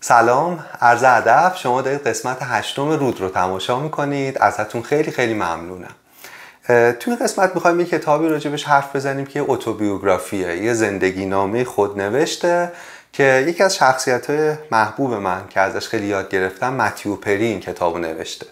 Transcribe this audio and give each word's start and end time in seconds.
سلام 0.00 0.64
عرض 0.80 1.04
ادب 1.04 1.52
شما 1.56 1.82
دارید 1.82 2.06
قسمت 2.06 2.38
هشتم 2.40 2.90
رود 2.90 3.20
رو 3.20 3.28
تماشا 3.28 3.80
می‌کنید. 3.80 4.38
ازتون 4.38 4.82
خیلی 4.82 5.10
خیلی 5.10 5.34
ممنونم. 5.34 5.94
توی 7.00 7.16
قسمت 7.16 7.54
می‌خوایم 7.54 7.80
یه 7.80 7.86
کتابی 7.86 8.28
راجبش 8.28 8.64
حرف 8.64 8.96
بزنیم 8.96 9.26
که 9.26 9.44
اتوبیوگرافیه. 9.48 10.56
یه 10.56 10.74
زندگی 10.74 11.26
نامه 11.26 11.64
خود 11.64 12.00
نوشته 12.00 12.72
که 13.12 13.44
یکی 13.48 13.62
از 13.62 13.76
شخصیت 13.76 14.30
های 14.30 14.54
محبوب 14.70 15.14
من 15.14 15.42
که 15.50 15.60
ازش 15.60 15.88
خیلی 15.88 16.06
یاد 16.06 16.28
گرفتم 16.28 16.74
متیو 16.74 17.16
پری 17.16 17.46
این 17.46 17.60
کتاب 17.60 17.98
نوشته. 17.98 18.46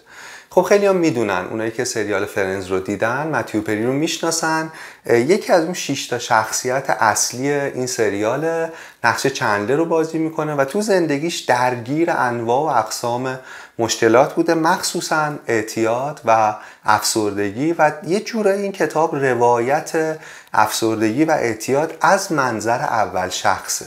خب 0.57 0.63
خیلی 0.63 0.85
هم 0.85 0.95
می‌دونن 0.95 1.45
اونایی 1.49 1.71
که 1.71 1.83
سریال 1.83 2.25
فرنز 2.25 2.67
رو 2.67 2.79
دیدن 2.79 3.27
متیو 3.27 3.61
پری 3.61 3.85
رو 3.85 3.93
می‌شناسن. 3.93 4.71
یکی 5.05 5.53
از 5.53 5.63
اون 5.63 5.73
6 5.73 6.07
تا 6.07 6.19
شخصیت 6.19 6.89
اصلی 6.89 7.51
این 7.51 7.87
سریال 7.87 8.67
نقش 9.03 9.27
چندله 9.27 9.75
رو 9.75 9.85
بازی 9.85 10.17
می‌کنه 10.17 10.55
و 10.55 10.65
تو 10.65 10.81
زندگیش 10.81 11.39
درگیر 11.39 12.11
انواع 12.11 12.73
و 12.73 12.79
اقسام 12.79 13.39
مشکلات 13.79 14.33
بوده 14.33 14.53
مخصوصا 14.53 15.33
اعتیاد 15.47 16.21
و 16.25 16.55
افسردگی 16.85 17.75
و 17.79 17.91
یه 18.07 18.19
جورایی 18.19 18.61
این 18.61 18.71
کتاب 18.71 19.15
روایت 19.15 20.19
افسردگی 20.53 21.25
و 21.25 21.31
اعتیاد 21.31 21.97
از 22.01 22.31
منظر 22.31 22.79
اول 22.79 23.29
شخصه. 23.29 23.85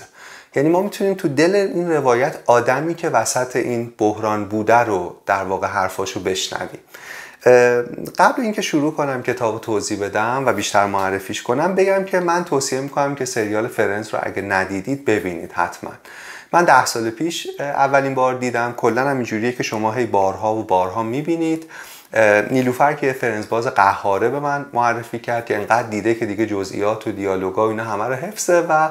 یعنی 0.54 0.68
ما 0.68 0.82
می‌تونیم 0.82 1.14
تو 1.14 1.28
دل 1.28 1.54
این 1.54 1.90
روایت 1.90 2.38
آدمی 2.46 2.94
که 2.94 3.08
وسط 3.08 3.56
این 3.56 3.92
بحران 3.98 4.44
بوده 4.44 4.78
رو 4.78 5.16
در 5.26 5.44
واقع 5.44 5.66
حرفاشو 5.66 6.20
بشنویم. 6.20 6.80
قبل 8.18 8.42
اینکه 8.42 8.62
شروع 8.62 8.94
کنم 8.94 9.22
کتاب 9.22 9.60
توضیح 9.60 10.00
بدم 10.00 10.42
و 10.46 10.52
بیشتر 10.52 10.86
معرفیش 10.86 11.42
کنم 11.42 11.74
بگم 11.74 12.04
که 12.04 12.20
من 12.20 12.44
توصیه 12.44 12.80
می‌کنم 12.80 13.14
که 13.14 13.24
سریال 13.24 13.68
فرنز 13.68 14.08
رو 14.08 14.18
اگه 14.22 14.42
ندیدید 14.42 15.04
ببینید 15.04 15.52
حتما. 15.52 15.90
من 16.52 16.64
ده 16.64 16.86
سال 16.86 17.10
پیش 17.10 17.46
اولین 17.60 18.14
بار 18.14 18.34
دیدم. 18.34 18.74
کلا 18.76 19.08
هم 19.08 19.16
اینجوریه 19.16 19.52
که 19.52 19.62
شما 19.62 19.92
هی 19.92 20.06
بارها 20.06 20.54
و 20.54 20.64
بارها 20.64 21.02
می‌بینید. 21.02 21.70
نیلوفر 22.50 22.92
که 22.92 23.12
فرنز 23.12 23.48
باز 23.48 23.66
قهاره 23.66 24.28
به 24.28 24.40
من 24.40 24.66
معرفی 24.72 25.18
کرد 25.18 25.46
که 25.46 25.56
انقدر 25.56 25.88
دیده 25.88 26.14
که 26.14 26.26
دیگه 26.26 26.46
جزئیات 26.46 27.06
و 27.06 27.12
دیالوگا 27.12 27.66
و 27.66 27.70
اینا 27.70 27.84
همه 27.84 28.04
رو 28.04 28.14
حفظه 28.14 28.66
و 28.68 28.88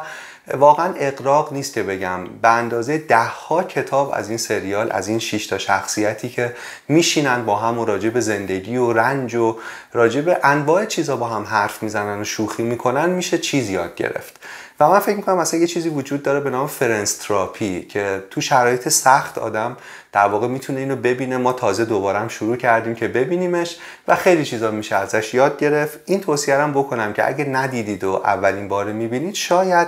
واقعا 0.57 0.93
اقراق 0.97 1.53
نیست 1.53 1.73
که 1.73 1.83
بگم. 1.83 2.23
به 2.41 2.49
اندازه 2.49 2.97
ده 2.97 3.17
ها 3.17 3.63
کتاب 3.63 4.11
از 4.13 4.29
این 4.29 4.37
سریال 4.37 4.91
از 4.91 5.07
این 5.07 5.19
6 5.19 5.47
تا 5.47 5.57
شخصیتی 5.57 6.29
که 6.29 6.55
میشینن 6.87 7.45
با 7.45 7.55
هم 7.55 7.79
و 7.79 7.85
راجع 7.85 8.09
به 8.09 8.19
زندگی 8.19 8.77
و 8.77 8.93
رنج 8.93 9.35
و 9.35 9.57
راجع 9.93 10.21
به 10.21 10.39
انواع 10.43 10.85
چیزا 10.85 11.17
با 11.17 11.27
هم 11.27 11.43
حرف 11.43 11.83
می‌زنن 11.83 12.21
و 12.21 12.23
شوخی 12.23 12.63
می‌کنن 12.63 13.09
میشه 13.09 13.37
چیز 13.37 13.69
یاد 13.69 13.95
گرفت. 13.95 14.39
و 14.79 14.89
من 14.89 14.99
فکر 14.99 15.15
می‌کنم 15.15 15.37
مثلا 15.37 15.59
یه 15.59 15.67
چیزی 15.67 15.89
وجود 15.89 16.23
داره 16.23 16.39
به 16.39 16.49
نام 16.49 16.67
فرنستراپی 16.67 17.81
که 17.81 18.23
تو 18.29 18.41
شرایط 18.41 18.89
سخت 18.89 19.37
آدم 19.37 19.77
در 20.11 20.27
واقع 20.27 20.47
می‌تونه 20.47 20.79
اینو 20.79 20.95
ببینه. 20.95 21.37
ما 21.37 21.53
تازه 21.53 21.85
دوباره 21.85 22.19
هم 22.19 22.27
شروع 22.27 22.55
کردیم 22.55 22.95
که 22.95 23.07
ببینیمش 23.07 23.77
و 24.07 24.15
خیلی 24.15 24.45
چیزا 24.45 24.71
میشه 24.71 24.95
ازش 24.95 25.33
یاد 25.33 25.59
گرفت. 25.59 25.99
این 26.05 26.21
توصیه 26.21 26.57
بکنم 26.57 27.13
که 27.13 27.27
اگه 27.27 27.45
ندیدید 27.45 28.03
و 28.03 28.13
اولین 28.13 28.67
بار 28.67 28.91
می‌بینید 28.91 29.35
شاید 29.35 29.87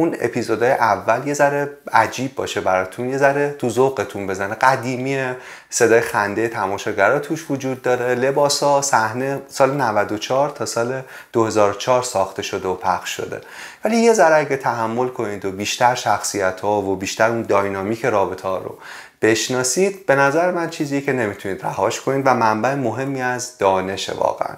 اون 0.00 0.16
اپیزودهای 0.20 0.72
اول 0.72 1.26
یه 1.26 1.34
ذره 1.34 1.70
عجیب 1.92 2.34
باشه 2.34 2.60
براتون 2.60 3.08
یه 3.08 3.18
ذره 3.18 3.54
تو 3.58 3.70
ذوقتون 3.70 4.26
بزنه. 4.26 4.54
قدیمی 4.54 5.32
صدای 5.70 6.00
خنده 6.00 6.48
تماشاگرها 6.48 7.18
توش 7.18 7.50
وجود 7.50 7.82
داره. 7.82 8.14
لباسا 8.14 8.82
صحنه 8.82 9.42
سال 9.48 9.70
94 9.70 10.50
تا 10.50 10.66
سال 10.66 11.02
2004 11.32 12.02
ساخته 12.02 12.42
شده 12.42 12.68
و 12.68 12.74
پخش 12.74 13.16
شده. 13.16 13.40
ولی 13.84 13.96
یه 13.96 14.12
ذره 14.12 14.36
اگه 14.36 14.56
تحمل 14.56 15.08
کنید 15.08 15.44
و 15.44 15.50
بیشتر 15.50 15.94
شخصیت 15.94 16.60
ها 16.60 16.82
و 16.82 16.96
بیشتر 16.96 17.30
اون 17.30 17.42
داینامیک 17.42 18.04
رابطه 18.04 18.48
ها 18.48 18.58
رو 18.58 18.78
بشناسید 19.22 20.06
به 20.06 20.14
نظر 20.14 20.50
من 20.50 20.70
چیزی 20.70 21.00
که 21.00 21.12
نمی‌تونید 21.12 21.62
رهاش 21.62 22.00
کنید 22.00 22.26
و 22.26 22.34
منبع 22.34 22.74
مهمی 22.74 23.22
از 23.22 23.58
دانش 23.58 24.10
واقعا. 24.10 24.54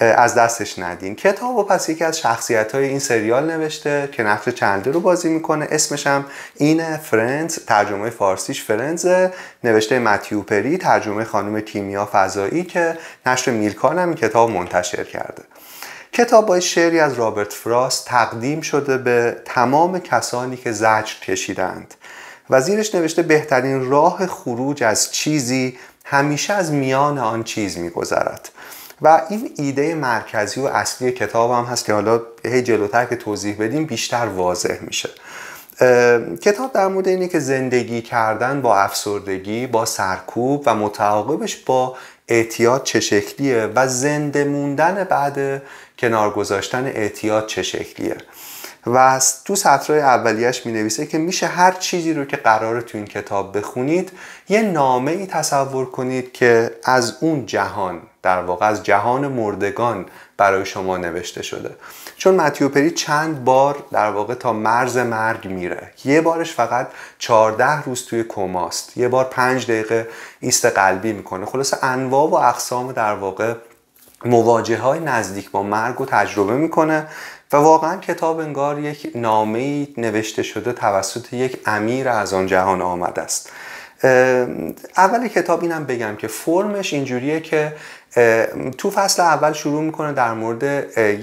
از 0.00 0.34
دستش 0.34 0.78
ندین. 0.78 1.14
کتاب 1.14 1.56
و 1.56 1.62
پس 1.62 1.88
یکی 1.88 2.04
از 2.04 2.18
شخصیت 2.18 2.74
های 2.74 2.84
این 2.84 2.98
سریال 2.98 3.50
نوشته 3.50 4.08
که 4.12 4.22
نقش 4.22 4.48
چندل 4.48 4.92
رو 4.92 5.00
بازی 5.00 5.28
می‌کنه. 5.28 5.66
اسمش 5.70 6.06
هم 6.06 6.24
این 6.56 6.96
فرنز 6.96 7.58
ترجمه 7.58 8.10
فارسیش 8.10 8.64
فرنز 8.64 9.06
نوشته 9.64 9.98
متیو 9.98 10.42
پری 10.42 10.78
ترجمه 10.78 11.24
خانم 11.24 11.60
کیمیا 11.60 12.08
فضایی 12.12 12.64
که 12.64 12.98
نشر 13.26 13.50
میلکان 13.50 13.98
هم 13.98 14.14
کتاب 14.14 14.50
منتشر 14.50 15.04
کرده. 15.04 15.42
کتاب 16.12 16.46
با 16.46 16.60
شعری 16.60 17.00
از 17.00 17.14
رابرت 17.14 17.52
فراست 17.52 18.06
تقدیم 18.06 18.60
شده 18.60 18.98
به 18.98 19.36
تمام 19.44 19.98
کسانی 19.98 20.56
که 20.56 20.72
زجر 20.72 21.14
کشیدند. 21.22 21.94
و 22.50 22.60
زیرش 22.60 22.94
نوشته 22.94 23.22
بهترین 23.22 23.90
راه 23.90 24.26
خروج 24.26 24.82
از 24.84 25.12
چیزی 25.12 25.78
همیشه 26.04 26.52
از 26.52 26.72
میان 26.72 27.18
آن 27.18 27.44
چیز 27.44 27.78
میگذرد. 27.78 28.48
و 29.02 29.22
این 29.30 29.50
ایده 29.56 29.94
مرکزی 29.94 30.60
و 30.60 30.64
اصلی 30.64 31.12
کتاب 31.12 31.50
هم 31.50 31.64
هست 31.64 31.84
که 31.84 31.92
حالا 31.92 32.20
هی 32.44 32.62
جلوتر 32.62 33.04
که 33.04 33.16
توضیح 33.16 33.56
بدیم 33.60 33.86
بیشتر 33.86 34.26
واضح 34.26 34.78
میشه. 34.80 35.08
کتاب 36.42 36.72
در 36.72 36.86
مورد 36.86 37.08
اینه 37.08 37.28
که 37.28 37.38
زندگی 37.38 38.02
کردن 38.02 38.62
با 38.62 38.76
افسردگی 38.76 39.66
با 39.66 39.84
سرکوب 39.84 40.62
و 40.66 40.74
متعاقبش 40.74 41.56
با 41.56 41.96
اعتیاد 42.28 42.82
چه 42.82 43.00
شکلیه 43.00 43.70
و 43.74 43.88
زنده 43.88 44.44
موندن 44.44 45.04
بعد 45.04 45.62
کنار 45.98 46.30
گذاشتن 46.30 46.86
اعتیاد 46.86 47.46
چه 47.46 47.62
شکلیه. 47.62 48.16
و 48.86 49.20
تو 49.44 49.56
سطرهای 49.56 50.00
اولیش 50.00 50.66
می 50.66 50.72
نویسه 50.72 51.06
که 51.06 51.18
میشه 51.18 51.46
هر 51.46 51.72
چیزی 51.72 52.14
رو 52.14 52.24
که 52.24 52.36
قرار 52.36 52.80
تو 52.80 52.98
این 52.98 53.06
کتاب 53.06 53.58
بخونید 53.58 54.12
یه 54.48 54.62
نامه 54.62 55.10
ای 55.10 55.26
تصور 55.26 55.90
کنید 55.90 56.32
که 56.32 56.70
از 56.84 57.16
اون 57.20 57.46
جهان 57.46 58.00
در 58.22 58.42
واقع 58.42 58.66
از 58.66 58.82
جهان 58.82 59.28
مردگان 59.28 60.06
برای 60.36 60.66
شما 60.66 60.96
نوشته 60.96 61.42
شده. 61.42 61.76
چون 62.16 62.34
متیو 62.34 62.68
پری 62.68 62.90
چند 62.90 63.44
بار 63.44 63.84
در 63.92 64.10
واقع 64.10 64.34
تا 64.34 64.52
مرز 64.52 64.96
مرگ 64.96 65.48
میره. 65.48 65.90
یه 66.04 66.20
بارش 66.20 66.52
فقط 66.52 66.88
14 67.18 67.82
روز 67.82 68.06
توی 68.06 68.24
کماست. 68.24 68.96
یه 68.96 69.08
بار 69.08 69.24
5 69.24 69.64
دقیقه 69.64 70.08
ایست 70.40 70.66
قلبی 70.66 71.12
می‌کنه. 71.12 71.46
خلاصه 71.46 71.84
انواع 71.84 72.28
و 72.28 72.34
اقسام 72.34 72.92
در 72.92 73.14
واقع 73.14 73.54
مواجه 74.24 74.78
های 74.78 75.00
نزدیک 75.00 75.50
با 75.50 75.62
مرگ 75.62 75.96
رو 75.96 76.06
تجربه 76.06 76.52
می‌کنه. 76.52 77.06
و 77.52 77.56
واقعا 77.56 77.96
کتاب 77.96 78.38
انگار 78.38 78.78
یک 78.78 79.12
نامه 79.14 79.88
نوشته 79.96 80.42
شده 80.42 80.72
توسط 80.72 81.32
یک 81.32 81.58
امیر 81.66 82.08
از 82.08 82.34
آن 82.34 82.46
جهان 82.46 82.82
آمده 82.82 83.22
است. 83.22 83.52
اول 84.96 85.28
کتاب 85.28 85.62
اینم 85.62 85.84
بگم 85.84 86.16
که 86.16 86.28
فرمش 86.28 86.92
اینجوریه 86.92 87.40
که 87.40 87.72
تو 88.78 88.90
فصل 88.90 89.22
اول 89.22 89.52
شروع 89.52 89.82
می‌کنه 89.82 90.12
در 90.12 90.32
مورد 90.32 90.62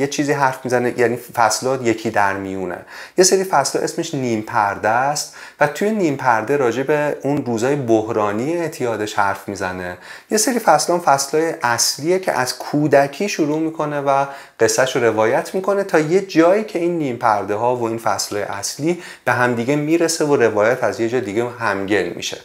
یه 0.02 0.08
چیزی 0.08 0.31
حرف 0.31 0.59
می‌زنه 0.64 1.00
یعنی 1.00 1.18
فصلات 1.18 1.81
یکی 1.81 2.09
در 2.09 2.34
میونه. 2.34 2.78
یه 3.18 3.24
سری 3.24 3.44
فصل 3.44 3.80
اسمش 3.80 4.14
نیم 4.14 4.42
پرده 4.42 4.90
است 4.90 5.36
و 5.59 5.68
توی 5.68 5.92
نیم 5.92 6.16
پرده 6.16 6.58
راجع 6.58 6.84
به 6.84 7.18
اون 7.24 7.46
روزای 7.46 7.75
بحرانی 7.75 8.58
اعتیادش 8.58 9.14
حرف 9.14 9.48
می‌زنه. 9.48 9.98
یه 10.31 10.38
سری 10.38 10.59
فصل 10.59 10.98
فصلای 10.98 11.53
اصلیه 11.64 12.20
که 12.20 12.31
از 12.31 12.58
کودکی 12.58 13.30
شروع 13.30 13.59
می‌کنه 13.59 14.02
و 14.02 14.25
قصهش 14.59 14.96
رو 14.96 15.04
روایت 15.04 15.56
می‌کنه 15.56 15.84
تا 15.84 16.00
یه 16.00 16.22
جایی 16.22 16.64
که 16.64 16.80
این 16.80 16.98
نیم 16.98 17.16
پرده 17.16 17.56
ها 17.56 17.75
و 17.75 17.84
این 17.84 17.98
فصلای 17.98 18.44
اصلی 18.44 19.04
به 19.25 19.31
همدیگه 19.31 19.75
می‌رسه 19.75 20.25
و 20.25 20.36
روایت 20.36 20.84
از 20.84 21.00
یه 21.00 21.09
جای 21.09 21.22
دیگه 21.22 21.50
همگل 21.59 22.14
میشه. 22.16 22.38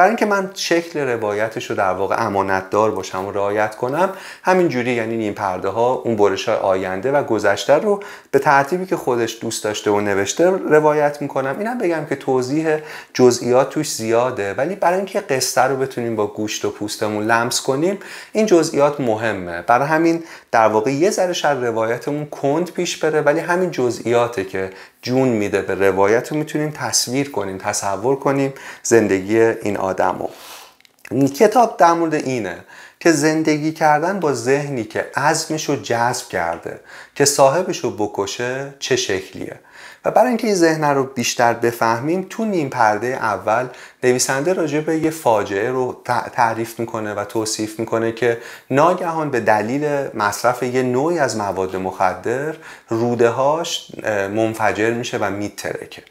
برای 0.00 0.10
اینکه 0.10 0.26
من 0.26 0.50
شکل 0.54 1.00
روایتش 1.00 1.70
رو 1.70 1.76
در 1.76 1.92
واقع 1.92 2.26
امانت 2.26 2.70
دار 2.70 2.90
باشم 2.90 3.26
و 3.26 3.30
رعایت 3.30 3.76
کنم 3.76 4.12
همینجوری 4.42 4.92
یعنی 4.92 5.24
این 5.24 5.34
پرده 5.34 5.68
ها 5.68 5.92
اون 5.92 6.16
برش 6.16 6.48
های 6.48 6.58
آینده 6.58 7.12
و 7.12 7.22
گذشته 7.22 7.74
رو 7.74 8.02
به 8.30 8.38
ترتیبی 8.38 8.86
که 8.86 8.96
خودش 8.96 9.38
دوست 9.40 9.64
داشته 9.64 9.90
و 9.90 10.00
نوشته 10.00 10.50
روایت 10.50 11.22
می‌کنم. 11.22 11.58
اینم 11.58 11.78
بگم 11.78 12.06
که 12.08 12.16
توضیح 12.16 12.76
جزئیات 13.14 13.70
توش 13.70 13.92
زیاده 13.92 14.54
ولی 14.54 14.74
برای 14.74 14.96
اینکه 14.96 15.20
قصه 15.20 15.60
رو 15.60 15.76
بتونیم 15.76 16.16
با 16.16 16.26
گوشت 16.26 16.64
و 16.64 16.70
پوستمون 16.70 17.24
لمس 17.24 17.62
کنیم 17.62 17.98
این 18.32 18.46
جزئیات 18.46 19.00
مهمه. 19.00 19.62
برای 19.62 19.88
همین 19.88 20.24
در 20.52 20.68
واقع 20.68 20.90
یه 20.92 21.10
ذره 21.10 21.32
شاید 21.32 21.64
روایتمون 21.64 22.26
کند 22.26 22.70
پیش 22.70 22.96
بره 22.96 23.20
ولی 23.20 23.40
همین 23.40 23.70
جزئیاته 23.70 24.44
که 24.44 24.70
جون 25.02 25.28
میده 25.28 25.62
به 25.62 25.74
روایت 25.74 26.32
رو 26.32 26.38
می‌تونیم 26.38 26.70
تصویر 26.70 27.30
کنیم 27.30 27.58
تصور 27.58 28.16
کنیم 28.16 28.52
زندگی 28.82 29.40
این 29.40 29.76
آدم 29.90 30.18
رو 30.18 31.28
کتاب 31.28 31.76
در 31.76 31.92
مورد 31.92 32.14
اینه 32.14 32.56
که 33.00 33.12
زندگی 33.12 33.72
کردن 33.72 34.20
با 34.20 34.32
ذهنی 34.32 34.84
که 34.84 35.10
عزمش 35.16 35.68
رو 35.68 35.76
جذب 35.76 36.28
کرده 36.28 36.80
که 37.14 37.24
صاحبش 37.24 37.78
رو 37.78 37.90
بکشه 37.90 38.74
چه 38.78 38.96
شکلیه. 38.96 39.60
و 40.04 40.10
برای 40.10 40.28
اینکه 40.28 40.46
این 40.46 40.56
ذهن 40.56 40.84
رو 40.84 41.04
بیشتر 41.04 41.52
بفهمیم 41.52 42.26
تو 42.30 42.44
نیم 42.44 42.68
پرده 42.68 43.06
اول 43.06 43.66
نویسنده 44.02 44.52
راجع 44.52 44.80
به 44.80 44.98
یه 44.98 45.10
فاجعه 45.10 45.70
رو 45.70 46.02
تعریف 46.32 46.80
می‌کنه 46.80 47.14
و 47.14 47.24
توصیف 47.24 47.78
می‌کنه 47.80 48.12
که 48.12 48.38
ناگهان 48.70 49.30
به 49.30 49.40
دلیل 49.40 50.08
مصرف 50.14 50.62
یه 50.62 50.82
نوعی 50.82 51.18
از 51.18 51.36
مواد 51.36 51.76
مخدر 51.76 52.54
روده 52.88 53.28
هاش 53.28 53.90
منفجر 54.34 54.90
میشه 54.90 55.18
و 55.18 55.30
میترکه. 55.30 56.02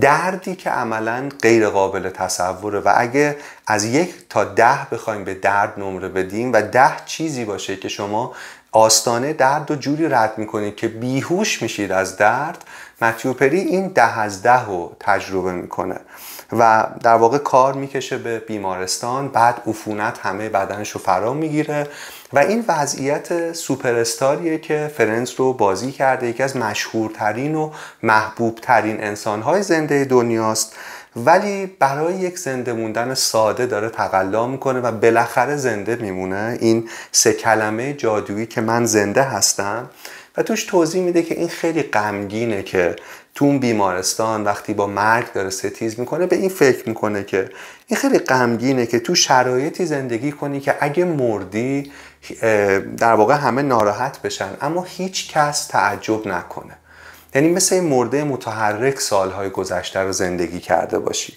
دردی 0.00 0.56
که 0.56 0.70
عملا 0.70 1.28
غیر 1.42 1.68
قابل 1.68 2.10
تصوره. 2.10 2.80
و 2.80 2.92
اگه 2.96 3.36
از 3.66 3.84
یک 3.84 4.14
تا 4.28 4.44
ده 4.44 4.86
بخوایم 4.92 5.24
به 5.24 5.34
درد 5.34 5.74
نمره 5.76 6.08
بدیم 6.08 6.52
و 6.52 6.62
ده 6.62 6.92
چیزی 7.06 7.44
باشه 7.44 7.76
که 7.76 7.88
شما 7.88 8.34
آستانه 8.72 9.32
درد 9.32 9.70
و 9.70 9.74
جوری 9.74 10.08
رد 10.08 10.32
می‌کنید 10.36 10.76
که 10.76 10.88
بیهوش 10.88 11.62
میشید 11.62 11.92
از 11.92 12.16
درد 12.16 12.64
متیوپری 13.02 13.60
این 13.60 13.88
ده 13.88 14.18
از 14.18 14.42
ده 14.42 14.64
رو 14.64 14.96
تجربه 15.00 15.52
می‌کنه. 15.52 16.00
و 16.52 16.86
در 17.02 17.14
واقع 17.14 17.38
کار 17.38 17.74
می‌کشه 17.74 18.18
به 18.18 18.38
بیمارستان 18.38 19.28
بعد 19.28 19.62
عفونت 19.66 20.18
همه 20.18 20.48
بدنش 20.48 20.90
رو 20.90 21.00
فرا 21.00 21.32
می‌گیره. 21.32 21.86
و 22.32 22.38
این 22.38 22.64
وضعیت 22.68 23.52
سوپرستاریه 23.52 24.58
که 24.58 24.90
فرنز 24.96 25.30
رو 25.36 25.52
بازی 25.52 25.92
کرده 25.92 26.26
یکی 26.26 26.42
از 26.42 26.56
مشهورترین 26.56 27.54
و 27.54 27.70
محبوبترین 28.02 29.04
انسانهای 29.04 29.62
زنده 29.62 30.04
دنیاست. 30.04 30.76
ولی 31.16 31.66
برای 31.66 32.14
یک 32.14 32.38
زنده 32.38 32.72
موندن 32.72 33.14
ساده 33.14 33.66
داره 33.66 33.88
تقلا 33.88 34.46
می‌کنه 34.46 34.80
و 34.80 34.92
بالاخره 34.92 35.56
زنده 35.56 35.96
میمونه. 35.96 36.58
این 36.60 36.88
سه 37.12 37.32
کلمه 37.32 37.92
جادویی 37.92 38.46
که 38.46 38.60
من 38.60 38.86
زنده 38.86 39.22
هستم. 39.22 39.90
و 40.36 40.42
توش 40.42 40.64
توضیح 40.64 41.02
میده 41.02 41.22
که 41.22 41.34
این 41.34 41.48
خیلی 41.48 41.82
غمگینه 41.82 42.62
که 42.62 42.96
تو 43.34 43.44
اون 43.44 43.58
بیمارستان 43.58 44.44
وقتی 44.44 44.74
با 44.74 44.86
مرگ 44.86 45.32
داره 45.32 45.50
ستیز 45.50 46.00
می‌کنه 46.00 46.26
به 46.26 46.36
این 46.36 46.48
فکر 46.48 46.88
می‌کنه 46.88 47.24
که 47.24 47.50
این 47.86 47.96
خیلی 47.96 48.18
غمگینه 48.18 48.86
که 48.86 48.98
تو 48.98 49.14
شرایطی 49.14 49.86
زندگی 49.86 50.32
کنی 50.32 50.60
که 50.60 50.74
اگه 50.80 51.04
مردی 51.04 51.92
در 52.98 53.14
واقع 53.14 53.34
همه 53.34 53.62
ناراحت 53.62 54.22
بشن 54.22 54.50
اما 54.60 54.82
هیچ 54.88 55.32
کس 55.32 55.66
تعجب 55.66 56.26
نکنه. 56.28 56.76
یعنی 57.34 57.48
مثل 57.48 57.74
این 57.74 57.84
مرده 57.84 58.24
متحرک 58.24 59.00
سالهای 59.00 59.50
گذشته 59.50 60.00
رو 60.00 60.12
زندگی 60.12 60.60
کرده 60.60 60.98
باشی. 60.98 61.36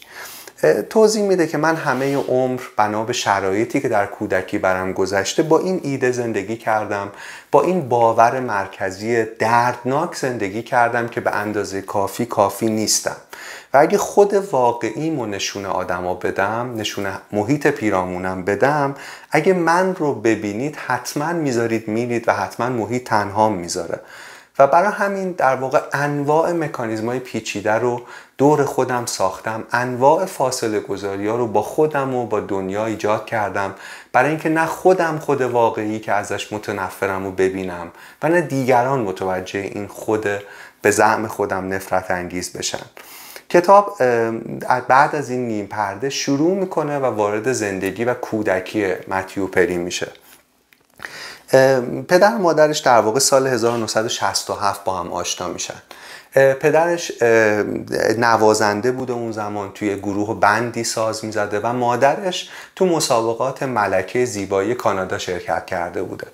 توضیح 0.89 1.23
میده 1.23 1.47
که 1.47 1.57
من 1.57 1.75
همه 1.75 2.15
عمر 2.15 2.61
بنا 2.77 3.03
به 3.03 3.13
شرایطی 3.13 3.81
که 3.81 3.89
در 3.89 4.05
کودکی 4.05 4.57
برم 4.57 4.93
گذشته 4.93 5.43
با 5.43 5.59
این 5.59 5.79
ایده 5.83 6.11
زندگی 6.11 6.57
کردم 6.57 7.11
با 7.51 7.61
این 7.61 7.89
باور 7.89 8.39
مرکزی 8.39 9.23
دردناک 9.23 10.15
زندگی 10.15 10.63
کردم 10.63 11.07
که 11.07 11.21
به 11.21 11.35
اندازه 11.35 11.81
کافی 11.81 12.25
کافی 12.25 12.65
نیستم. 12.65 13.15
و 13.73 13.77
اگه 13.77 13.97
خود 13.97 14.33
واقعیمو 14.33 15.25
نشون 15.25 15.65
آدما 15.65 16.13
بدم 16.13 16.73
نشون 16.75 17.07
محیط 17.31 17.68
پیرامونم 17.68 18.45
بدم 18.45 18.95
اگه 19.31 19.53
من 19.53 19.95
رو 19.95 20.15
ببینید 20.15 20.75
حتما 20.75 21.33
می‌ذارید 21.33 21.88
میرید 21.88 22.27
و 22.27 22.33
حتما 22.33 22.69
محیط 22.69 23.03
تنها 23.03 23.50
می‌ذاره. 23.50 24.00
و 24.59 24.68
برای 24.68 24.91
همین 24.91 25.31
در 25.31 25.56
واقع 25.56 25.81
انواع 25.94 26.51
مکانیزم 26.51 27.06
های 27.06 27.19
پیچیده 27.19 27.73
رو 27.73 28.01
دور 28.38 28.65
خودم 28.65 29.06
ساختم. 29.06 29.63
انواع 29.71 30.25
فاصله 30.25 30.79
گذاری 30.79 31.27
ها 31.27 31.35
رو 31.35 31.47
با 31.47 31.62
خودم 31.62 32.15
و 32.15 32.25
با 32.25 32.39
دنیا 32.39 32.85
ایجاد 32.85 33.25
کردم. 33.25 33.75
برای 34.13 34.29
اینکه 34.29 34.50
نه 34.50 34.65
خودم 34.65 35.19
خود 35.19 35.41
واقعی 35.41 36.00
که 36.00 36.12
ازش 36.12 36.53
متنفرم 36.53 37.25
و 37.25 37.31
ببینم 37.31 37.91
و 38.24 38.29
نه 38.29 38.41
دیگران 38.41 39.00
متوجه 39.00 39.59
این 39.59 39.88
خود 39.88 40.27
به 40.81 40.91
زعم 40.91 41.27
خودم 41.27 41.74
نفرت 41.74 42.12
انگیز 42.12 42.53
بشن. 42.53 42.85
کتاب 43.51 43.98
بعد 44.88 45.15
از 45.15 45.30
این 45.30 45.48
نیم 45.48 45.65
پرده 45.65 46.09
شروع 46.09 46.57
می‌کنه 46.57 47.00
و 47.00 47.06
وارد 47.06 47.51
زندگی 47.51 48.03
و 48.03 48.13
کودکی 48.13 48.94
متیو 49.07 49.48
پری 49.48 49.77
میشه. 49.77 50.07
پدر 52.07 52.36
و 52.36 52.38
مادرش 52.38 52.80
در 52.80 53.00
واقع 53.00 53.19
سال 53.19 53.48
1967 53.48 54.83
با 54.83 54.98
هم 54.98 55.13
آشنا 55.13 55.48
میشن. 55.48 55.81
پدرش 56.33 57.12
نوازنده 58.18 58.92
بوده 58.92 59.13
اون 59.13 59.31
زمان 59.31 59.72
توی 59.74 59.95
گروه 59.95 60.39
بندی 60.39 60.83
ساز 60.83 61.25
می‌زده 61.25 61.60
و 61.60 61.74
مادرش 61.74 62.50
تو 62.75 62.86
مسابقات 62.86 63.63
ملکه 63.63 64.25
زیبایی 64.25 64.75
کانادا 64.75 65.18
شرکت 65.18 65.66
کرده 65.66 66.04
بوده. 66.04 66.28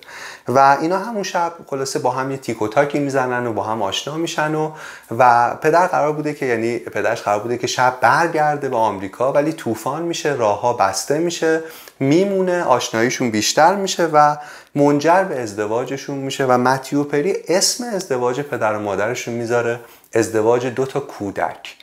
و 0.48 0.76
اینا 0.80 0.98
همون 0.98 1.22
شب 1.22 1.52
خلاصه 1.66 1.98
با 1.98 2.10
هم 2.10 2.30
یه 2.30 2.36
تیک 2.36 2.62
و 2.62 2.68
تاکی 2.68 2.98
می‌زنن 2.98 3.46
و 3.46 3.52
با 3.52 3.62
هم 3.62 3.82
آشنا 3.82 4.16
میشن 4.16 4.54
و 4.54 4.72
و 5.18 5.54
پدر 5.54 5.86
قرار 5.86 6.12
بوده 6.12 6.34
که 6.34 6.46
یعنی 6.46 6.78
پدرش 6.78 7.22
قرار 7.22 7.40
بوده 7.40 7.58
که 7.58 7.66
شب 7.66 7.94
برگرده 8.00 8.68
به 8.68 8.76
آمریکا 8.76 9.32
ولی 9.32 9.52
طوفان 9.52 10.02
میشه 10.02 10.32
راهها 10.32 10.72
بسته 10.72 11.18
میشه 11.18 11.62
میمونه 12.00 12.62
آشناییشون 12.62 13.30
بیشتر 13.30 13.74
میشه 13.74 14.06
و 14.12 14.36
منجر 14.78 15.24
به 15.24 15.40
ازدواجشون 15.40 16.18
میشه 16.18 16.46
و 16.46 16.58
متیو 16.58 17.04
پری 17.04 17.34
اسم 17.48 17.84
ازدواج 17.84 18.40
پدر 18.40 18.76
و 18.76 18.80
مادرشون 18.80 19.34
می‌ذاره 19.34 19.80
ازدواج 20.14 20.66
دو 20.66 20.86
تا 20.86 21.00
کودک. 21.00 21.76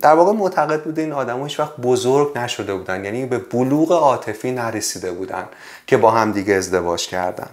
در 0.00 0.14
واقع 0.14 0.32
معتقد 0.32 0.82
بوده 0.82 1.02
این 1.02 1.12
آدم 1.12 1.42
هیچ 1.42 1.60
وقت 1.60 1.76
بزرگ 1.76 2.38
نشده 2.38 2.74
بودن 2.74 3.04
یعنی 3.04 3.26
به 3.26 3.38
بلوغ 3.38 3.92
عاطفی 3.92 4.52
نرسیده 4.52 5.12
بودن 5.12 5.44
که 5.86 5.96
با 5.96 6.10
هم 6.10 6.32
دیگه 6.32 6.54
ازدواج 6.54 7.08
کردن. 7.08 7.48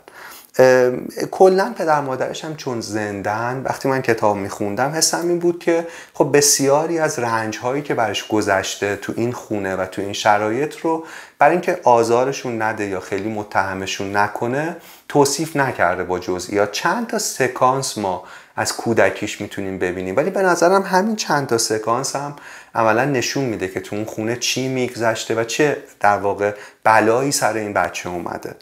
کلا 1.31 1.73
پدر 1.77 2.01
مادرش 2.01 2.45
هم 2.45 2.55
چون 2.55 2.81
زندن 2.81 3.61
وقتی 3.65 3.89
من 3.89 4.01
کتاب 4.01 4.37
میخوندم 4.37 4.89
حسم 4.91 5.27
این 5.27 5.39
بود 5.39 5.59
که 5.59 5.87
خب 6.13 6.37
بسیاری 6.37 6.99
از 6.99 7.19
رنج 7.19 7.57
هایی 7.57 7.81
که 7.81 7.93
برش 7.93 8.27
گذشته 8.27 8.95
تو 8.95 9.13
این 9.15 9.31
خونه 9.31 9.75
و 9.75 9.85
تو 9.85 10.01
این 10.01 10.13
شرایط 10.13 10.77
رو 10.77 11.05
برای 11.39 11.51
اینکه 11.51 11.79
آزارشون 11.83 12.61
نده 12.61 12.85
یا 12.85 12.99
خیلی 12.99 13.29
متهمشون 13.29 14.17
نکنه 14.17 14.75
توصیف 15.07 15.55
نکرده 15.55 16.03
با 16.03 16.19
جزئیات. 16.19 16.71
چند 16.71 17.07
تا 17.07 17.19
سکانس 17.19 17.97
ما 17.97 18.23
از 18.55 18.75
کودکیش 18.75 19.41
می‌تونیم 19.41 19.79
ببینیم. 19.79 20.17
ولی 20.17 20.29
به 20.29 20.41
نظرم 20.41 20.81
همین 20.81 21.15
چند 21.15 21.47
تا 21.47 21.57
سکانس 21.57 22.15
هم 22.15 22.35
عملا 22.75 23.05
نشون 23.05 23.43
میده 23.43 23.67
که 23.67 23.79
تو 23.79 23.95
اون 23.95 24.05
خونه 24.05 24.35
چی 24.35 24.67
میگذشته 24.67 25.35
و 25.35 25.43
چه 25.43 25.77
در 25.99 26.17
واقع 26.17 26.53
بلایی 26.83 27.31
سر 27.31 27.53
این 27.53 27.73
بچه 27.73 28.09
اومده. 28.09 28.55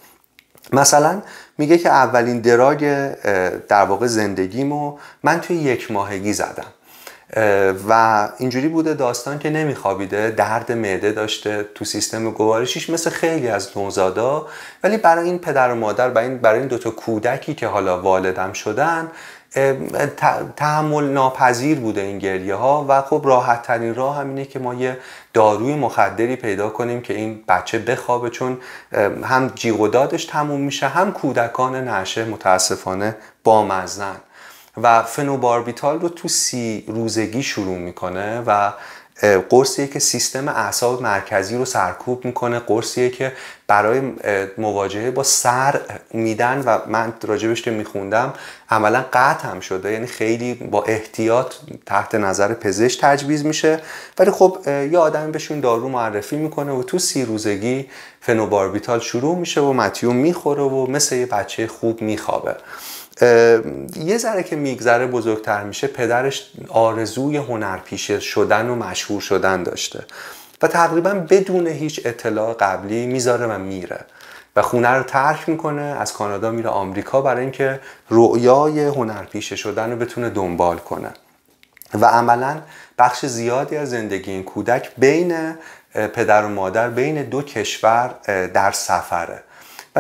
مثلا 0.74 1.22
میگه 1.60 1.78
که 1.78 1.90
اولین 1.90 2.40
دراگ 2.40 2.80
در 3.68 3.84
واقع 3.84 4.08
زندگیمو 4.08 4.98
من 5.24 5.42
توی 5.42 5.56
یک 5.56 5.92
ماهگی 5.92 6.34
زدم. 6.34 6.66
و 7.90 8.30
اینجوری 8.38 8.68
بوده 8.68 8.94
داستان 8.94 9.40
که 9.40 9.50
نمیخوابیده 9.50 10.32
درد 10.32 10.72
معده 10.72 11.12
داشته 11.12 11.66
تو 11.76 11.86
سیستم 11.86 12.32
گوارشیش 12.32 12.90
مثل 12.90 13.10
خیلی 13.10 13.48
از 13.48 13.70
نوزادا. 13.76 14.48
ولی 14.84 14.98
برای 14.98 15.26
این 15.26 15.40
پدر 15.40 15.72
و 15.72 15.76
مادر 15.76 16.10
برای 16.10 16.28
این, 16.28 16.38
برای 16.38 16.60
این 16.60 16.68
دوتا 16.68 16.92
کودکی 16.92 17.54
که 17.54 17.68
حالا 17.68 18.02
والدم 18.02 18.54
شدن 18.54 19.12
تحمل 20.56 21.04
ناپذیر 21.04 21.80
بوده 21.80 22.02
این 22.02 22.20
گریه 22.20 22.56
ها 22.56 22.86
و 22.90 23.02
خب 23.02 23.22
راحت 23.26 23.62
ترین 23.62 23.96
راه 23.96 24.18
همینه 24.18 24.46
که 24.46 24.60
ما 24.60 24.74
یه 24.74 24.98
داروی 25.34 25.76
مخدری 25.76 26.36
پیدا 26.36 26.70
کنیم 26.70 27.02
که 27.02 27.14
این 27.14 27.44
بچه 27.48 27.80
بخوابه 27.80 28.30
چون 28.30 28.58
هم 29.24 29.52
جیغ 29.56 29.80
و 29.80 29.88
دادش 29.88 30.26
تموم 30.26 30.62
میشه 30.62 30.88
هم 30.88 31.12
کودکان 31.12 31.88
نشه 31.88 32.26
متاسفانه 32.26 33.16
بامزن 33.44 34.16
و 34.82 35.04
فنوباربیتال 35.04 36.00
رو 36.00 36.10
تو 36.10 36.28
سی 36.28 36.86
روزگی 36.88 37.44
شروع 37.44 37.78
می‌کنه 37.78 38.44
و 38.48 38.72
قرصیه 39.50 39.88
که 39.88 40.00
سیستم 40.00 40.48
اعصاب 40.48 41.02
مرکزی 41.02 41.58
رو 41.58 41.66
سرکوب 41.66 42.26
می‌کنه. 42.26 42.60
قرصیه 42.60 43.10
که 43.10 43.32
برای 43.68 44.02
مواجهه 44.58 45.12
با 45.12 45.24
سر 45.24 45.82
میدن 46.14 46.64
و 46.66 46.78
من 46.88 47.14
راجبش 47.24 47.62
که 47.62 47.72
میخوندم 47.72 48.34
عملا 48.70 49.06
قطع 49.14 49.48
هم 49.48 49.60
شده. 49.60 49.92
یعنی 49.92 50.08
خیلی 50.08 50.54
با 50.54 50.84
احتیاط 50.84 51.54
تحت 51.86 52.16
نظر 52.16 52.54
پزشک 52.54 53.02
تجویز 53.02 53.46
میشه. 53.46 53.80
ولی 54.20 54.32
خب 54.32 54.58
یه 54.68 54.98
آدمی 54.98 55.32
بهشون 55.32 55.60
دارو 55.60 55.90
معرفی 55.90 56.38
می‌کنه 56.38 56.72
و 56.72 56.84
تو 56.84 57.00
سی 57.00 57.26
روزگی 57.26 57.90
فنوباربیتال 58.22 59.00
شروع 59.00 59.38
میشه 59.38 59.62
و 59.62 59.74
متیوم 59.74 60.16
می‌خوره 60.16 60.64
و 60.64 60.88
مثل 60.92 61.16
یه 61.16 61.26
بچه 61.26 61.68
خوب 61.68 62.02
میخوابه. 62.02 62.56
یه 63.96 64.18
ذره 64.18 64.44
که 64.44 64.56
میگذره 64.56 65.08
بزرگتر 65.08 65.64
میشه 65.64 65.88
پدرش 65.88 66.52
آرزوی 66.70 67.38
هنرپیشه 67.38 68.20
شدن 68.20 68.70
و 68.70 68.76
مشهور 68.76 69.22
شدن 69.22 69.64
داشته. 69.64 70.06
و 70.62 70.68
تقریبا 70.68 71.14
بدون 71.14 71.68
هیچ 71.68 72.02
اطلاع 72.06 72.54
قبلی 72.54 73.06
می‌ذاره 73.06 73.48
و 73.48 73.58
میره. 73.58 74.00
و 74.56 74.62
خونه 74.62 74.90
رو 74.90 75.04
ترک 75.04 75.50
می‌کنه 75.50 75.82
از 75.82 76.14
کانادا 76.14 76.52
میره 76.52 76.70
آمریکا 76.70 77.22
برای 77.22 77.42
اینکه 77.42 77.80
رؤیای 78.10 78.86
هنرپیشه 78.86 79.56
شدن 79.56 79.92
رو 79.92 79.98
بتونه 79.98 80.30
دنبال 80.30 80.78
کنه. 80.78 81.10
و 81.94 82.06
عملا 82.06 82.62
بخش 82.98 83.26
زیادی 83.26 83.78
از 83.78 83.90
زندگی 83.90 84.32
این 84.32 84.44
کودک 84.44 84.92
بین 84.98 85.56
پدر 85.94 86.46
و 86.46 86.50
مادر 86.50 86.90
بین 86.90 87.24
دو 87.24 87.42
کشور 87.42 88.16
در 88.54 88.72
سفره. 88.72 89.44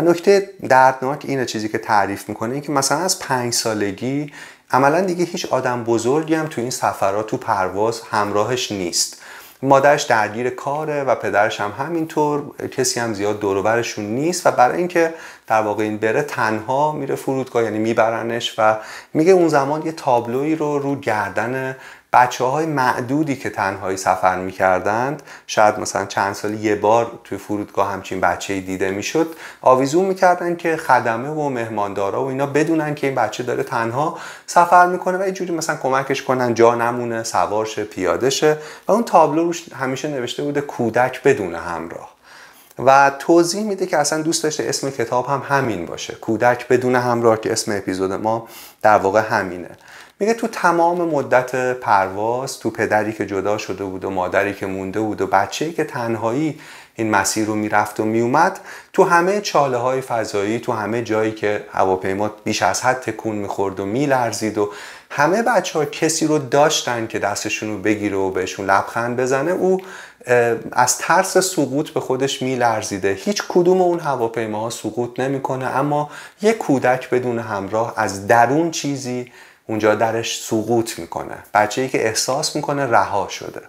نکته 0.02 0.50
دردناک 0.70 1.26
اینه 1.28 1.46
چیزی 1.46 1.70
که 1.70 1.78
تعریف 1.78 2.30
می‌کنه 2.30 2.54
این 2.54 2.62
که 2.62 2.72
مثلا 2.72 2.98
از 2.98 3.20
پنج 3.20 3.54
سالگی 3.54 4.32
عملا 4.72 5.02
دیگه 5.02 5.26
هیچ 5.26 5.46
آدم 5.46 5.84
بزرگی 5.84 6.36
هم 6.36 6.48
تو 6.48 6.62
این 6.62 6.70
سفرات 6.70 7.28
تو 7.28 7.38
پرواز 7.38 8.02
همراهش 8.12 8.72
نیست. 8.72 9.22
مادرش 9.62 10.04
درگیر 10.04 10.50
کاره 10.50 11.04
و 11.04 11.16
پدرش 11.16 11.62
هم 11.62 11.72
همینطور 11.78 12.68
کسی 12.68 13.00
هم 13.00 13.14
زیاد 13.14 13.40
دوروبرشون 13.40 14.06
نیست 14.06 14.48
و 14.48 14.52
برای 14.52 14.78
اینکه 14.78 15.14
در 15.48 15.62
واقع 15.62 15.84
این 15.84 15.98
بره 15.98 16.22
تنها 16.22 16.92
میره 16.92 17.16
فرودگاه 17.16 17.64
یعنی 17.64 17.80
میبرنش 17.80 18.56
و 18.58 18.78
میگه 19.14 19.32
اون 19.32 19.48
زمان 19.48 19.86
یه 19.86 19.92
تابلوی 19.92 20.56
رو 20.56 20.80
رو 20.80 20.96
گردن 20.96 21.76
بچه 22.14 22.44
های 22.44 22.66
معدودی 22.66 23.36
که 23.36 23.50
تنهایی 23.50 23.98
سفر 23.98 24.40
می‌کردند 24.40 25.24
شاید 25.48 25.80
مثلا 25.80 26.06
چند 26.06 26.34
سال 26.34 26.54
یه 26.54 26.76
بار 26.76 27.20
توی 27.24 27.38
فرودگاه 27.38 27.92
همچین 27.92 28.22
بچه 28.22 28.62
دیده 28.62 28.92
می‌شد 28.92 29.36
آویزون 29.62 30.06
می‌کردن 30.06 30.56
که 30.56 30.78
خدمه 30.78 31.30
و 31.30 31.50
مهماندارا 31.50 32.24
و 32.24 32.28
اینا 32.28 32.46
بدونن 32.46 32.96
که 32.96 33.08
این 33.08 33.16
بچه 33.16 33.44
داره 33.44 33.64
تنها 33.64 34.18
سفر 34.48 34.88
می‌کنه 34.88 35.18
و 35.18 35.22
اینجوری 35.22 35.52
مثلا 35.52 35.76
کمکش 35.76 36.24
کنن 36.24 36.54
جا 36.54 36.76
نمونه 36.76 37.24
سوارشه 37.24 37.84
پیاده 37.84 38.30
شه 38.30 38.58
و 38.88 38.92
اون 38.92 39.04
تابلو 39.04 39.44
روش 39.44 39.74
همیشه 39.74 40.08
نوشته 40.08 40.44
بوده 40.44 40.62
کودک 40.62 41.24
بدون 41.24 41.56
همراه. 41.56 42.20
و 42.86 43.12
توضیح 43.20 43.64
میده 43.64 43.86
که 43.86 43.98
اصلا 43.98 44.22
دوست 44.22 44.44
داشته 44.44 44.64
اسم 44.64 44.90
کتاب 44.90 45.28
هم 45.28 45.44
همین 45.50 45.86
باشه. 45.86 46.16
کودک 46.16 46.68
بدون 46.68 46.96
همراه 46.96 47.42
که 47.42 47.52
اسم 47.52 47.72
اپیزود 47.78 48.12
ما 48.12 48.48
در 48.82 48.98
واقع 48.98 49.20
همینه. 49.20 49.70
میگه 50.22 50.34
تو 50.34 50.48
تمام 50.48 51.02
مدت 51.02 51.80
پرواز 51.80 52.60
تو 52.60 52.70
پدری 52.70 53.14
که 53.14 53.26
جدا 53.26 53.58
شده 53.58 53.84
بود 53.84 54.06
و 54.06 54.10
مادری 54.10 54.54
که 54.54 54.66
مونده 54.66 55.00
بود 55.00 55.22
و 55.22 55.28
بچه‌ای 55.28 55.74
که 55.74 55.84
تنهایی 55.84 56.60
این 56.96 57.10
مسیر 57.10 57.46
رو 57.46 57.56
می‌رفت 57.56 58.00
و 58.00 58.06
میومد 58.06 58.60
تو 58.94 59.04
همه 59.04 59.42
چاله 59.42 59.78
های 59.78 60.02
فضایی 60.02 60.60
تو 60.60 60.72
همه 60.72 61.02
جایی 61.02 61.32
که 61.32 61.64
هواپیما 61.72 62.32
بیش 62.44 62.62
از 62.62 62.82
حد 62.82 63.00
تکون 63.00 63.36
می‌خورد 63.36 63.80
و 63.80 63.86
میلرزید 63.86 64.58
و 64.58 64.72
همه 65.12 65.44
بچه 65.44 65.80
ها 65.80 65.86
کسی 65.86 66.28
رو 66.28 66.38
داشتن 66.38 67.08
که 67.08 67.20
دستشون 67.20 67.70
رو 67.70 67.78
بگیره 67.78 68.18
و 68.18 68.30
بهشون 68.30 68.66
لبخند 68.66 69.18
بزنه 69.18 69.52
او 69.52 69.82
از 70.72 70.98
ترس 70.98 71.38
سقوط 71.38 71.90
به 71.90 72.00
خودش 72.00 72.42
میلرزیده. 72.42 73.14
هیچ 73.14 73.44
کدوم 73.50 73.82
اون 73.82 74.00
هواپیماها 74.00 74.70
سقوط 74.70 75.20
نمی‌کنه 75.20 75.66
اما 75.66 76.10
یک 76.42 76.58
کودک 76.58 77.10
بدون 77.10 77.40
همراه 77.40 77.94
از 77.98 78.28
درون 78.28 78.72
چیزی 78.72 79.32
اونجا 79.70 79.96
درش 79.96 80.44
سقوط 80.44 81.00
می‌کنه. 81.00 81.38
بچه 81.54 81.82
ای 81.82 81.90
که 81.90 82.08
احساس 82.08 82.56
می‌کنه 82.56 82.86
رها 82.86 83.28
شده. 83.28 83.62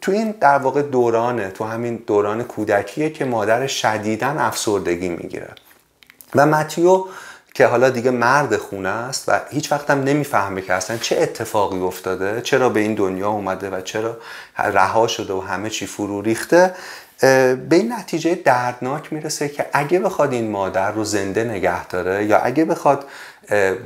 تو 0.00 0.12
این 0.12 0.34
در 0.40 0.58
واقع 0.58 0.82
دورانه 0.82 1.50
تو 1.50 1.64
همین 1.64 2.02
دوران 2.06 2.44
کودکیه 2.44 3.10
که 3.10 3.24
مادر 3.24 3.66
شدیدن 3.66 4.38
افسردگی 4.38 5.08
می‌گیره. 5.08 5.48
و 6.34 6.46
متیو 6.46 7.04
که 7.54 7.66
حالا 7.66 7.90
دیگه 7.90 8.10
مرد 8.10 8.56
خونه 8.56 8.88
است 8.88 9.28
و 9.28 9.40
هیچ 9.50 9.72
وقت 9.72 9.90
هم 9.90 10.02
نمی‌فهمه 10.02 10.62
که 10.62 10.74
اصلا 10.74 10.96
چه 10.96 11.16
اتفاقی 11.20 11.80
افتاده 11.80 12.40
چرا 12.40 12.68
به 12.68 12.80
این 12.80 12.94
دنیا 12.94 13.28
اومده 13.28 13.70
و 13.70 13.80
چرا 13.80 14.16
رها 14.58 15.06
شده 15.06 15.32
و 15.32 15.40
همه 15.40 15.70
چی 15.70 15.86
فرو 15.86 16.22
ریخته 16.22 16.74
به 17.20 17.66
این 17.70 17.92
نتیجه 17.92 18.34
دردناک 18.34 19.12
می‌رسه 19.12 19.48
که 19.48 19.66
اگه 19.72 19.98
بخواد 19.98 20.32
این 20.32 20.50
مادر 20.50 20.92
رو 20.92 21.04
زنده 21.04 21.44
نگه 21.44 21.86
داره 21.86 22.24
یا 22.24 22.38
اگه 22.38 22.64
بخواد 22.64 23.04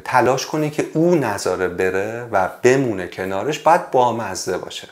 تلاش 0.04 0.46
کنه 0.46 0.70
که 0.70 0.86
او 0.94 1.14
نظاره 1.14 1.68
بره 1.68 2.28
و 2.32 2.48
بمونه 2.62 3.08
کنارش 3.08 3.58
باید 3.58 3.90
بامزه 3.90 4.58
باشه. 4.58 4.88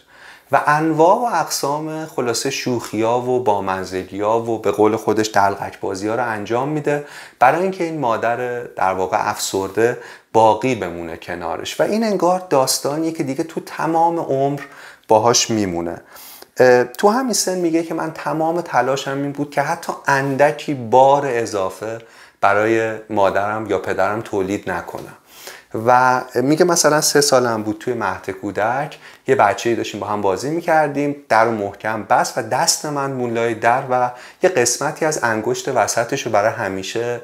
و 0.53 0.63
انواع 0.67 1.17
و 1.17 1.35
اقسام 1.35 2.07
خلاصه 2.07 2.51
شوخیا 2.51 3.19
و 3.19 3.45
بامزگیا 3.45 4.39
و 4.39 4.59
به 4.59 4.71
قول 4.71 4.97
خودش 4.97 5.31
دلغک 5.35 5.81
بازی 5.81 6.09
ها 6.09 6.15
رو 6.15 6.29
انجام 6.29 6.69
میده 6.69 7.05
برای 7.39 7.63
اینکه 7.63 7.85
این 7.85 8.01
مادر 8.01 8.63
در 8.63 8.93
واقع 8.93 9.31
افسرده 9.31 9.99
باقی 10.33 10.75
بمونه 10.75 11.17
کنارش. 11.17 11.81
و 11.81 11.83
این 11.83 12.05
انگار 12.05 12.47
داستانیه 12.51 13.13
که 13.13 13.23
دیگه 13.23 13.45
تو 13.45 13.61
تمام 13.61 14.19
عمر 14.19 14.61
باهاش 15.09 15.51
میمونه. 15.51 16.01
تو 16.99 17.09
همین 17.09 17.33
سن 17.33 17.59
میگه 17.59 17.83
که 17.83 17.95
من 17.95 18.13
تمام 18.13 18.61
تلاشم 18.61 19.23
این 19.23 19.33
بود 19.33 19.51
که 19.51 19.63
حتی 19.63 19.93
اندکی 20.07 20.75
بار 20.75 21.23
اضافه 21.27 21.99
برای 22.41 22.95
مادرم 23.11 23.67
یا 23.67 23.79
پدرم 23.79 24.21
تولید 24.21 24.71
نکنم. 24.71 25.17
و 25.87 26.21
میگه 26.35 26.65
مثلا 26.65 27.01
سه 27.01 27.21
سالم 27.21 27.63
بود 27.63 27.77
توی 27.81 27.95
مهد 27.95 28.31
کودک 28.31 28.99
یه 29.27 29.35
بچه 29.35 29.71
ای 29.71 29.77
داشتیم 29.77 30.01
با 30.01 30.07
هم 30.07 30.23
بازی 30.23 30.51
می‌کردیم 30.51 31.17
در 31.29 31.49
و 31.49 31.51
محکم 31.51 32.03
بس 32.03 32.33
و 32.37 32.43
دست 32.43 32.87
من 32.87 33.13
مولای 33.13 33.55
در 33.55 33.83
و 33.91 34.11
یه 34.43 34.51
قسمتی 34.51 35.05
از 35.05 35.25
انگشت 35.25 35.69
وسطش 35.69 36.27
رو 36.27 36.33
برای 36.33 36.53
همیشه 36.53 37.21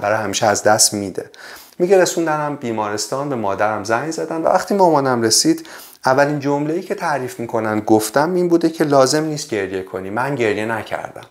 برای 0.00 0.16
همیشه 0.16 0.46
از 0.46 0.62
دست 0.62 0.94
میده. 0.94 1.30
میگه 1.78 2.02
رسوندنم 2.02 2.56
بیمارستان 2.56 3.28
به 3.28 3.36
مادرم 3.36 3.84
زنگ 3.84 4.10
زدن 4.10 4.36
و 4.36 4.44
وقتی 4.44 4.74
مامانم 4.74 5.22
رسید 5.22 5.66
اولین 6.06 6.40
جمله 6.40 6.74
ای 6.74 6.82
که 6.82 6.94
تعریف 6.94 7.40
می‌کنن 7.40 7.80
گفتم 7.80 8.34
این 8.34 8.48
بوده 8.48 8.70
که 8.70 8.84
لازم 8.84 9.24
نیست 9.24 9.50
گریه 9.50 9.82
کنی. 9.82 10.10
من 10.10 10.34
گریه 10.34 10.66
نکردم. 10.66 11.26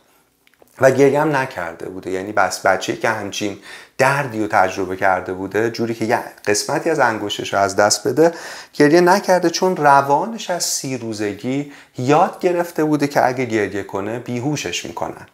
و 0.82 0.92
گریه 0.92 1.22
هم 1.22 1.36
نکرده 1.36 1.90
بوده. 1.90 2.12
یعنی 2.12 2.32
بس 2.32 2.66
بچه 2.66 2.96
که 2.96 3.10
همچین 3.10 3.58
دردی 3.98 4.40
رو 4.40 4.48
تجربه 4.48 4.96
کرده 4.96 5.34
بوده 5.34 5.72
جوری 5.72 5.94
که 5.94 6.06
یه 6.06 6.20
قسمتی 6.46 6.90
از 6.90 7.00
انگشتش 7.00 7.54
رو 7.54 7.60
از 7.60 7.76
دست 7.76 8.08
بده 8.08 8.32
گریه 8.74 9.02
نکرده 9.02 9.50
چون 9.50 9.76
روانش 9.76 10.50
از 10.50 10.64
سی 10.64 10.98
روزگی 10.98 11.72
یاد 11.98 12.40
گرفته 12.40 12.84
بوده 12.84 13.08
که 13.08 13.28
اگه 13.28 13.46
گریه 13.46 13.84
کنه 13.84 14.20
بیهوشش 14.20 14.86
می‌کنن. 14.86 15.28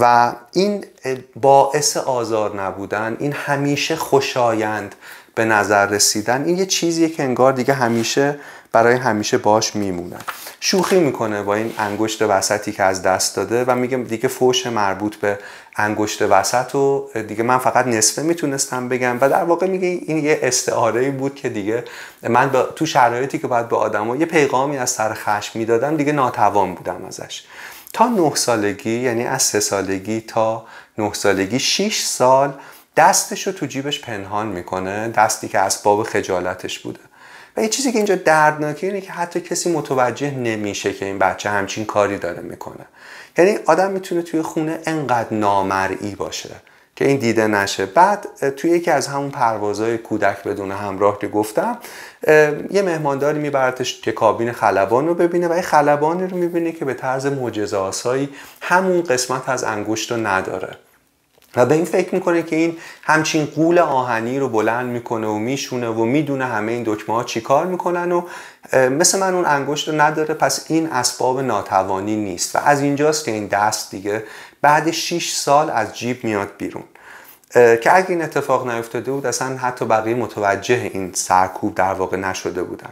و 0.00 0.32
این 0.52 0.84
باعث 1.36 1.96
آزار 1.96 2.62
نبودن 2.62 3.16
این 3.20 3.32
همیشه 3.32 3.96
خوشایند 3.96 4.94
به 5.34 5.44
نظر 5.44 5.86
رسیدن 5.86 6.44
این 6.44 6.58
یه 6.58 6.66
چیزیه 6.66 7.08
که 7.08 7.22
انگار 7.22 7.52
دیگه 7.52 7.74
همیشه 7.74 8.38
برای 8.72 8.96
همیشه 8.96 9.38
باش 9.38 9.76
میمونن 9.76 10.20
شوخی 10.60 11.00
می‌کنه 11.00 11.42
با 11.42 11.54
این 11.54 11.74
انگشت 11.78 12.22
وسطی 12.22 12.72
که 12.72 12.82
از 12.82 13.02
دست 13.02 13.36
داده 13.36 13.64
و 13.64 13.74
میگه 13.74 13.96
دیگه 13.96 14.28
فوش 14.28 14.66
مربوط 14.66 15.16
به 15.16 15.38
انگشت 15.76 16.22
وسط 16.22 16.74
و 16.74 17.08
دیگه 17.28 17.42
من 17.42 17.58
فقط 17.58 17.86
نصفه 17.86 18.22
می‌تونستم 18.22 18.88
بگم 18.88 19.18
و 19.20 19.28
در 19.28 19.44
واقع 19.44 19.66
میگه 19.66 19.86
این 19.88 20.24
یه 20.24 20.38
استعاره 20.42 21.10
بود 21.10 21.34
که 21.34 21.48
دیگه 21.48 21.84
من 22.22 22.50
تو 22.76 22.86
شرایطی 22.86 23.38
که 23.38 23.46
باید 23.46 23.68
به 23.68 23.76
آدما 23.76 24.16
یه 24.16 24.26
پیغامی 24.26 24.78
از 24.78 24.90
سر 24.90 25.14
خشم 25.14 25.58
می‌دادم 25.58 25.96
دیگه 25.96 26.12
ناتوان 26.12 26.74
بودم 26.74 27.04
ازش. 27.08 27.42
تا 27.92 28.08
نه 28.08 28.34
سالگی 28.34 29.00
یعنی 29.00 29.26
از 29.26 29.42
سه 29.42 29.60
سالگی 29.60 30.20
تا 30.20 30.66
نه 30.98 31.12
سالگی 31.12 31.58
6 31.58 32.00
سال 32.00 32.54
دستش 33.00 33.46
رو 33.46 33.52
تو 33.52 33.66
جیبش 33.66 34.00
پنهان 34.00 34.46
می‌کنه 34.46 35.08
دستی 35.08 35.48
که 35.48 35.58
اسباب 35.58 36.02
خجالتش 36.02 36.78
بوده. 36.78 37.00
و 37.56 37.62
یه 37.62 37.68
چیزی 37.68 37.92
که 37.92 37.98
اینجا 37.98 38.14
دردناکه 38.14 38.86
اینه 38.86 39.00
که 39.00 39.12
حتی 39.12 39.40
کسی 39.40 39.72
متوجه 39.72 40.30
نمیشه 40.30 40.92
که 40.92 41.04
این 41.04 41.18
بچه 41.18 41.50
همچین 41.50 41.84
کاری 41.84 42.18
داره 42.18 42.40
می‌کنه. 42.40 42.86
یعنی 43.38 43.58
آدم 43.66 43.90
می‌تونه 43.90 44.22
توی 44.22 44.42
خونه 44.42 44.78
انقدر 44.86 45.34
نامرئی 45.34 46.14
باشه 46.14 46.50
که 46.96 47.06
این 47.06 47.16
دیده 47.16 47.46
نشه. 47.46 47.86
بعد 47.86 48.26
توی 48.56 48.70
یکی 48.70 48.90
از 48.90 49.06
همون 49.06 49.30
پروازهای 49.30 49.98
کودک 49.98 50.42
بدون 50.42 50.72
همراه 50.72 51.18
که 51.18 51.28
گفتم 51.28 51.78
یه 52.70 52.82
مهمانداری 52.82 53.38
میبرتش 53.38 54.00
که 54.00 54.12
کابین 54.12 54.52
خلبان 54.52 55.06
رو 55.06 55.14
ببینه 55.14 55.48
و 55.48 55.56
یه 55.56 55.62
خلبانی 55.62 56.26
رو 56.26 56.36
می‌بینه 56.36 56.72
که 56.72 56.84
به 56.84 56.94
طرز 56.94 57.26
معجزه 57.26 58.28
همون 58.60 59.02
قسمت 59.02 59.48
از 59.48 59.64
انگشت 59.64 60.12
رو 60.12 60.26
نداره. 60.26 60.76
و 61.56 61.66
به 61.66 61.74
این 61.74 61.84
فکر 61.84 62.14
می‌کنه 62.14 62.42
که 62.42 62.56
این 62.56 62.76
همچین 63.02 63.46
قول 63.46 63.78
آهنی 63.78 64.38
رو 64.38 64.48
بلند 64.48 64.90
می‌کنه 64.90 65.26
و 65.26 65.38
میشونه 65.38 65.88
و 65.88 66.04
می‌دونه 66.04 66.44
همه 66.44 66.72
این 66.72 66.82
دکمه 66.86 67.16
ها 67.16 67.24
چی 67.24 67.40
کار 67.40 67.66
می‌کنن 67.66 68.12
و 68.12 68.22
مثل 68.72 69.18
من 69.18 69.34
اون 69.34 69.46
انگشت 69.46 69.88
رو 69.88 70.00
نداره 70.00 70.34
پس 70.34 70.64
این 70.68 70.86
اسباب 70.86 71.40
ناتوانی 71.40 72.16
نیست. 72.16 72.56
و 72.56 72.58
از 72.64 72.82
اینجاست 72.82 73.24
که 73.24 73.30
این 73.30 73.46
دست 73.46 73.90
دیگه 73.90 74.24
بعد 74.62 74.90
6 74.90 75.32
سال 75.32 75.70
از 75.70 75.98
جیب 75.98 76.24
میاد 76.24 76.48
بیرون. 76.58 76.84
که 77.54 77.96
اگه 77.96 78.10
این 78.10 78.22
اتفاق 78.22 78.70
نیفتاده 78.70 79.12
بود 79.12 79.26
اصلا 79.26 79.56
حتی 79.56 79.84
بقیه 79.84 80.14
متوجه 80.14 80.90
این 80.94 81.12
سرکوب 81.14 81.74
در 81.74 81.94
واقع 81.94 82.16
نشده 82.16 82.62
بودن. 82.62 82.90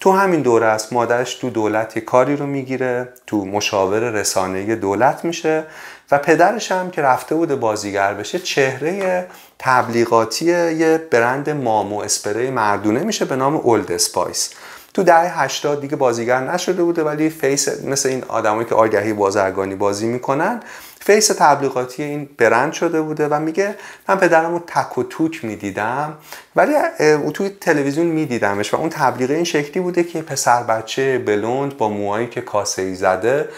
تو 0.00 0.12
همین 0.12 0.42
دوره 0.42 0.66
است 0.66 0.92
مادرش 0.92 1.34
تو 1.34 1.50
دولت 1.50 1.96
یه 1.96 2.02
کاری 2.02 2.36
رو 2.36 2.46
می‌گیره 2.46 3.08
تو 3.26 3.44
مشاور 3.44 3.98
رسانه 3.98 4.76
دولت 4.76 5.24
میشه 5.24 5.64
و 6.10 6.18
پدرش 6.18 6.72
هم 6.72 6.90
که 6.90 7.02
رفته 7.02 7.34
بوده 7.34 7.56
بازیگر 7.56 8.14
بشه 8.14 8.38
چهره 8.38 9.26
تبلیغاتی 9.58 10.44
یه 10.72 10.98
برند 11.10 11.50
مام 11.50 11.83
و 11.83 12.00
اسپری 12.00 12.50
مردونه 12.50 13.00
میشه 13.00 13.24
به 13.24 13.36
نام 13.36 13.56
Old 13.56 13.92
Spice 13.92 14.50
تو 14.94 15.02
دهه 15.02 15.42
80 15.42 15.80
دیگه 15.80 15.96
بازیگر 15.96 16.40
نشده 16.40 16.82
بوده 16.82 17.04
ولی 17.04 17.30
face 17.30 17.68
مثل 17.84 18.08
این 18.08 18.24
آدمایی 18.28 18.68
که 18.68 18.74
آگهی 18.74 19.12
بازرگانی 19.12 19.74
بازی 19.74 20.06
می‌کنن 20.06 20.60
face 21.00 21.26
تبلیغاتی 21.26 22.02
این 22.02 22.28
برند 22.38 22.72
شده 22.72 23.00
بوده 23.00 23.28
و 23.28 23.40
میگه 23.40 23.74
من 24.08 24.16
پدرم 24.18 24.52
رو 24.52 24.58
تک 24.66 24.98
و 24.98 25.02
توک 25.02 25.44
می‌دیدم 25.44 26.14
ولی 26.56 26.72
توی 27.34 27.48
تلویزیون 27.48 28.06
میدیدمش 28.06 28.74
و 28.74 28.76
اون 28.76 28.88
تبلیغ 28.88 29.30
این 29.30 29.44
شکلی 29.44 29.82
بوده 29.82 30.04
که 30.04 30.22
پسر 30.22 30.62
بچه 30.62 31.18
بلوند 31.18 31.76
با 31.76 31.88
موهایی 31.88 32.26
که 32.26 32.40
کاسه 32.40 32.82
ای 32.82 32.94
زده 32.94 33.48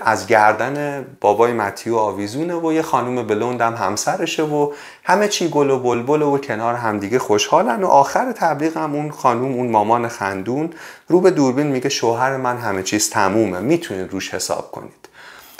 از 0.00 0.26
گردن 0.26 1.06
بابای 1.20 1.52
متیو 1.52 1.96
آویزونه 1.96 2.54
و 2.54 2.72
یه 2.72 2.82
خانم 2.82 3.26
بلوند 3.26 3.60
هم 3.60 3.74
همسرشه 3.74 4.42
و 4.42 4.72
همه 5.04 5.28
چی 5.28 5.48
گل 5.48 5.70
و 5.70 5.78
بلبل 5.78 6.22
و 6.22 6.38
کنار 6.38 6.74
همدیگه 6.74 7.18
خوشحالن 7.18 7.82
و 7.82 7.86
آخر 7.86 8.32
تبلیغ 8.32 8.76
هم 8.76 8.94
اون 8.94 9.10
خانم 9.10 9.44
اون 9.44 9.70
مامان 9.70 10.08
خندون 10.08 10.70
رو 11.08 11.20
به 11.20 11.30
دوربین 11.30 11.66
میگه 11.66 11.88
شوهر 11.88 12.36
من 12.36 12.56
همه 12.56 12.82
چیز 12.82 13.10
تمومه 13.10 13.60
می‌تونید 13.60 14.12
روش 14.12 14.34
حساب 14.34 14.70
کنید. 14.70 15.08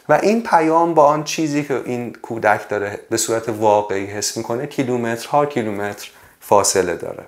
و 0.09 0.19
این 0.23 0.43
پیام 0.43 0.95
با 0.95 1.07
آن 1.07 1.25
چیزی 1.25 1.65
که 1.65 1.83
این 1.85 2.13
کودک 2.23 2.69
داره 2.69 3.01
به 3.11 3.17
صورت 3.17 3.49
واقعی 3.49 4.07
حس 4.07 4.37
می‌کنه 4.37 4.67
کیلومترها 4.67 5.47
کیلومتر 5.47 6.11
فاصله 6.41 6.95
داره. 6.97 7.25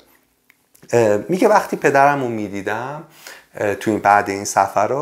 میگه 1.28 1.48
وقتی 1.48 1.76
پدرم 1.76 2.22
رو 2.22 2.28
می‌دیدم 2.28 3.02
تو 3.80 3.90
این 3.90 4.00
بعد 4.00 4.30
این 4.30 4.44
سفر 4.44 4.92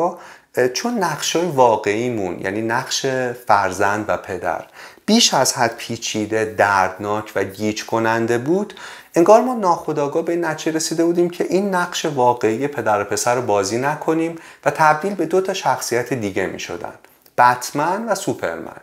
چون 0.75 0.99
نقش 0.99 1.37
های 1.37 1.47
واقعیمون 1.47 2.41
یعنی 2.41 2.63
نقش 2.63 3.07
فرزند 3.47 4.05
و 4.09 4.17
پدر 4.17 4.65
بیش 5.07 5.35
از 5.35 5.55
حد 5.55 5.77
پیچیده 5.77 6.45
دردناک 6.45 7.33
و 7.37 7.45
گیج 7.45 7.87
کننده 7.87 8.39
بود 8.39 8.75
انگار 9.15 9.41
ما 9.41 9.55
ناخداگاه 9.55 10.25
به 10.25 10.33
این 10.33 10.45
رسیده 10.45 11.05
بودیم 11.05 11.31
که 11.31 11.45
این 11.45 11.75
نقش 11.75 12.05
واقعی 12.05 12.69
پدر 12.69 13.01
و 13.01 13.05
پسر 13.05 13.35
رو 13.35 13.43
بازی 13.43 13.79
نکنیم 13.79 14.39
و 14.65 14.71
تبدیل 14.71 15.15
به 15.15 15.27
دو 15.27 15.41
تا 15.41 15.55
شخصیت 15.55 16.13
دیگه 16.13 16.47
می 16.47 16.61
شدن 16.61 16.95
بتمن 17.39 18.09
و 18.09 18.15
سوپرمن. 18.15 18.81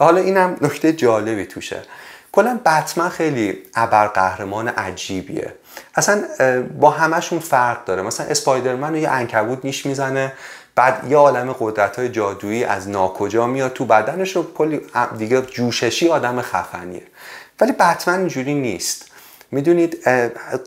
و 0.00 0.04
حالا 0.04 0.20
اینم 0.20 0.56
نکته 0.60 0.92
جالبی 0.92 1.46
توشه. 1.46 1.82
کلا 2.32 2.60
بتمن 2.66 3.08
خیلی 3.08 3.58
ابرقهرمان 3.74 4.68
عجیبیه. 4.68 5.54
اصلا 5.94 6.24
با 6.80 6.90
همشون 6.90 7.38
فرق 7.38 7.84
داره. 7.84 8.02
مثلا 8.02 8.26
اسپایدرمن 8.26 8.94
یه 8.94 9.10
انکبوت 9.10 9.64
نیش 9.64 9.86
می‌زنه 9.86 10.32
بعد 10.74 11.10
یه 11.10 11.16
عالم 11.16 11.56
قدرت 11.60 11.98
های 11.98 12.08
جادویی 12.08 12.64
از 12.64 12.88
ناکجا 12.88 13.46
میاد 13.46 13.72
تو 13.72 13.84
بدنش 13.84 14.36
رو 14.36 14.52
کلی 14.54 14.80
دیگه 15.18 15.42
جوششی 15.42 16.08
آدم 16.08 16.40
خفنیه. 16.40 17.02
ولی 17.60 17.72
بتمن 17.72 18.18
اینجوری 18.18 18.54
نیست. 18.54 19.06
می‌دونید 19.52 19.98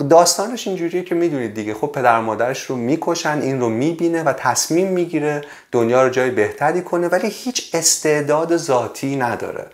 داستانش 0.09 0.67
اینجوریه 0.67 1.03
که 1.03 1.15
می‌دونید 1.15 1.53
دیگه. 1.53 1.73
خب 1.73 1.87
پدر 1.87 2.19
مادرش 2.19 2.65
رو 2.65 2.75
می‌کشن 2.75 3.41
این 3.41 3.59
رو 3.59 3.69
می‌بینه 3.69 4.23
و 4.23 4.33
تصمیم 4.33 4.87
می‌گیره 4.87 5.41
دنیا 5.71 6.03
رو 6.03 6.09
جای 6.09 6.31
بهتری 6.31 6.81
کنه 6.81 7.07
ولی 7.07 7.27
هیچ 7.27 7.69
استعداد 7.73 8.57
ذاتی 8.57 9.15
نداره. 9.15 9.65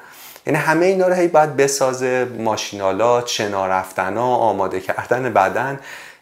یعنی 0.47 0.59
همه 0.59 0.85
اینا 0.85 1.07
رو 1.07 1.13
هی 1.13 1.27
باید 1.27 1.57
بسازه 1.57 2.27
ماشینالات 2.37 3.27
شنا 3.27 3.67
رفتنا 3.67 4.35
آماده 4.35 4.79
کردن 4.79 5.33
بدن. 5.33 5.79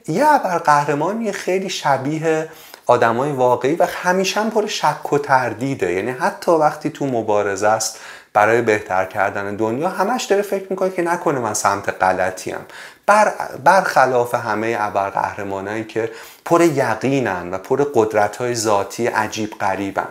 یه 0.08 0.28
ابر 0.28 0.58
قهرمانی 0.58 1.32
خیلی 1.32 1.70
شبیه 1.70 2.50
آدمای 2.88 3.32
واقعی 3.32 3.76
و 3.76 3.86
همیشه 3.86 4.40
هم 4.40 4.50
پر 4.50 4.68
شک 4.68 5.14
و 5.14 5.18
تردیده. 5.18 5.94
یعنی 5.94 6.12
حتی 6.12 6.52
وقتی 6.52 6.90
تو 6.90 7.06
مبارزه 7.06 7.68
است 7.68 8.00
برای 8.34 8.62
بهتر 8.62 9.06
کردن 9.06 9.56
دنیا 9.56 9.90
همش 9.90 10.24
داره 10.24 10.42
فکر 10.42 10.66
می‌کنه 10.70 10.90
که 10.90 11.02
نکنه 11.02 11.40
من 11.40 11.54
سمت 11.54 11.90
غلطی 12.04 12.52
هم 12.52 12.62
بر 13.06 13.34
برخلاف 13.64 14.36
همه 14.36 14.78
ابر 14.80 15.10
قهرمانایی 15.10 15.84
که 15.84 16.12
پر 16.46 16.62
یقینن 16.62 17.54
و 17.54 17.58
پر 17.58 17.86
قدرت 17.94 18.36
های 18.36 18.56
ذاتی 18.56 19.08
عجیب 19.08 19.52
غریبن. 19.60 20.08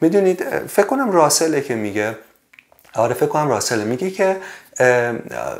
می‌دونید 0.00 0.66
فکر 0.66 0.86
کنم 0.86 1.12
راسله 1.12 1.60
که 1.60 1.74
میگه 1.74 2.18
آره 2.94 3.14
فکر 3.14 3.26
کنم 3.26 3.48
راسله 3.48 3.84
میگه 3.84 4.10
که 4.10 4.36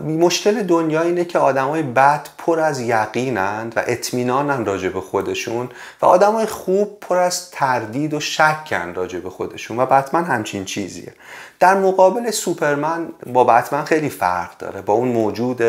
مشکل 0.00 0.62
دنیا 0.62 1.02
اینه 1.02 1.24
که 1.24 1.38
آدمای 1.38 1.82
بد 1.82 2.28
پر 2.38 2.60
از 2.60 2.80
یقینند 2.80 3.72
و 3.76 3.82
اطمینانن 3.86 4.64
راجع 4.64 4.88
به 4.88 5.00
خودشون 5.00 5.68
و 6.02 6.06
آدمای 6.06 6.46
خوب 6.46 7.00
پر 7.00 7.16
از 7.16 7.50
تردید 7.50 8.14
و 8.14 8.20
شکن 8.20 8.94
راجع 8.94 9.18
به 9.18 9.30
خودشون 9.30 9.80
و 9.80 9.86
بتمن 9.86 10.24
همچین 10.24 10.64
چیزیه. 10.64 11.12
در 11.60 11.74
مقابل 11.74 12.30
سوپرمن 12.30 13.08
با 13.26 13.44
بتمن 13.44 13.84
خیلی 13.84 14.08
فرق 14.08 14.58
داره. 14.58 14.80
با 14.80 14.92
اون 14.92 15.08
موجود 15.08 15.62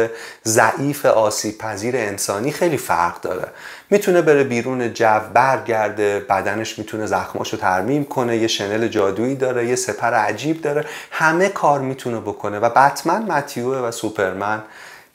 ضعیف 0.45 1.05
آسیب 1.05 1.57
پذیر 1.57 1.97
انسانی 1.97 2.51
خیلی 2.51 2.77
فرق 2.77 3.21
داره. 3.21 3.47
می‌تونه 3.93 4.21
بره 4.21 4.43
بیرون 4.43 4.93
جو 4.93 5.19
برگرده 5.33 6.19
بدنش 6.19 6.79
می‌تونه 6.79 7.05
زخماشو 7.05 7.57
ترمیم 7.57 8.05
کنه 8.05 8.38
یه 8.38 8.47
شنل 8.47 8.88
جادویی 8.88 9.35
داره 9.35 9.67
یه 9.67 9.75
سپر 9.75 10.13
عجیب 10.13 10.62
داره 10.62 10.85
همه 11.12 11.50
کار 11.50 11.79
می‌تونه 11.79 12.19
بکنه 12.19 12.59
و 12.59 12.69
بتمن 12.69 13.21
متیوه 13.23 13.77
و 13.77 13.91
سوپرمن 13.91 14.63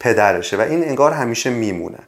پدرشه 0.01 0.57
و 0.57 0.61
این 0.61 0.85
انگار 0.85 1.13
همیشه 1.13 1.51
میمونه. 1.51 1.99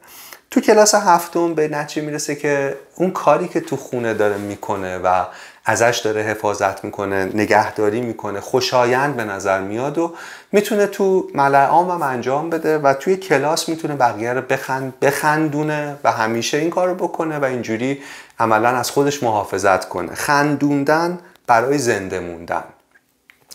تو 0.51 0.61
کلاس 0.61 0.95
هفتم 0.95 1.53
به 1.53 1.67
نتیجه 1.67 2.05
می‌رسه 2.05 2.35
که 2.35 2.77
اون 2.95 3.11
کاری 3.11 3.47
که 3.47 3.59
تو 3.59 3.77
خونه 3.77 4.13
داره 4.13 4.37
می‌کنه 4.37 4.97
و 4.97 5.25
ازش 5.65 6.01
داره 6.03 6.21
حفاظت 6.21 6.83
می‌کنه 6.83 7.25
نگهداری 7.25 8.01
می‌کنه 8.01 8.39
خوشایند 8.39 9.15
به 9.15 9.23
نظر 9.23 9.61
میاد 9.61 9.97
و 9.97 10.13
می‌تونه 10.51 10.87
تو 10.87 11.29
ملأعام 11.35 11.89
هم 11.89 12.01
انجام 12.01 12.49
بده 12.49 12.77
و 12.77 12.93
توی 12.93 13.17
کلاس 13.17 13.69
می‌تونه 13.69 13.95
بقیه 13.95 14.33
رو 14.33 14.41
بخند 14.41 14.93
بخندونه 15.01 15.95
و 16.03 16.11
همیشه 16.11 16.57
این 16.57 16.69
کار 16.69 16.87
رو 16.87 16.95
بکنه 16.95 17.39
و 17.39 17.43
اینجوری 17.43 18.01
عملا 18.39 18.69
از 18.69 18.91
خودش 18.91 19.23
محافظت 19.23 19.89
کنه. 19.89 20.15
خندوندن 20.15 21.19
برای 21.47 21.77
زنده 21.77 22.19
موندن 22.19 22.63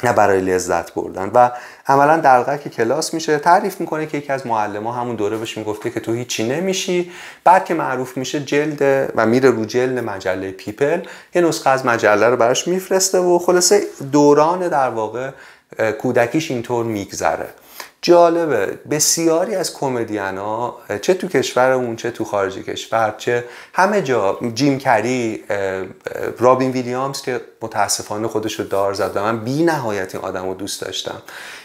نه 0.05 0.13
برای 0.13 0.41
لذت 0.41 0.95
بردن. 0.95 1.31
و 1.35 1.51
عملا 1.87 2.17
دلقک 2.17 2.71
کلاس 2.71 3.15
میشه. 3.15 3.39
تعریف 3.39 3.81
می‌کنه 3.81 4.07
که 4.07 4.19
یکی 4.19 4.33
از 4.33 4.47
معلم 4.47 4.87
ها 4.87 4.93
همون 4.93 5.17
دوره 5.17 5.37
بهش 5.37 5.59
می‌گفته 5.59 5.91
که 5.91 6.01
تو 6.01 6.13
هیچی 6.13 6.49
نمیشی. 6.49 7.13
بعد 7.45 7.65
که 7.65 7.75
معروف 7.75 8.17
میشه 8.17 8.41
جلد 8.41 9.13
و 9.17 9.27
میره 9.27 9.51
رو 9.51 9.65
جلد 9.65 9.99
مجله 9.99 10.51
People 10.51 11.01
یه 11.35 11.43
نسخه 11.43 11.71
از 11.71 11.87
مجله 11.87 12.29
رو 12.29 12.37
براش 12.37 12.69
میفرسته 12.69 13.19
و 13.19 13.39
خلاصه 13.39 13.83
دوران 14.13 14.69
در 14.69 14.89
واقع 14.89 15.31
کودکیش 15.99 16.51
اینطور 16.51 16.85
میگذره. 16.85 17.49
جالبه 18.03 18.79
بسیاری 18.91 19.55
از 19.55 19.75
کمدین 19.75 20.39
ها 20.39 20.79
چه 21.03 21.15
تو 21.15 21.29
کشورمون 21.29 21.97
چه 21.97 22.11
تو 22.11 22.25
خارج 22.25 22.59
کشور 22.59 23.15
چه 23.19 23.45
همه 23.73 24.03
جا 24.03 24.39
جیم 24.55 24.79
کری 24.79 25.45
رابین 26.39 26.71
ویلیامز 26.71 27.23
که 27.23 27.41
متاسفانه 27.63 28.29
خودش 28.29 28.61
رو 28.61 28.65
دار 28.65 28.95
زد 28.95 29.13
و 29.15 29.23
من 29.23 29.45
بی 29.45 29.63
نهایت 29.63 30.15
این 30.15 30.25
آدم 30.25 30.47
رو 30.47 30.55
دوست 30.55 30.83
داشتم. 30.83 31.23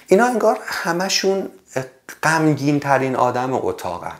اینا 0.07 0.25
انگار 0.25 0.59
همشون 0.65 1.49
غمگین 2.23 2.79
ترین 2.79 3.15
آدم 3.15 3.53
اتاقن. 3.53 4.17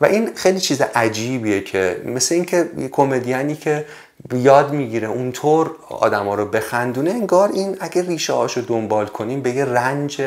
و 0.00 0.06
این 0.06 0.34
خیلی 0.34 0.60
چیز 0.60 0.80
عجیبیه 0.80 1.60
که 1.60 2.02
مثل 2.04 2.34
اینکه 2.34 2.70
یه 2.78 2.88
کمدیانی 2.88 3.56
که 3.56 3.86
یاد 4.34 4.72
می‌گیره 4.72 5.08
اونطور 5.08 5.76
آدما 5.88 6.34
رو 6.34 6.46
بخندونه 6.46 7.10
انگار 7.10 7.48
این 7.48 7.76
اگه 7.80 8.02
ریشه 8.02 8.32
هاشو 8.32 8.60
دنبال 8.60 9.06
کنیم 9.06 9.42
به 9.42 9.50
یه 9.50 9.64
رنج 9.64 10.22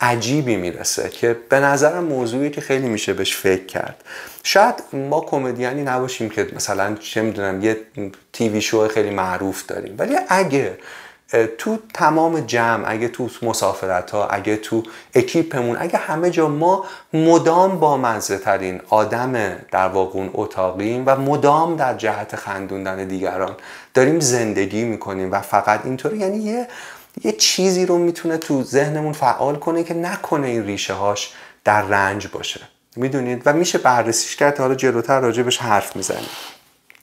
عجیبی 0.00 0.56
می‌رسه 0.56 1.08
که 1.08 1.36
به 1.48 1.60
نظرم 1.60 2.04
موضوعی 2.04 2.50
که 2.50 2.60
خیلی 2.60 2.88
میشه 2.88 3.12
بهش 3.12 3.36
فکر 3.36 3.66
کرد. 3.66 4.04
شاید 4.42 4.74
ما 4.92 5.20
کمدیانی 5.20 5.82
نباشیم 5.82 6.30
که 6.30 6.48
مثلا 6.56 6.94
چه 6.94 7.22
می‌دونم 7.22 7.62
یه 7.62 7.76
تیوی 8.32 8.60
شو 8.60 8.88
خیلی 8.88 9.10
معروف 9.10 9.66
داریم 9.66 9.94
ولی 9.98 10.16
اگه 10.28 10.78
تو 11.58 11.78
تمام 11.94 12.40
جمع 12.40 12.84
اگه 12.86 13.08
تو 13.08 13.28
مسافرت 13.42 14.10
ها 14.10 14.26
اگه 14.26 14.56
تو 14.56 14.82
اکیپمون 15.14 15.76
اگه 15.80 15.98
همه 15.98 16.30
جا 16.30 16.48
ما 16.48 16.84
مدام 17.12 17.80
با 17.80 17.96
مزه 17.96 18.38
ترین 18.38 18.80
آدم 18.88 19.56
در 19.70 19.88
واقع 19.88 20.18
اون 20.18 20.30
اتاقیم 20.34 21.02
و 21.06 21.16
مدام 21.16 21.76
در 21.76 21.94
جهت 21.94 22.36
خندوندن 22.36 23.04
دیگران 23.04 23.56
داریم 23.94 24.20
زندگی 24.20 24.84
می‌کنیم 24.84 25.32
و 25.32 25.40
فقط 25.40 25.80
اینطوری. 25.84 26.18
یعنی 26.18 26.38
یه 26.38 26.68
یه 27.24 27.32
چیزی 27.32 27.86
رو 27.86 27.98
می‌تونه 27.98 28.38
تو 28.38 28.62
ذهنمون 28.62 29.12
فعال 29.12 29.56
کنه 29.56 29.84
که 29.84 29.94
نکنه 29.94 30.46
این 30.46 30.66
ریشه 30.66 30.94
هاش 30.94 31.32
در 31.64 31.82
رنج 31.82 32.28
باشه. 32.28 32.60
می‌دونید؟ 32.96 33.42
و 33.46 33.52
میشه 33.52 33.78
بررسیش 33.78 34.36
کرد 34.36 34.58
حالا 34.58 34.74
جلوتر 34.74 35.20
راجبش 35.20 35.58
حرف 35.58 35.96
می‌زنیم. 35.96 36.28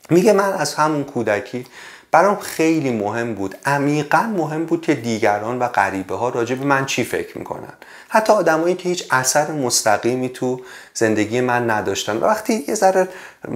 میگه 0.10 0.34
من 0.34 0.54
از 0.54 0.76
همون 0.76 1.04
کودکی 1.04 1.66
برام 2.12 2.40
خیلی 2.40 2.92
مهم 2.92 3.34
بود. 3.34 3.56
عمیقا 3.66 4.22
مهم 4.38 4.66
بود 4.66 4.82
که 4.82 4.96
دیگران 4.96 5.60
و 5.60 5.68
غریبه 5.68 6.16
ها 6.16 6.30
راجع 6.30 6.56
به 6.56 6.66
من 6.66 6.86
چی 6.86 7.04
فکر 7.04 7.38
می‌کنن. 7.38 7.74
حتی 8.10 8.34
آدمایی 8.34 8.76
که 8.76 8.90
هیچ 8.90 9.08
اثر 9.12 9.52
مستقیمی 9.52 10.30
تو 10.30 10.62
زندگی 10.94 11.42
من 11.42 11.70
نداشتن. 11.70 12.18
وقتی 12.18 12.66
یه 12.68 12.76
ذره 12.76 13.08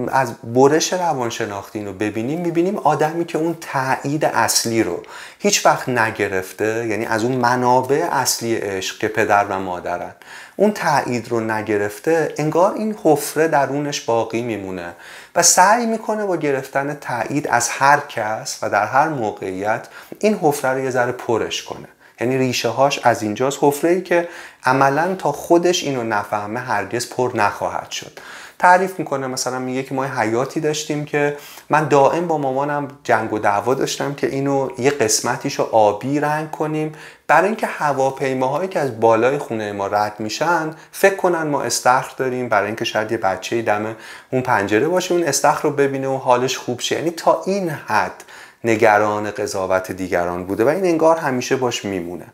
از 0.08 0.32
برش 0.54 0.92
روانشناختی 0.92 1.84
رو 1.84 1.92
ببینیم 1.92 2.40
می‌بینیم 2.40 2.76
آدمی 2.76 3.24
که 3.24 3.38
اون 3.38 3.56
تایید 3.60 4.24
اصلی 4.24 4.82
رو 4.82 5.02
هیچ 5.38 5.66
وقت 5.66 5.88
نگرفته 5.88 6.86
یعنی 6.88 7.06
از 7.06 7.24
اون 7.24 7.32
منابع 7.32 8.08
اصلی 8.10 8.54
عشق 8.54 8.98
که 8.98 9.08
پدر 9.08 9.44
و 9.44 9.58
مادرن. 9.58 10.14
اون 10.56 10.72
تایید 10.72 11.28
رو 11.28 11.40
نگرفته 11.40 12.34
انگار 12.38 12.74
این 12.74 12.96
حفره 13.02 13.48
درونش 13.48 14.00
باقی 14.00 14.42
میمونه 14.42 14.94
و 15.34 15.42
سعی 15.42 15.86
می‌کنه 15.86 16.24
با 16.24 16.36
گرفتن 16.36 16.94
تایید 16.94 17.48
از 17.48 17.68
هر 17.68 18.00
کس 18.00 18.58
و 18.62 18.70
در 18.70 18.86
هر 18.86 19.08
موقعیت 19.08 19.88
این 20.18 20.38
حفره 20.42 20.70
رو 20.70 20.84
یه 20.84 20.90
ذره 20.90 21.12
پرش 21.12 21.62
کنه. 21.62 21.88
یعنی 22.20 22.38
ریشه 22.38 22.68
هاش 22.68 23.00
از 23.02 23.22
اینجاست. 23.22 23.58
حفره 23.60 23.90
ای 23.90 24.02
که 24.02 24.28
عملا 24.64 25.14
تا 25.14 25.32
خودش 25.32 25.84
اینو 25.84 26.02
نفهمه 26.02 26.60
هرگز 26.60 27.08
پر 27.08 27.30
نخواهد 27.34 27.90
شد. 27.90 28.20
تعریف 28.64 28.98
می‌کنه. 28.98 29.26
مثلا 29.26 29.58
میگه 29.58 29.82
که 29.82 29.94
ما 29.94 30.04
حیاتی 30.04 30.60
داشتیم 30.60 31.04
که 31.04 31.36
من 31.70 31.88
دائم 31.88 32.26
با 32.26 32.38
مامانم 32.38 32.88
جنگ 33.02 33.32
و 33.32 33.38
دعوا 33.38 33.74
داشتم 33.74 34.14
که 34.14 34.26
اینو 34.26 34.68
یه 34.78 34.90
قسمتیشو 34.90 35.62
آبی 35.62 36.20
رنگ 36.20 36.50
کنیم. 36.50 36.92
برای 37.26 37.46
اینکه 37.46 37.66
هواپیماهایی 37.66 38.68
که 38.68 38.80
از 38.80 39.00
بالای 39.00 39.38
خونه 39.38 39.72
ما 39.72 39.86
رد 39.86 40.14
میشن 40.18 40.70
فکر 40.92 41.16
کنن 41.16 41.42
ما 41.42 41.62
استخر 41.62 42.14
داریم. 42.16 42.48
برای 42.48 42.66
اینکه 42.66 42.84
شاید 42.84 43.12
یه 43.12 43.18
بچه 43.18 43.62
دم 43.62 43.96
اون 44.32 44.42
پنجره 44.42 44.88
باشه 44.88 45.14
اون 45.14 45.24
استخر 45.24 45.62
رو 45.62 45.70
ببینه 45.70 46.08
و 46.08 46.16
حالش 46.16 46.58
خوب 46.58 46.80
شه. 46.80 46.96
یعنی 46.96 47.10
تا 47.10 47.42
این 47.46 47.70
حد 47.70 48.24
نگران 48.64 49.30
قضاوت 49.30 49.92
دیگران 49.92 50.44
بوده 50.44 50.64
و 50.64 50.68
این 50.68 50.84
انگار 50.84 51.16
همیشه 51.16 51.56
باش 51.56 51.84
میمونه. 51.84 52.26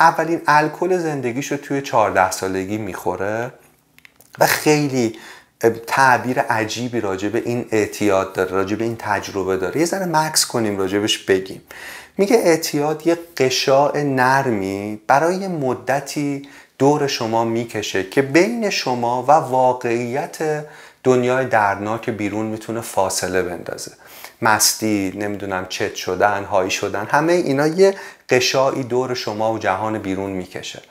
اولین 0.00 0.40
الکل 0.46 0.98
زندگیش 0.98 1.52
رو 1.52 1.58
توی 1.58 1.80
14 1.80 2.30
سالگی 2.30 2.78
می‌خوره. 2.78 3.50
و 4.38 4.46
خیلی 4.46 5.18
تعبیر 5.86 6.40
عجیبی 6.40 7.00
راجع 7.00 7.28
به 7.28 7.42
این 7.44 7.66
اعتیاد 7.70 8.32
داره 8.32 8.50
راجع 8.50 8.76
به 8.76 8.84
این 8.84 8.96
تجربه 8.98 9.56
داره. 9.56 9.80
یه 9.80 9.86
ذره 9.86 10.06
مکس 10.06 10.46
کنیم 10.46 10.78
راجبش 10.78 11.18
بگیم. 11.18 11.62
میگه 12.18 12.36
اعتیاد 12.36 13.06
یه 13.06 13.18
قشاع 13.36 14.02
نرمی 14.02 15.00
برای 15.06 15.48
مدتی 15.48 16.48
دور 16.78 17.06
شما 17.06 17.44
می‌کشه 17.44 18.08
که 18.08 18.22
بین 18.22 18.70
شما 18.70 19.22
و 19.22 19.30
واقعیت 19.32 20.64
دنیای 21.04 21.46
درناک 21.46 22.10
بیرون 22.10 22.46
می‌تونه 22.46 22.80
فاصله 22.80 23.42
بندازه. 23.42 23.92
مستی 24.42 25.12
نمی‌دونم 25.16 25.66
چت 25.68 25.94
شدن 25.94 26.44
هایی 26.44 26.70
شدن 26.70 27.06
همه 27.10 27.32
اینا 27.32 27.66
یه 27.66 27.94
قشایی 28.28 28.82
دور 28.82 29.14
شما 29.14 29.52
و 29.52 29.58
جهان 29.58 29.98
بیرون 29.98 30.30
می‌کشه. 30.30 30.82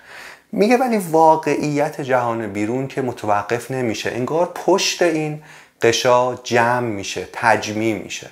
میگه 0.52 0.78
ولی 0.78 0.98
واقعیت 0.98 2.02
جهان 2.02 2.48
بیرون 2.48 2.88
که 2.88 3.02
متوقف 3.02 3.72
نمیشه. 3.72 4.12
انگار 4.12 4.52
پشت 4.56 5.02
این 5.02 5.42
قشا 5.82 6.36
جمع 6.36 6.88
میشه 6.88 7.28
تجمی 7.34 7.94
میشه. 7.94 8.30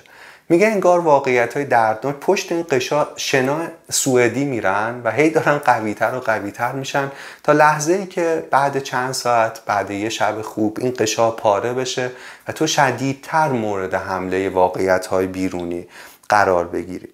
میگه 0.48 0.66
انگار 0.66 1.00
واقعیت 1.00 1.54
های 1.54 1.64
دردناک 1.64 2.16
پشت 2.16 2.52
این 2.52 2.66
قشا 2.70 3.08
شنا 3.16 3.60
سوئدی 3.90 4.44
میرن 4.44 5.00
و 5.04 5.10
هی 5.10 5.30
دارن 5.30 5.58
قویتر 5.58 6.14
و 6.14 6.20
قویتر 6.20 6.72
میشن 6.72 7.12
تا 7.42 7.52
لحظه 7.52 7.92
ای 7.92 8.06
که 8.06 8.48
بعد 8.50 8.78
چند 8.78 9.12
ساعت 9.12 9.60
بعد 9.66 9.90
یه 9.90 10.08
شب 10.08 10.42
خوب 10.42 10.78
این 10.80 10.94
قشا 10.98 11.30
پاره 11.30 11.72
بشه 11.72 12.10
و 12.48 12.52
تو 12.52 12.66
شدیدتر 12.66 13.48
مورد 13.48 13.94
حمله 13.94 14.48
واقعیت 14.48 15.06
های 15.06 15.26
بیرونی 15.26 15.86
قرار 16.28 16.66
بگیری. 16.66 17.08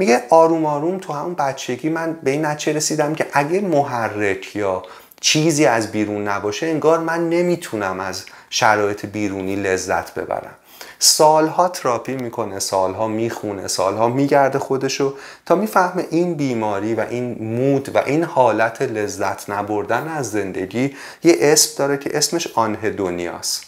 میگه 0.00 0.22
آروم 0.30 0.66
آروم 0.66 0.98
تو 0.98 1.12
همون 1.12 1.34
بچگی 1.34 1.88
من 1.88 2.18
به 2.22 2.30
این 2.30 2.46
نتیجه 2.46 2.76
رسیدم 2.76 3.14
که 3.14 3.26
اگه 3.32 3.60
محرک 3.60 4.56
یا 4.56 4.82
چیزی 5.20 5.66
از 5.66 5.92
بیرون 5.92 6.28
نباشه 6.28 6.66
انگار 6.66 6.98
من 6.98 7.28
نمی‌تونم 7.28 8.00
از 8.00 8.24
شرایط 8.50 9.06
بیرونی 9.06 9.56
لذت 9.56 10.14
ببرم. 10.14 10.54
سالها 10.98 11.68
تراپی 11.68 12.16
می‌کنه 12.16 12.58
سالها 12.58 13.08
می‌خونه 13.08 13.68
سالها 13.68 14.08
میگرده 14.08 14.58
خودشو 14.58 15.14
تا 15.46 15.54
می‌فهمه 15.54 16.06
این 16.10 16.34
بیماری 16.34 16.94
و 16.94 17.06
این 17.10 17.56
مود 17.56 17.96
و 17.96 17.98
این 17.98 18.24
حالت 18.24 18.82
لذت 18.82 19.50
نبردن 19.50 20.08
از 20.08 20.30
زندگی 20.30 20.96
یه 21.24 21.36
اسم 21.40 21.78
داره 21.78 21.98
که 21.98 22.18
اسمش 22.18 22.48
آنهدونیاست. 22.54 23.64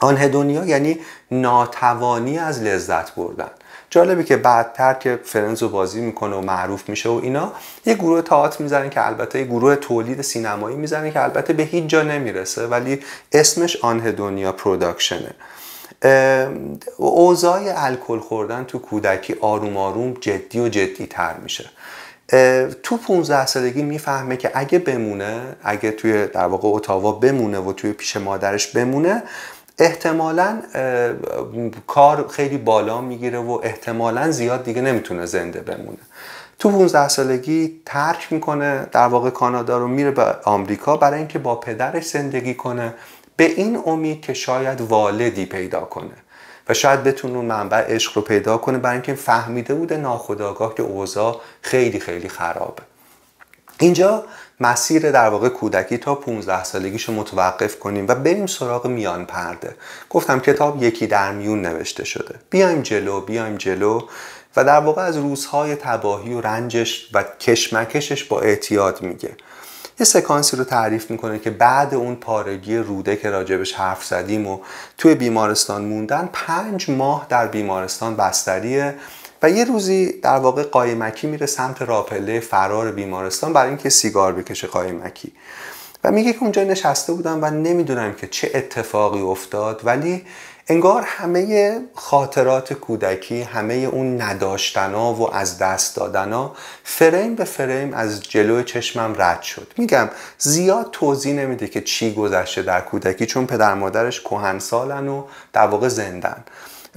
آنهدونیا 0.00 0.64
یعنی 0.64 0.98
ناتوانی 1.30 2.38
از 2.38 2.62
لذت 2.62 3.14
بردن. 3.14 3.50
جالبه 3.96 4.24
که 4.24 4.36
بعدتر 4.36 4.94
که 4.94 5.20
Friends 5.24 5.62
رو 5.62 5.68
بازی 5.68 6.00
می‌کنه 6.00 6.36
و 6.36 6.40
معروف 6.40 6.88
میشه 6.88 7.08
و 7.08 7.20
اینا 7.22 7.52
یه 7.86 7.94
گروه 7.94 8.22
تئاتر 8.22 8.62
می‌زنن 8.62 8.90
که 8.90 9.06
البته 9.06 9.38
یه 9.38 9.44
گروه 9.44 9.76
تولید 9.76 10.22
سینمایی 10.22 10.76
می‌زنن 10.76 11.10
که 11.10 11.22
البته 11.22 11.52
به 11.52 11.62
هیچ 11.62 11.86
جا 11.86 12.02
نمی‌رسه 12.02 12.66
ولی 12.66 13.00
اسمش 13.32 13.76
Anhedonia 13.76 14.52
Production 14.52 15.20
ه. 15.20 15.34
اوضاع 16.96 17.60
الکل 17.76 18.18
خوردن 18.18 18.64
تو 18.64 18.78
کودکی 18.78 19.34
آروم 19.40 19.76
آروم 19.76 20.14
جدی 20.20 20.60
و 20.60 20.68
جدی 20.68 21.06
تر 21.06 21.34
میشه 21.42 21.70
تو 22.82 22.96
15 22.96 23.46
سالگی 23.46 23.82
می‌فهمه 23.82 24.36
که 24.36 24.50
اگه 24.54 24.78
بمونه 24.78 25.40
اگه 25.62 25.90
توی 25.90 26.26
در 26.26 26.46
واقع 26.46 26.68
اتاوا 26.68 27.12
بمونه 27.12 27.58
و 27.58 27.72
توی 27.72 27.92
پیش 27.92 28.16
مادرش 28.16 28.66
بمونه 28.66 29.22
احتمالا 29.78 30.62
کار 31.86 32.28
خیلی 32.28 32.58
بالا 32.58 33.00
می‌گیره 33.00 33.38
و 33.38 33.60
احتمالا 33.62 34.30
زیاد 34.30 34.64
دیگه 34.64 34.80
نمی‌تونه 34.80 35.26
زنده 35.26 35.60
بمونه. 35.60 35.98
تو 36.58 36.70
15 36.70 37.08
سالگی 37.08 37.80
ترک 37.86 38.32
می‌کنه 38.32 38.86
در 38.92 39.06
واقع 39.06 39.30
کانادا 39.30 39.78
رو 39.78 39.88
میره 39.88 40.10
به 40.10 40.24
آمریکا 40.44 40.96
برای 40.96 41.18
اینکه 41.18 41.38
با 41.38 41.54
پدرش 41.54 42.06
زندگی 42.06 42.54
کنه 42.54 42.94
به 43.36 43.44
این 43.44 43.82
امید 43.86 44.20
که 44.20 44.34
شاید 44.34 44.80
والدی 44.80 45.46
پیدا 45.46 45.80
کنه 45.80 46.16
و 46.68 46.74
شاید 46.74 47.04
بتونه 47.04 47.40
منبع 47.40 47.94
عشق 47.94 48.16
رو 48.16 48.22
پیدا 48.22 48.58
کنه 48.58 48.78
برای 48.78 48.94
اینکه 48.94 49.14
فهمیده 49.14 49.74
بوده 49.74 49.96
ناخداگاه 49.96 50.74
که 50.74 50.82
اوضاع 50.82 51.40
خیلی 51.62 52.00
خیلی 52.00 52.28
خرابه. 52.28 52.82
اینجا 53.80 54.24
مسیر 54.60 55.10
در 55.10 55.28
واقع 55.28 55.48
کودکی 55.48 55.98
تا 55.98 56.14
15 56.14 56.64
سالگیشو 56.64 57.12
متوقف 57.12 57.78
کنیم 57.78 58.08
و 58.08 58.14
بریم 58.14 58.46
سراغ 58.46 58.86
میان 58.86 59.24
پرده. 59.24 59.76
گفتم 60.10 60.40
کتاب 60.40 60.82
یکی 60.82 61.06
در 61.06 61.32
میون 61.32 61.62
نوشته 61.62 62.04
شده. 62.04 62.34
بیایم 62.50 62.82
جلو 62.82 63.20
بیایم 63.20 63.56
جلو 63.56 64.00
و 64.56 64.64
در 64.64 64.80
واقع 64.80 65.02
از 65.02 65.16
روزهای 65.16 65.74
تباهی 65.74 66.34
و 66.34 66.40
رنجش 66.40 67.08
و 67.12 67.22
کشمکشش 67.40 68.24
با 68.24 68.40
اعتیاد 68.40 69.02
میگه. 69.02 69.36
یه 70.00 70.06
سکانسی 70.06 70.56
رو 70.56 70.64
تعریف 70.64 71.10
می‌کنه 71.10 71.38
که 71.38 71.50
بعد 71.50 71.94
اون 71.94 72.16
پارگی 72.16 72.76
روده 72.76 73.16
که 73.16 73.30
راجبش 73.30 73.72
حرف 73.72 74.04
زدیم 74.04 74.46
و 74.46 74.58
توی 74.98 75.14
بیمارستان 75.14 75.84
موندن 75.84 76.28
پنج 76.32 76.90
ماه 76.90 77.26
در 77.28 77.46
بیمارستان 77.46 78.16
بستریه. 78.16 78.94
و 79.42 79.50
یه 79.50 79.64
روزی 79.64 80.12
در 80.12 80.36
واقع 80.36 80.62
قایمکی 80.62 81.26
میره 81.26 81.46
سمت 81.46 81.82
راپله 81.82 82.40
فرار 82.40 82.92
بیمارستان 82.92 83.52
برای 83.52 83.68
اینکه 83.68 83.88
سیگار 83.88 84.32
بکشه 84.32 84.66
قایمکی. 84.66 85.32
و 86.04 86.10
میگه 86.10 86.32
که 86.32 86.38
اونجا 86.40 86.64
نشسته 86.64 87.12
بودم 87.12 87.38
و 87.42 87.50
نمی‌دونم 87.50 88.14
که 88.14 88.26
چه 88.26 88.50
اتفاقی 88.54 89.20
افتاد 89.20 89.80
ولی 89.84 90.24
انگار 90.68 91.02
همه 91.06 91.80
خاطرات 91.94 92.72
کودکی 92.72 93.42
همه 93.42 93.74
اون 93.74 94.22
نداشتنا 94.22 95.14
و 95.14 95.34
از 95.34 95.58
دست 95.58 95.96
دادنا 95.96 96.52
فریم 96.84 97.34
به 97.34 97.44
فریم 97.44 97.94
از 97.94 98.22
جلو 98.22 98.62
چشمم 98.62 99.14
رد 99.18 99.42
شد. 99.42 99.72
میگم 99.78 100.08
زیاد 100.38 100.88
توضیح 100.92 101.34
نمیده 101.34 101.68
که 101.68 101.80
چی 101.80 102.14
گذشته 102.14 102.62
در 102.62 102.80
کودکی 102.80 103.26
چون 103.26 103.46
پدر 103.46 103.74
مادرش 103.74 104.20
کهنسالن 104.20 105.08
و 105.08 105.24
در 105.52 105.66
واقع 105.66 105.88
زندن. 105.88 106.44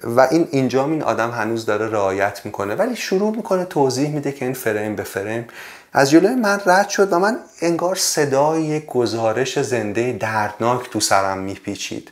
و 0.04 0.28
این 0.32 0.48
اینجا 0.52 0.86
این 0.86 1.04
آدم 1.04 1.32
هنوز 1.32 1.66
داره 1.66 1.90
رعایت 1.90 2.42
می‌کنه. 2.46 2.76
ولی 2.76 2.96
شروع 2.96 3.36
می‌کنه 3.36 3.66
توضیح 3.66 4.10
میده 4.10 4.32
که 4.32 4.46
این 4.46 4.54
فریم 4.54 4.96
به 4.96 5.04
فریم. 5.04 5.48
از 5.94 6.10
جلوی 6.10 6.36
من 6.36 6.62
رد 6.66 6.90
شد 6.90 7.14
و 7.14 7.20
من 7.20 7.40
انگار 7.62 7.96
صدای 7.96 8.80
گزارش 8.80 9.60
زنده 9.60 10.14
دردناک 10.14 10.90
تو 10.90 11.00
سرم 11.00 11.38
میپیچید. 11.38 12.12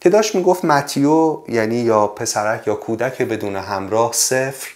که 0.00 0.10
داشت 0.10 0.34
می‌گفت 0.34 0.64
متیو 0.64 1.42
یعنی 1.48 1.76
یا 1.76 2.06
پسرک 2.06 2.66
یا 2.66 2.74
کودک 2.74 3.22
بدون 3.22 3.56
همراه 3.56 4.12
صفر 4.12 4.68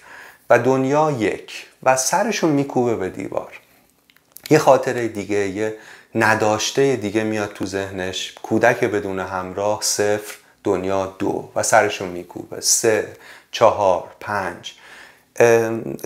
و 0.51 0.59
دنیا 0.59 1.11
یک 1.11 1.67
و 1.83 1.97
سرشون 1.97 2.51
میکوبه 2.51 2.97
به 2.97 3.09
دیوار. 3.09 3.61
یه 4.51 4.59
خاطره 4.59 5.09
دیگه 5.09 5.49
یه 5.49 5.75
نداشته 6.15 6.97
دیگه 6.97 7.25
میاد 7.25 7.53
تو 7.53 7.67
ذهنش. 7.67 8.35
کودک 8.43 8.85
بدون 8.85 9.21
همراه 9.21 9.79
صفر 9.83 10.35
دنیا 10.65 11.15
دو 11.19 11.49
و 11.57 11.63
سرشون 11.63 12.09
میکوبه. 12.09 12.61
سه 12.61 13.09
چهار 13.51 14.05
پنج. 14.21 14.75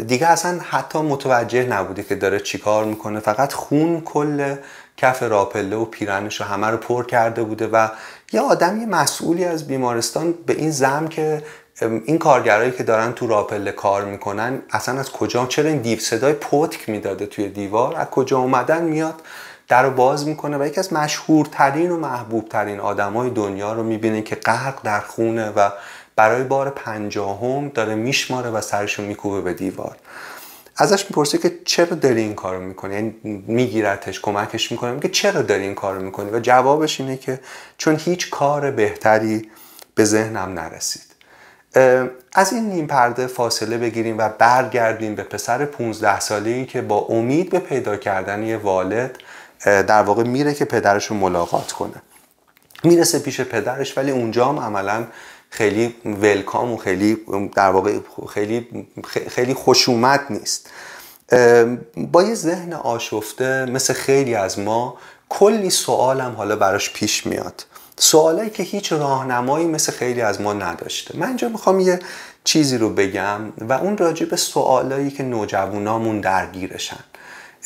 دیگه 0.06 0.26
اصلا 0.26 0.58
حتی 0.70 0.98
متوجه 0.98 1.64
نبوده 1.64 2.02
که 2.02 2.14
داره 2.14 2.40
چیکار 2.40 2.84
می‌کنه. 2.84 3.20
فقط 3.20 3.52
خون 3.52 4.00
کل 4.00 4.54
کف 4.96 5.22
راپله 5.22 5.76
و 5.76 5.84
پیرنش 5.84 6.40
رو 6.40 6.46
همه 6.46 6.66
رو 6.66 6.76
پر 6.76 7.06
کرده 7.06 7.42
بوده 7.42 7.66
و 7.66 7.88
یه 8.32 8.40
آدم 8.40 8.80
یه 8.80 8.86
مسئولی 8.86 9.44
از 9.44 9.66
بیمارستان 9.66 10.32
به 10.32 10.52
این 10.52 10.70
زم 10.70 11.08
که 11.08 11.42
این 11.80 12.18
کارگرایی 12.18 12.70
که 12.70 12.82
دارن 12.82 13.12
تو 13.12 13.26
راپله 13.26 13.72
کار 13.72 14.04
می‌کنن 14.04 14.62
اصلا 14.70 15.00
از 15.00 15.10
کجا؟ 15.10 15.46
چرا 15.46 15.68
این 15.68 15.78
دیو 15.78 15.98
صدای 15.98 16.32
پتک 16.32 16.88
می‌داده 16.88 17.26
توی 17.26 17.48
دیوار؟ 17.48 17.96
از 17.96 18.06
کجا 18.06 18.38
اومدن 18.38 18.84
میاد؟ 18.84 19.14
در 19.68 19.82
رو 19.82 19.90
باز 19.90 20.26
می‌کنه 20.26 20.58
و 20.58 20.66
یکی 20.66 20.80
از 20.80 20.92
مشهورترین 20.92 21.90
و 21.90 21.96
محبوبترین 21.96 22.80
آدمای 22.80 23.30
دنیا 23.30 23.72
رو 23.72 23.82
می‌بینه 23.82 24.22
که 24.22 24.36
غرق 24.36 24.82
در 24.82 25.00
خونه 25.00 25.50
و 25.50 25.70
برای 26.16 26.42
بار 26.42 26.70
پنجاهم 26.70 27.68
داره 27.68 27.94
میشماره 27.94 28.50
و 28.50 28.60
سرشو 28.60 29.02
میکوبه 29.02 29.40
به 29.40 29.54
دیوار. 29.54 29.96
ازش 30.76 31.04
می‌پرسه 31.04 31.38
که 31.38 31.52
چرا 31.64 31.96
داری 31.96 32.20
این 32.20 32.34
کارو 32.34 32.60
می‌کنی؟ 32.60 32.94
یعنی 32.94 33.14
میگیرتش 33.46 34.20
کمکش 34.20 34.72
می‌کنه 34.72 34.92
میگه 34.92 35.08
چرا 35.08 35.42
داری 35.42 35.62
این 35.62 35.74
کارو 35.74 36.02
می‌کنی؟ 36.02 36.30
و 36.30 36.40
جوابش 36.40 37.00
اینه 37.00 37.16
که 37.16 37.40
چون 37.78 37.96
هیچ 37.96 38.30
کار 38.30 38.70
بهتری 38.70 39.50
به 39.94 40.04
ذهنم 40.04 40.54
نرسید. 40.54 41.02
از 42.34 42.52
این 42.52 42.68
نیم 42.68 42.86
پرده 42.86 43.26
فاصله 43.26 43.78
بگیریم 43.78 44.18
و 44.18 44.28
برگردیم 44.28 45.14
به 45.14 45.22
پسر 45.22 45.64
15 45.64 46.20
ساله 46.20 46.50
ای 46.50 46.64
که 46.64 46.82
با 46.82 46.98
امید 46.98 47.50
به 47.50 47.58
پیدا 47.58 47.96
کردن 47.96 48.42
یه 48.42 48.56
والد 48.56 49.18
در 49.64 50.02
واقع 50.02 50.22
میره 50.22 50.54
که 50.54 50.64
پدرش 50.64 51.06
رو 51.06 51.16
ملاقات 51.16 51.72
کنه. 51.72 52.02
می‌رسه 52.84 53.18
پیش 53.18 53.40
پدرش 53.40 53.98
ولی 53.98 54.10
اونجا 54.10 54.46
هم 54.46 54.58
عملا 54.58 55.04
خیلی 55.50 55.94
ولکام 56.04 56.72
و 56.72 56.76
خیلی 56.76 57.18
در 57.54 57.70
واقع 57.70 57.98
خیلی 58.28 58.86
خیلی 59.28 59.54
خشومت 59.54 60.20
نیست. 60.30 60.70
با 61.96 62.22
یه 62.22 62.34
ذهن 62.34 62.72
آشفته 62.72 63.64
مثل 63.64 63.92
خیلی 63.92 64.34
از 64.34 64.58
ما 64.58 64.98
کلی 65.28 65.70
سوال 65.70 66.20
هم 66.20 66.32
حالا 66.32 66.56
براش 66.56 66.92
پیش 66.92 67.26
میاد. 67.26 67.66
سوالایی 67.98 68.50
که 68.50 68.62
هیچ 68.62 68.92
راهنمایی 68.92 69.66
مثل 69.66 69.92
خیلی 69.92 70.20
از 70.20 70.40
ما 70.40 70.52
نداشته. 70.52 71.18
من 71.18 71.26
اینجا 71.26 71.48
می‌خوام 71.48 71.80
یه 71.80 71.98
چیزی 72.44 72.78
رو 72.78 72.90
بگم 72.90 73.40
و 73.58 73.72
اون 73.72 73.96
راجع 73.96 74.26
به 74.26 74.36
سوالایی 74.36 75.10
که 75.10 75.22
نوجوانامون 75.22 76.20
درگیرشن. 76.20 77.04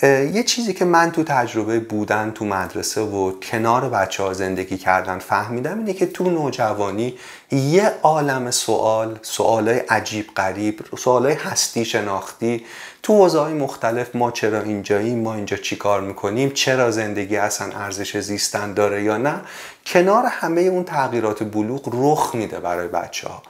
یه 0.03 0.43
چیزی 0.43 0.73
که 0.75 0.85
من 0.85 1.13
تو 1.13 1.23
تجربه 1.23 1.81
بودن 1.81 2.31
تو 2.31 2.45
مدرسه 2.45 3.01
و 3.01 3.33
کنار 3.41 3.89
بچه 3.89 4.23
ها 4.23 4.33
زندگی 4.33 4.79
کردن 4.79 5.19
فهمیدم 5.19 5.79
اینه 5.79 5.93
که 5.93 6.07
تو 6.07 6.31
نوجوانی 6.31 7.15
یه 7.51 7.93
عالم 8.03 8.51
سوال 8.51 9.19
سوالای 9.23 9.79
عجیب 9.79 10.27
غریب 10.37 10.81
سوالای 10.99 11.35
هستی 11.35 11.85
شناختی 11.85 12.65
تو 13.03 13.15
حوزه‌های 13.15 13.53
مختلف 13.53 14.17
ما 14.17 14.31
چرا 14.31 14.63
اینجاییم 14.63 15.19
ما 15.23 15.35
اینجا 15.35 15.57
چیکار 15.57 16.01
می‌کنیم 16.01 16.51
چرا 16.51 16.91
زندگی 16.91 17.37
اصلا 17.37 17.79
ارزش 17.79 18.17
زیستن 18.17 18.75
داره 18.75 19.03
یا 19.03 19.17
نه 19.17 19.41
کنار 19.87 20.27
همه 20.27 20.61
اون 20.61 20.85
تغییرات 20.85 21.43
بلوغ 21.43 21.89
رخ 21.93 22.35
میده 22.35 22.61
برای 22.61 22.89
بچه 22.89 23.29
ها 23.29 23.43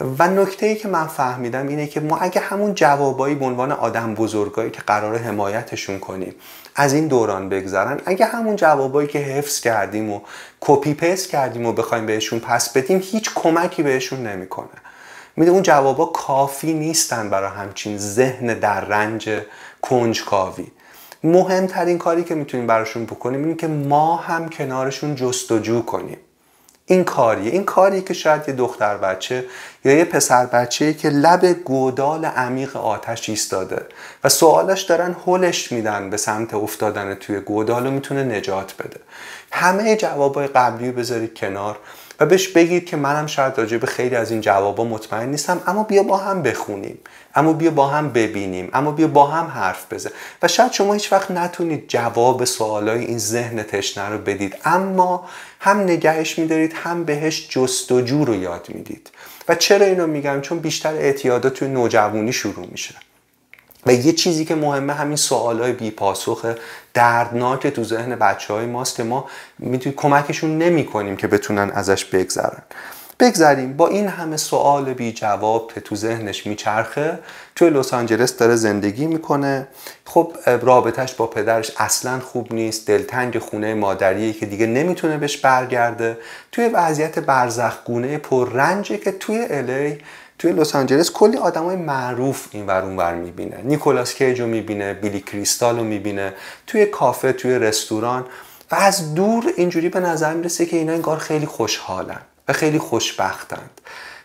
و 0.00 0.28
نکته 0.28 0.66
ای 0.66 0.74
که 0.74 0.88
من 0.88 1.06
فهمیدم 1.06 1.68
اینه 1.68 1.86
که 1.86 2.00
ما 2.00 2.18
اگه 2.18 2.40
همون 2.40 2.74
جوابایی 2.74 3.34
به 3.34 3.44
عنوان 3.44 3.72
آدم 3.72 4.14
بزرگایی 4.14 4.70
که 4.70 4.82
قرار 4.86 5.16
حمایتشون 5.16 5.98
کنیم 5.98 6.34
از 6.76 6.92
این 6.92 7.08
دوران 7.08 7.48
بگذرن 7.48 8.00
اگه 8.06 8.26
همون 8.26 8.56
جوابایی 8.56 9.08
که 9.08 9.18
حفظ 9.18 9.60
کردیم 9.60 10.10
و 10.10 10.20
کپی 10.60 10.94
پست 10.94 11.28
کردیم 11.28 11.66
و 11.66 11.72
بخوایم 11.72 12.06
بهشون 12.06 12.40
پس 12.40 12.68
بدیم 12.68 13.00
هیچ 13.04 13.30
کمکی 13.34 13.82
بهشون 13.82 14.26
نمی‌کنه. 14.26 14.68
میده 15.36 15.50
اون 15.50 15.62
جوابا 15.62 16.06
کافی 16.06 16.74
نیستن 16.74 17.30
برای 17.30 17.50
همچین 17.50 17.98
ذهن 17.98 18.46
در 18.46 18.80
رنج 18.80 19.30
کنجکاوی. 19.82 20.66
مهمترین 21.24 21.98
کاری 21.98 22.24
که 22.24 22.34
می‌تونیم 22.34 22.66
براشون 22.66 23.04
بکنیم 23.04 23.44
اینه 23.44 23.54
که 23.54 23.66
ما 23.66 24.16
هم 24.16 24.48
کنارشون 24.48 25.14
جستجو 25.14 25.82
کنیم. 25.82 26.18
این 26.86 27.04
کاریه. 27.04 27.52
این 27.52 27.64
کاریه 27.64 28.00
که 28.00 28.14
شاید 28.14 28.48
یه 28.48 28.54
دختر 28.54 28.96
بچه 28.96 29.44
یا 29.84 29.92
یه 29.92 30.04
پسر 30.04 30.46
بچه 30.46 30.94
که 30.94 31.10
لب 31.10 31.46
گودال 31.46 32.24
عمیق 32.24 32.76
آتش 32.76 33.28
ایستاده 33.28 33.86
و 34.24 34.28
سوالاش 34.28 34.82
دارن 34.82 35.16
هلش 35.26 35.72
میدن 35.72 36.10
به 36.10 36.16
سمت 36.16 36.54
افتادن 36.54 37.14
توی 37.14 37.40
گودال 37.40 37.86
و 37.86 37.90
می‌تونه 37.90 38.22
نجات 38.22 38.74
بده. 38.74 39.00
همه 39.52 39.96
جوابای 39.96 40.46
قبلی 40.46 40.92
بذارید 40.92 41.34
کنار. 41.34 41.78
و 42.20 42.26
بهش 42.26 42.48
بگید 42.48 42.86
که 42.86 42.96
منم 42.96 43.26
شاید 43.26 43.58
راجع 43.58 43.76
به 43.76 43.86
خیلی 43.86 44.16
از 44.16 44.30
این 44.30 44.40
جوابا 44.40 44.84
مطمئن 44.84 45.28
نیستم 45.28 45.62
اما 45.66 45.82
بیا 45.82 46.02
با 46.02 46.16
هم 46.16 46.42
بخونیم. 46.42 46.98
اما 47.34 47.52
بیا 47.52 47.70
با 47.70 47.86
هم 47.86 48.12
ببینیم. 48.12 48.70
اما 48.72 48.90
بیا 48.90 49.08
با 49.08 49.26
هم 49.26 49.46
حرف 49.46 49.92
بزن. 49.92 50.10
و 50.42 50.48
شاید 50.48 50.72
شما 50.72 50.92
هیچ 50.92 51.12
وقت 51.12 51.30
نتونید 51.30 51.84
جواب 51.88 52.44
سوالای 52.44 53.04
این 53.04 53.18
ذهن 53.18 53.62
تشنه 53.62 54.08
رو 54.08 54.18
بدید. 54.18 54.56
اما 54.64 55.28
هم 55.60 55.80
نگهش 55.80 56.38
میدارید 56.38 56.72
هم 56.72 57.04
بهش 57.04 57.48
جستجو 57.48 58.24
رو 58.24 58.34
یاد 58.34 58.66
می‌دید. 58.68 59.10
و 59.48 59.54
چرا 59.54 59.86
اینو 59.86 60.06
میگم؟ 60.06 60.40
چون 60.40 60.58
بیشتر 60.58 60.94
اعتیادات 60.94 61.54
توی 61.54 61.68
نوجوانی 61.68 62.32
شروع 62.32 62.66
میشه. 62.66 62.94
و 63.86 63.92
یه 63.92 64.12
چیزی 64.12 64.44
که 64.44 64.54
مهمه 64.54 64.92
همین 64.92 65.16
سوالای 65.16 65.72
بی 65.72 65.90
پاسخ 65.90 66.46
دردناک 66.94 67.66
تو 67.66 67.84
ذهن 67.84 68.16
بچه 68.16 68.54
های 68.54 68.66
ماست 68.66 68.96
که 68.96 69.02
ما 69.02 69.26
می‌تونیم 69.58 69.96
کمکشون 69.96 70.58
نمی 70.58 70.86
کنیم 70.86 71.16
که 71.16 71.26
بتونن 71.26 71.70
ازش 71.70 72.04
بگذرن. 72.04 72.62
بگذریم. 73.20 73.76
با 73.76 73.88
این 73.88 74.08
همه 74.08 74.36
سوال 74.36 74.92
بی 74.92 75.12
جواب 75.12 75.72
که 75.74 75.80
تو 75.80 75.96
ذهنش 75.96 76.46
میچرخه 76.46 77.18
توی 77.56 77.70
لس 77.70 77.94
آنجلس 77.94 78.36
داره 78.36 78.56
زندگی 78.56 79.06
می‌کنه. 79.06 79.68
خب 80.04 80.32
رابطهش 80.62 81.14
با 81.14 81.26
پدرش 81.26 81.70
اصلا 81.78 82.20
خوب 82.20 82.54
نیست. 82.54 82.86
دلتنگ 82.86 83.38
خونه 83.38 83.74
مادریه 83.74 84.32
که 84.32 84.46
دیگه 84.46 84.66
نمی‌تونه 84.66 85.16
بهش 85.16 85.36
برگرده. 85.36 86.18
توی 86.52 86.68
وضعیت 86.68 87.18
برزخگونه 87.18 88.18
پررنجه 88.18 88.98
که 88.98 89.12
توی 89.12 89.46
الی 89.50 89.98
توی 90.38 90.52
لس 90.52 90.76
آنجلس 90.76 91.10
کلی 91.10 91.36
آدمای 91.36 91.76
معروف 91.76 92.48
این 92.50 92.66
ور 92.66 92.82
اون 92.82 92.96
ور 92.96 93.14
می‌بینه. 93.14 93.60
نیکولاس 93.62 94.14
کیج 94.14 94.40
رو 94.40 94.46
می‌بینه 94.46 94.94
بیلی 94.94 95.20
کریستال 95.20 95.78
رو 95.78 95.84
می‌بینه 95.84 96.34
توی 96.66 96.86
کافه 96.86 97.32
توی 97.32 97.58
رستوران. 97.58 98.26
و 98.70 98.74
از 98.74 99.14
دور 99.14 99.52
اینجوری 99.56 99.88
به 99.88 100.00
نظر 100.00 100.34
می‌رسه 100.34 100.66
که 100.66 100.76
اینا 100.76 100.92
انگار 100.92 101.18
خیلی 101.18 101.46
خوشحالن 101.46 102.20
و 102.48 102.52
خیلی 102.52 102.78
خوشبختند. 102.78 103.80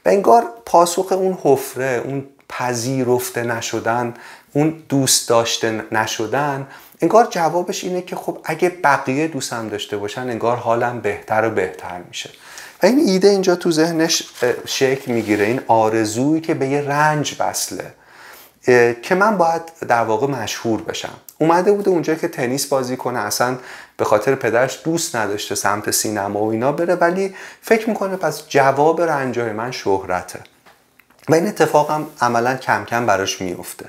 و 0.06 0.10
انگار 0.10 0.44
پاسخ 0.66 1.12
اون 1.12 1.38
حفره 1.44 2.02
اون 2.06 2.26
پذیرفته 2.50 3.44
نشدن 3.44 4.14
اون 4.54 4.84
دوست 4.90 5.30
داشته 5.30 5.84
نشدن 5.92 6.68
انگار 7.02 7.28
جوابش 7.30 7.84
اینه 7.84 8.02
که 8.02 8.16
خب 8.16 8.38
اگه 8.44 8.70
بقیه 8.84 9.28
دوستم 9.28 9.70
داشته 9.70 9.98
باشن 9.98 10.22
انگار 10.22 10.58
حالم 10.58 11.00
بهتر 11.00 11.46
و 11.46 11.50
بهتر 11.50 12.02
میشه. 12.08 12.30
این 12.84 13.00
ایده 13.00 13.28
اینجا 13.30 13.56
تو 13.56 13.72
ذهنش 13.72 14.24
شکل 14.66 15.12
می‌گیره. 15.12 15.46
این 15.46 15.62
آرزویی 15.68 16.42
که 16.42 16.54
به 16.54 16.68
یه 16.68 16.82
رنج 16.82 17.36
وصله 17.40 17.94
که 19.02 19.16
من 19.16 19.38
باید 19.38 19.62
در 19.88 20.04
واقع 20.04 20.28
مشهور 20.28 20.82
بشم. 20.82 21.14
اومده 21.38 21.72
بوده 21.72 21.90
اونجا 21.90 22.16
که 22.16 22.28
تنیس 22.28 22.66
بازی 22.66 22.98
کنه 22.98 23.20
اصلا 23.20 23.58
به 23.98 24.06
خاطر 24.06 24.36
پدرش 24.36 24.80
دوست 24.84 25.16
نداشته 25.16 25.56
سمت 25.56 25.92
سینما 25.92 26.40
و 26.40 26.52
اینا 26.52 26.72
بره 26.72 26.96
ولی 26.96 27.36
فکر 27.62 27.90
می‌کنه 27.90 28.16
پس 28.16 28.48
جواب 28.48 29.02
رنجای 29.02 29.52
من 29.52 29.72
شهرته. 29.72 30.40
و 31.30 31.36
این 31.36 31.48
اتفاقم 31.48 32.08
عملا 32.22 32.56
کم 32.56 32.86
کم 32.86 33.06
براش 33.06 33.42
میفته 33.42 33.86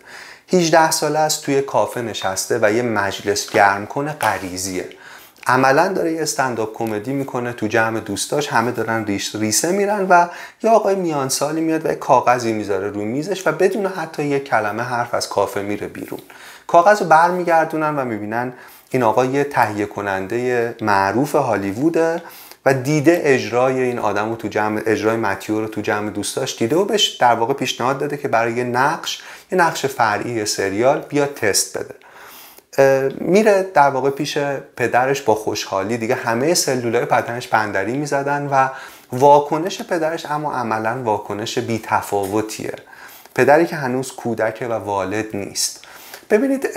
18 0.53 0.91
ساله 0.91 1.19
است 1.19 1.43
توی 1.43 1.63
کافه 1.63 2.03
نشسته 2.03 2.59
و 2.63 2.73
یه 2.73 2.83
مجلس 2.83 3.51
گرم 3.51 3.87
کنه 3.87 4.13
غریزیه. 4.13 4.89
عملا 5.47 5.93
داره 5.93 6.13
یه 6.13 6.23
استنداپ 6.23 6.75
کمدی 6.75 7.13
می‌کنه 7.13 7.53
تو 7.53 7.67
جمع 7.67 8.01
دوستاش 8.01 8.49
همه 8.49 8.71
دارن 8.71 9.05
ریش 9.05 9.35
ریسه 9.35 9.73
میرن 9.73 10.07
و 10.09 10.29
یه 10.63 10.71
آقای 10.71 10.95
میان 10.95 11.29
سالی 11.29 11.61
میاد 11.61 11.87
و 11.87 11.89
یه 11.89 11.95
کاغذی 11.95 12.53
می‌ذاره 12.53 12.91
روی 12.91 13.05
میزش 13.05 13.47
و 13.47 13.53
بدون 13.53 13.87
حتی 13.87 14.25
یه 14.25 14.39
کلمه 14.39 14.83
حرف 14.83 15.15
از 15.15 15.29
کافه 15.29 15.63
میره 15.63 15.87
بیرون. 15.87 16.21
کاغذ 16.67 17.03
رو 17.03 17.09
برمیگردونن 17.09 17.97
و 17.97 18.05
می‌بینن 18.05 18.53
این 18.91 19.03
آقا 19.03 19.25
یه 19.25 19.45
تهیه 19.45 19.87
کننده 19.87 20.75
معروف 20.81 21.35
هالیووده 21.35 22.23
و 22.67 22.75
دیده 22.75 23.21
اجرای 23.25 23.83
این 23.83 23.99
آدم 23.99 24.31
رو 24.31 24.37
تو 24.37 24.49
جمع 24.49 24.83
اجرای 24.87 25.17
متیو 25.17 25.61
رو 25.61 25.67
تو 25.67 25.81
جمع 25.81 26.11
دوستاش 26.11 26.59
دیده 26.59 26.77
و 26.77 26.85
بهش 26.85 27.09
در 27.09 27.35
واقع 27.35 27.55
پیشنهاد 27.55 27.99
داده 27.99 28.17
که 28.17 28.29
برای 28.29 28.65
نقش 28.65 29.23
یه 29.53 29.59
نقش 29.59 29.87
فرعی 29.87 30.47
سریال 30.47 31.01
بیا 31.09 31.27
تست 31.27 31.79
بده. 31.79 31.95
میره 33.19 33.67
در 33.75 33.91
واقع 33.91 34.11
پیش 34.11 34.39
پدرش 34.77 35.23
با 35.23 35.35
خوشحالی. 35.35 35.97
دیگه 35.97 36.15
همه 36.15 36.55
سلولای 36.55 37.05
بدنش 37.05 37.49
بندری 37.49 37.93
می‌زدن 37.93 38.47
و 38.47 38.69
واکنش 39.13 39.83
پدرش 39.83 40.27
اما 40.27 40.53
عملا 40.53 41.03
واکنش 41.03 41.59
بیتفاوتیه. 41.59 42.75
پدری 43.35 43.67
که 43.67 43.77
هنوز 43.77 44.13
کودک 44.13 44.67
و 44.71 44.73
والد 44.73 45.37
نیست. 45.37 45.85
ببینید 46.31 46.69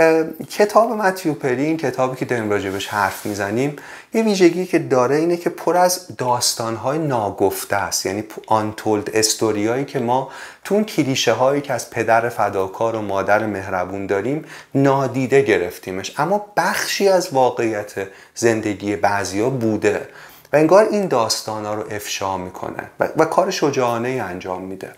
کتاب 0.49 0.91
متیو 0.91 1.33
پری 1.33 1.63
این 1.65 1.77
کتابی 1.77 2.15
که 2.15 2.25
داریم 2.25 2.49
راجبش 2.49 2.87
حرف 2.87 3.25
می‌زنیم 3.25 3.75
یه 4.13 4.23
ویژگی 4.23 4.65
که 4.65 4.79
داره 4.79 5.15
اینه 5.15 5.37
که 5.37 5.49
پر 5.49 5.77
از 5.77 6.07
داستانهای 6.17 6.99
ناگفته 6.99 7.75
است. 7.75 8.05
یعنی 8.05 8.23
آنتولد 8.47 9.09
استوریایی 9.13 9.85
که 9.85 9.99
ما 9.99 10.31
تو 10.63 10.75
اون 10.75 10.83
کلیشه 10.83 11.33
هایی 11.33 11.61
که 11.61 11.73
از 11.73 11.89
پدر 11.89 12.29
فداکار 12.29 12.95
و 12.95 13.01
مادر 13.01 13.45
مهربون 13.45 14.07
داریم 14.07 14.45
نادیده 14.75 15.41
گرفتیمش. 15.41 16.19
اما 16.19 16.45
بخشی 16.57 17.07
از 17.07 17.33
واقعیت 17.33 17.93
زندگی 18.35 18.95
بعضیا 18.95 19.49
بوده 19.49 20.07
و 20.53 20.55
انگار 20.55 20.87
این 20.91 21.07
داستان 21.07 21.65
ها 21.65 21.73
رو 21.73 21.83
افشا 21.91 22.37
می‌کنه 22.37 22.89
و, 22.99 23.09
و 23.17 23.25
کار 23.25 23.51
شجاعانه 23.51 24.09
انجام 24.09 24.61
میده. 24.61 24.91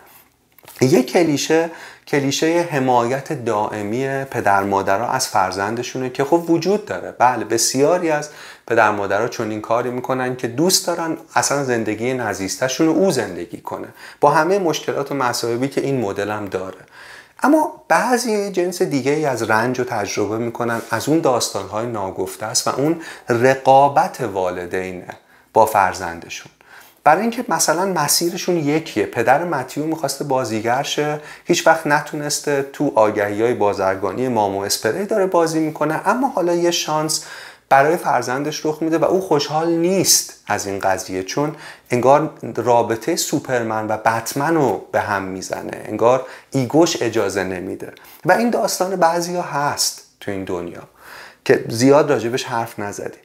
یه 0.82 1.04
کلیشه 1.04 1.70
کلیشه 2.08 2.68
حمایت 2.72 3.46
دائمی 3.46 4.24
پدر 4.24 4.64
مادرها 4.64 5.08
از 5.08 5.28
فرزندشونه 5.28 6.10
که 6.10 6.24
خب 6.24 6.50
وجود 6.50 6.86
داره. 6.86 7.12
بله 7.12 7.46
بسیاری 7.46 8.10
از 8.10 8.30
پدر 8.68 8.92
مادرها 8.92 9.28
چون 9.28 9.52
این 9.52 9.62
کاری 9.62 9.90
می‌کنن 9.90 10.36
که 10.36 10.48
دوست 10.48 10.88
دارن 10.88 11.18
اصلا 11.36 11.64
زندگی 11.64 12.14
نزیستشون 12.14 12.88
او 12.88 13.12
زندگی 13.12 13.62
کنه. 13.62 13.88
با 14.20 14.32
همه 14.32 14.60
مشکلات 14.60 15.12
و 15.12 15.16
مسائبی 15.16 15.68
که 15.68 15.82
این 15.82 16.02
مدل 16.02 16.32
هم 16.32 16.46
داره. 16.46 16.78
اما 17.44 17.84
بعضی 17.88 18.52
جنس 18.52 18.82
دیگه 18.82 19.12
ای 19.12 19.26
از 19.26 19.44
رنج 19.44 19.80
رو 19.80 19.86
تجربه 19.86 20.38
می‌کنن. 20.38 20.82
از 20.92 21.10
اون 21.10 21.20
داستانهای 21.20 21.86
ناگفته 21.86 22.46
است 22.46 22.68
و 22.68 22.72
اون 22.72 23.02
رقابت 23.30 24.22
والدینه 24.22 25.08
با 25.54 25.66
فرزندشون. 25.66 26.52
برای 27.06 27.22
اینکه 27.22 27.46
مثلا 27.50 27.86
مسیرشون 27.86 28.56
یکیه. 28.58 29.06
پدر 29.06 29.44
متیو 29.44 29.86
می‌خواسته 29.86 30.24
بازیگر 30.24 30.84
شه 30.84 31.22
هیچ 31.46 31.68
وقت 31.68 31.88
نتونسته 31.88 32.66
تو 32.74 32.92
آگهی 32.96 33.42
های 33.42 33.54
بازرگانی 33.54 34.28
مامو 34.28 34.60
اسپری 34.60 35.06
داره 35.06 35.26
بازی 35.26 35.60
می‌کنه 35.60 36.02
اما 36.06 36.28
حالا 36.28 36.56
یه 36.56 36.72
شانس 36.72 37.26
برای 37.70 37.98
فرزندش 37.98 38.66
رخ 38.66 38.82
میده 38.82 38.98
و 38.98 39.06
او 39.06 39.22
خوشحال 39.22 39.70
نیست 39.72 40.44
از 40.48 40.68
این 40.68 40.80
قضیه 40.80 41.24
چون 41.24 41.56
انگار 41.92 42.34
رابطه 42.56 43.16
سوپرمن 43.16 43.88
و 43.88 43.98
بتمن 43.98 44.56
رو 44.56 44.86
به 44.92 45.00
هم 45.02 45.24
می‌زنه. 45.24 45.82
انگار 45.86 46.26
ایگوش 46.52 47.02
اجازه 47.02 47.44
نمیده. 47.44 47.94
و 48.26 48.32
این 48.32 48.50
داستان 48.50 48.96
بعضی 48.96 49.36
ها 49.36 49.42
هست 49.42 50.02
تو 50.20 50.32
این 50.32 50.44
دنیا 50.44 50.84
که 51.46 51.66
زیاد 51.70 52.10
راجبش 52.10 52.44
حرف 52.44 52.80
نزدیم. 52.80 53.25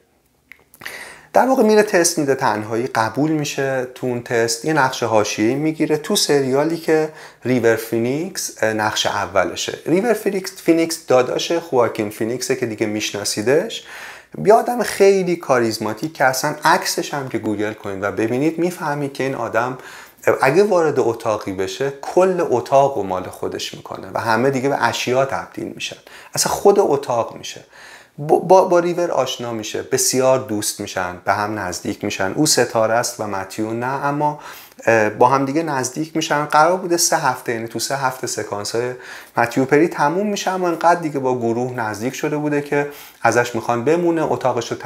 در 1.33 1.47
واقع 1.47 1.63
میره 1.63 1.83
تست 1.83 2.19
میده 2.19 2.35
تنهایی 2.35 2.87
قبول 2.87 3.31
میشه 3.31 3.87
تو 3.95 4.07
اون 4.07 4.23
تست. 4.23 4.65
یه 4.65 4.73
نقش 4.73 5.03
حاشیه‌ای 5.03 5.55
می‌گیره 5.55 5.97
تو 5.97 6.15
سریالی 6.15 6.77
که 6.77 7.09
ریور 7.45 7.75
فینیکس 7.75 8.63
نقش 8.63 9.05
اولشه. 9.05 9.79
ریور 9.85 10.13
فینیکس 10.13 10.61
فینیکس 10.61 11.05
داداش 11.07 11.51
خواکین 11.51 12.09
فینیکسه 12.09 12.55
که 12.55 12.65
دیگه 12.65 12.85
میشناسیدش. 12.85 13.83
یه 14.45 14.83
خیلی 14.83 15.35
کاریزماتیک 15.35 16.13
که 16.13 16.23
اصلا 16.23 16.55
عکسش 16.63 17.13
هم 17.13 17.29
که 17.29 17.37
گوگل 17.37 17.73
کنید 17.73 18.03
و 18.03 18.11
ببینید 18.11 18.59
می‌فهمید 18.59 19.13
که 19.13 19.23
این 19.23 19.35
آدم 19.35 19.77
اگه 20.41 20.63
وارد 20.63 20.99
اتاقی 20.99 21.51
بشه 21.51 21.93
کل 22.01 22.47
اتاق 22.49 22.97
و 22.97 23.03
مال 23.03 23.23
خودش 23.23 23.73
می‌کنه 23.73 24.07
و 24.13 24.19
همه 24.19 24.49
دیگه 24.49 24.69
به 24.69 24.83
اشیا 24.83 25.25
تبدیل 25.25 25.71
میشن. 25.75 25.97
اصلا 26.33 26.53
خود 26.53 26.79
اتاق 26.79 27.35
میشه. 27.35 27.61
با, 28.27 28.63
با, 28.65 28.79
ریور 28.79 29.11
آشنا 29.11 29.51
میشه. 29.51 29.81
بسیار 29.81 30.39
دوست 30.39 30.79
میشن 30.79 31.15
به 31.25 31.33
هم 31.33 31.59
نزدیک 31.59 32.03
میشن. 32.03 32.33
او 32.35 32.45
ستاره 32.45 32.93
است 32.93 33.19
و 33.19 33.27
متیو 33.27 33.73
نه 33.73 34.05
اما 34.05 34.39
با 35.19 35.27
هم 35.27 35.45
دیگه 35.45 35.63
نزدیک 35.63 36.15
میشن. 36.15 36.45
قرار 36.45 36.77
بوده 36.77 36.97
سه 36.97 37.17
هفته 37.17 37.53
یعنی 37.53 37.67
تو 37.67 37.79
سه 37.79 37.95
هفته 37.95 38.27
سکانس 38.27 38.75
های 38.75 38.91
متیو 39.37 39.65
پری 39.65 39.87
تموم 39.87 40.27
میشن 40.27 40.51
اما 40.51 40.67
انقدر 40.67 40.99
دیگه 40.99 41.19
با 41.19 41.37
گروه 41.37 41.73
نزدیک 41.73 42.15
شده 42.15 42.37
بوده 42.37 42.61
که 42.61 42.89
ازش 43.21 43.55
می‌خوان 43.55 43.83
بمونه 43.83 44.31
اتاقش 44.31 44.71
رو 44.71 44.77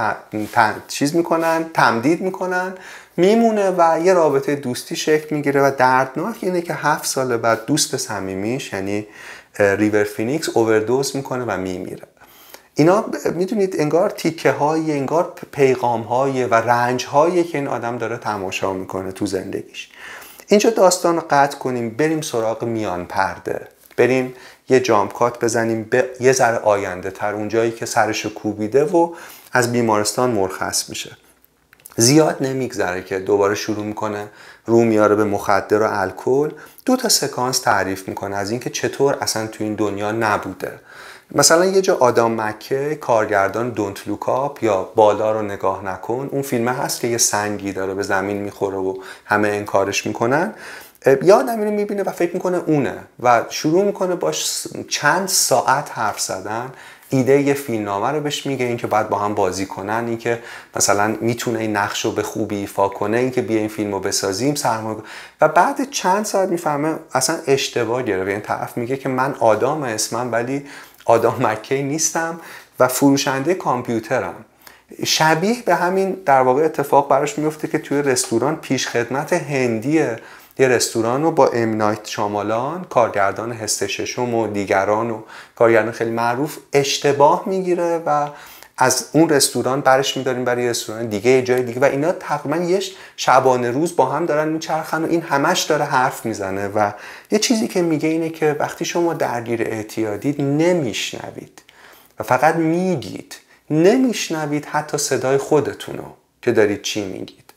چیز 0.87 1.15
می‌کنن 1.15 1.65
تمدید 1.73 2.21
می‌کنن 2.21 2.73
میمونه 3.17 3.71
و 3.77 3.99
یه 4.03 4.13
رابطه 4.13 4.55
دوستی 4.55 4.95
شکل 4.95 5.35
می‌گیره 5.35 5.61
و 5.61 5.71
دردناک 5.77 6.35
اینه 6.41 6.61
که 6.61 6.73
هفت 6.73 7.05
سال 7.05 7.37
بعد 7.37 7.65
دوست 7.65 7.97
صمیمیش 7.97 8.73
یعنی 8.73 9.07
ریور 9.59 10.03
فینیکس 10.03 10.49
اووردوز 10.49 11.15
می‌کنه 11.15 11.43
و 11.47 11.57
میمیره. 11.57 12.03
اینا 12.75 13.05
می‌دونید 13.35 13.75
انگار 13.79 14.09
تیکه 14.09 14.51
های 14.51 14.91
انگار 14.91 15.33
پیغام 15.51 16.01
های 16.01 16.45
و 16.45 16.53
رنج 16.53 17.05
هایی 17.05 17.43
که 17.43 17.57
این 17.57 17.67
آدم 17.67 17.97
داره 17.97 18.17
تماشا 18.17 18.73
می‌کنه 18.73 19.11
تو 19.11 19.25
زندگیش. 19.25 19.89
اینجا 20.47 20.69
داستان 20.69 21.15
رو 21.15 21.23
قطع 21.29 21.57
کنیم 21.57 21.89
بریم 21.89 22.21
سراغ 22.21 22.63
میان 22.63 23.05
پرده. 23.05 23.67
بریم 23.97 24.33
یه 24.69 24.79
jump 24.79 25.16
cut 25.16 25.43
بزنیم 25.43 25.83
به 25.83 26.09
یه 26.19 26.31
ذره 26.31 26.57
آینده 26.57 27.11
تر 27.11 27.33
اونجایی 27.33 27.71
که 27.71 27.85
سرش 27.85 28.25
کوبیده 28.25 28.83
و 28.83 29.13
از 29.51 29.71
بیمارستان 29.71 30.31
مرخص 30.31 30.89
میشه. 30.89 31.17
زیاد 31.97 32.37
نمیگذره 32.41 33.03
که 33.03 33.19
دوباره 33.19 33.55
شروع 33.55 33.85
می‌کنه 33.85 34.27
رو 34.65 34.81
میاره 34.81 35.15
به 35.15 35.23
مخدر 35.23 35.81
و 35.81 35.87
الکل. 35.89 36.51
دو 36.85 36.95
تا 36.95 37.09
سکانس 37.09 37.59
تعریف 37.59 38.07
می‌کنه 38.07 38.35
از 38.35 38.51
اینکه 38.51 38.69
چطور 38.69 39.17
اصلا 39.21 39.47
تو 39.47 39.63
این 39.63 39.75
دنیا 39.75 40.11
نبوده. 40.11 40.79
مثلا 41.31 41.65
یه 41.65 41.81
جا 41.81 41.97
آدم 41.97 42.41
مک‌کی 42.41 42.95
کارگردان 42.95 43.69
Don't 43.69 44.07
Look 44.07 44.45
Up 44.45 44.63
یا 44.63 44.83
بالا 44.95 45.31
رو 45.31 45.41
نگاه 45.41 45.85
نکن 45.85 46.29
اون 46.31 46.41
فیلمه 46.41 46.71
هست 46.71 46.99
که 46.99 47.07
یه 47.07 47.17
سنگی 47.17 47.71
داره 47.71 47.93
به 47.93 48.03
زمین 48.03 48.37
می‌خوره 48.37 48.77
و 48.77 48.95
همه 49.25 49.47
انکارش 49.47 50.05
می‌کنن. 50.05 50.53
یه 51.23 51.33
آدمی 51.33 51.65
رو 51.65 51.71
می‌بینه 51.71 52.03
و 52.03 52.11
فکر 52.11 52.33
می‌کنه 52.33 52.61
اونه 52.65 52.97
و 53.23 53.43
شروع 53.49 53.85
می‌کنه 53.85 54.15
باش 54.15 54.67
چند 54.89 55.27
ساعت 55.27 55.91
حرف 55.93 56.19
زدن. 56.19 56.71
ایده 57.09 57.41
یه 57.41 57.53
فیلمنامه 57.53 58.07
رو 58.07 58.21
بهش 58.21 58.45
میگه 58.45 58.65
اینکه 58.65 58.87
باید 58.87 59.09
با 59.09 59.17
هم 59.17 59.35
بازی 59.35 59.65
کنن 59.65 60.03
اینکه 60.07 60.39
مثلا 60.75 61.15
می‌تونه 61.21 61.59
این 61.59 61.77
نقش 61.77 62.05
رو 62.05 62.11
به 62.11 62.23
خوبی 62.23 62.55
ایفا 62.55 62.87
کنه 62.87 63.17
اینکه 63.17 63.41
بیا 63.41 63.59
این 63.59 63.67
فیلم 63.67 63.91
رو 63.91 63.99
بسازیم 63.99 64.55
سرمایه 64.55 64.97
و 65.41 65.47
بعد 65.47 65.89
چند 65.89 66.25
ساعت 66.25 66.49
می‌فهمه 66.49 66.95
اصلا 67.13 67.37
اشتباه 67.47 68.03
گرفته 68.03 68.31
این 68.31 68.41
طرف 68.41 68.77
میگه 68.77 68.97
که 68.97 69.09
من 69.09 69.35
آدم 69.39 69.83
اسمم 69.83 70.31
ولی 70.31 70.65
آدم 71.05 71.35
مکی 71.39 71.83
نیستم 71.83 72.39
و 72.79 72.87
فروشنده 72.87 73.53
کامپیوترم. 73.53 74.45
شبیه 75.05 75.63
به 75.65 75.75
همین 75.75 76.11
در 76.11 76.41
واقع 76.41 76.65
اتفاق 76.65 77.09
براش 77.09 77.39
میفته 77.39 77.67
که 77.67 77.77
توی 77.77 78.01
رستوران 78.01 78.55
پیش 78.55 78.87
خدمت 78.87 79.33
هندی 79.33 80.05
یه 80.59 80.67
رستوران 80.67 81.23
رو 81.23 81.31
با 81.31 81.47
امنایت 81.47 82.07
شامالان 82.07 82.83
کارگردان 82.89 83.51
هست 83.51 83.87
ششم 83.87 84.33
و 84.33 84.47
دیگران 84.47 85.11
و 85.11 85.21
کارگردان 85.55 85.91
خیلی 85.91 86.11
معروف 86.11 86.57
اشتباه 86.73 87.43
می‌گیره 87.45 88.01
و 88.05 88.27
از 88.77 89.09
اون 89.11 89.29
رستوران 89.29 89.81
برش 89.81 90.17
میداریم 90.17 90.45
برای 90.45 90.69
رستوران 90.69 91.07
دیگه 91.07 91.31
یه 91.31 91.41
جای 91.41 91.63
دیگه. 91.63 91.79
و 91.79 91.83
اینا 91.83 92.11
تقریبا 92.11 92.57
یه 92.57 92.81
شبانه 93.17 93.71
روز 93.71 93.95
با 93.95 94.05
هم 94.05 94.25
دارن 94.25 94.47
میچرخن 94.47 95.03
و 95.03 95.07
این 95.07 95.21
همش 95.21 95.63
داره 95.63 95.85
حرف 95.85 96.25
می‌زنه. 96.25 96.67
و 96.67 96.91
یه 97.31 97.39
چیزی 97.39 97.67
که 97.67 97.81
میگه 97.81 98.09
اینه 98.09 98.29
که 98.29 98.55
وقتی 98.59 98.85
شما 98.85 99.13
درگیر 99.13 99.61
اعتیادید 99.61 100.41
نمیشنوید 100.41 101.61
و 102.19 102.23
فقط 102.23 102.55
میگید. 102.55 103.35
نمیشنوید 103.69 104.65
حتی 104.65 104.97
صدای 104.97 105.37
خودتونو 105.37 106.03
که 106.41 106.51
دارید 106.51 106.81
چی 106.81 107.05
میگید. 107.05 107.53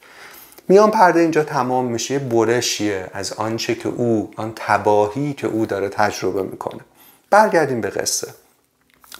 میان 0.68 0.90
پرده 0.90 1.20
اینجا 1.20 1.44
تمام 1.44 1.84
میشه. 1.84 2.18
برشیه 2.18 3.10
از 3.12 3.32
آنچه 3.32 3.74
که 3.74 3.88
او 3.88 4.30
آن 4.36 4.52
تباهی 4.56 5.32
که 5.32 5.46
او 5.46 5.66
داره 5.66 5.88
تجربه 5.88 6.42
می‌کنه. 6.42 6.80
برگردیم 7.30 7.80
به 7.80 7.90
قصه. 7.90 8.28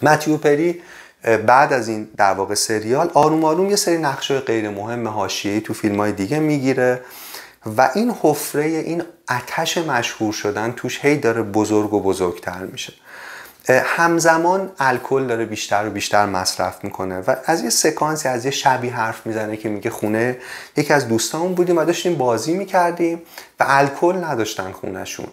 متیو 0.01 0.37
پری 0.37 0.81
بعد 1.23 1.73
از 1.73 1.87
این 1.87 2.07
در 2.17 2.33
واقع 2.33 2.55
سریال 2.55 3.11
آروم 3.13 3.45
آروم 3.45 3.69
یه 3.69 3.75
سری 3.75 3.97
نقشه 3.97 4.39
غیر 4.39 4.69
مهم 4.69 5.07
حاشیه‌ای 5.07 5.61
تو 5.61 5.73
فیلم 5.73 5.99
های 5.99 6.11
دیگه 6.11 6.39
می‌گیره 6.39 7.01
و 7.77 7.89
این 7.95 8.15
حفره 8.21 8.63
این 8.63 9.03
آتش 9.29 9.77
مشهور 9.77 10.33
شدن 10.33 10.71
توش 10.71 11.05
هی 11.05 11.17
داره 11.17 11.41
بزرگ 11.43 11.93
و 11.93 12.01
بزرگتر 12.01 12.59
میشه. 12.59 12.93
همزمان 13.69 14.71
الکل 14.79 15.27
داره 15.27 15.45
بیشتر 15.45 15.87
و 15.87 15.89
بیشتر 15.89 16.25
مصرف 16.25 16.83
می‌کنه 16.83 17.19
و 17.19 17.35
از 17.45 17.63
یه 17.63 17.69
سکانسی 17.69 18.27
از 18.27 18.45
یه 18.45 18.51
شبی 18.51 18.89
حرف 18.89 19.25
می‌زنه 19.25 19.57
که 19.57 19.69
میگه 19.69 19.89
خونه 19.89 20.37
یکی 20.77 20.93
از 20.93 21.07
دوستامون 21.07 21.53
بودیم 21.53 21.77
و 21.77 21.85
داشتیم 21.85 22.15
بازی 22.15 22.53
می‌کردیم 22.53 23.21
و 23.59 23.65
الکل 23.67 24.15
نداشتن 24.23 24.71
خونهشون. 24.71 25.27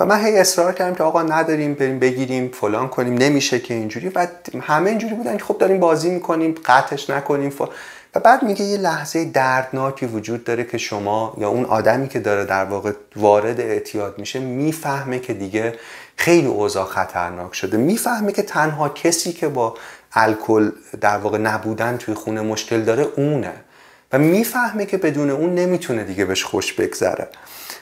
و 0.00 0.06
من 0.06 0.24
هی 0.24 0.38
اصرار 0.38 0.72
کردم 0.72 0.94
که 0.94 1.02
آقا 1.02 1.22
نداریم 1.22 1.74
بریم 1.74 1.98
بگیریم 1.98 2.48
فلان 2.48 2.88
کنیم 2.88 3.14
نمیشه 3.14 3.58
که 3.58 3.74
اینجوری. 3.74 4.08
و 4.08 4.26
همه 4.60 4.90
اینجوری 4.90 5.14
بودن 5.14 5.36
که 5.36 5.44
خب 5.44 5.58
داریم 5.58 5.80
بازی 5.80 6.10
می‌کنیم 6.10 6.54
قطعش 6.64 7.10
نکنیم 7.10 7.52
و 8.14 8.20
بعد 8.20 8.42
میگه 8.42 8.64
یه 8.64 8.78
لحظه 8.78 9.24
دردناکی 9.24 10.06
وجود 10.06 10.44
داره 10.44 10.64
که 10.64 10.78
شما 10.78 11.34
یا 11.38 11.48
اون 11.48 11.64
آدمی 11.64 12.08
که 12.08 12.18
داره 12.18 12.44
در 12.44 12.64
واقع 12.64 12.92
وارد 13.16 13.60
اعتیاد 13.60 14.18
میشه 14.18 14.40
می‌فهمه 14.40 15.18
که 15.18 15.34
دیگه 15.34 15.74
خیلی 16.16 16.46
اوضاع 16.46 16.84
خطرناک 16.84 17.54
شده. 17.54 17.76
می‌فهمه 17.76 18.32
که 18.32 18.42
تنها 18.42 18.88
کسی 18.88 19.32
که 19.32 19.48
با 19.48 19.74
الکل 20.12 20.70
در 21.00 21.18
واقع 21.18 21.38
نبودن 21.38 21.96
توی 21.96 22.14
خونه 22.14 22.40
مشکل 22.40 22.82
داره 22.82 23.06
اونه. 23.16 23.52
و 24.12 24.18
می‌فهمه 24.18 24.86
که 24.86 24.96
بدون 24.96 25.30
اون 25.30 25.54
نمی‌تونه 25.54 26.04
دیگه 26.04 26.24
بهش 26.24 26.44
خوش 26.44 26.72
بگذره. 26.72 27.28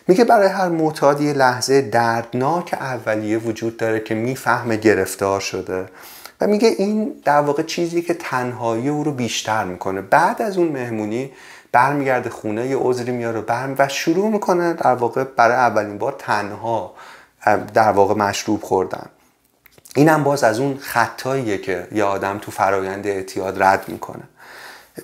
میگه 0.08 0.24
برای 0.24 0.48
هر 0.48 0.68
معتاد 0.68 1.22
لحظه 1.22 1.82
دردناک 1.82 2.74
اولیه 2.74 3.38
وجود 3.38 3.76
داره 3.76 4.00
که 4.00 4.14
می‌فهمه 4.14 4.76
گرفتار 4.76 5.40
شده 5.40 5.86
و 6.40 6.46
میگه 6.46 6.68
این 6.68 7.12
در 7.24 7.40
واقع 7.40 7.62
چیزی 7.62 8.02
که 8.02 8.14
تنهایی 8.14 8.88
او 8.88 9.04
رو 9.04 9.12
بیشتر 9.12 9.64
می‌کنه. 9.64 10.00
بعد 10.00 10.42
از 10.42 10.58
اون 10.58 10.68
مهمونی 10.68 11.32
برمیگرده 11.72 12.30
خونه 12.30 12.66
یه 12.66 12.76
عذری 12.76 13.12
میاره 13.12 13.40
برم 13.40 13.74
و 13.78 13.88
شروع 13.88 14.30
می‌کنه 14.30 14.72
در 14.72 14.94
واقع 14.94 15.24
برای 15.24 15.56
اولین 15.56 15.98
بار 15.98 16.14
تنها 16.18 16.94
در 17.74 17.90
واقع 17.90 18.14
مشروب 18.14 18.62
خوردن. 18.62 19.06
اینم 19.96 20.24
باز 20.24 20.44
از 20.44 20.58
اون 20.58 20.78
خطاییه 20.80 21.58
که 21.58 21.88
یه 21.92 22.04
آدم 22.04 22.38
تو 22.38 22.50
فرایند 22.50 23.06
اعتیاد 23.06 23.62
رد 23.62 23.84
می‌کنه. 23.88 24.22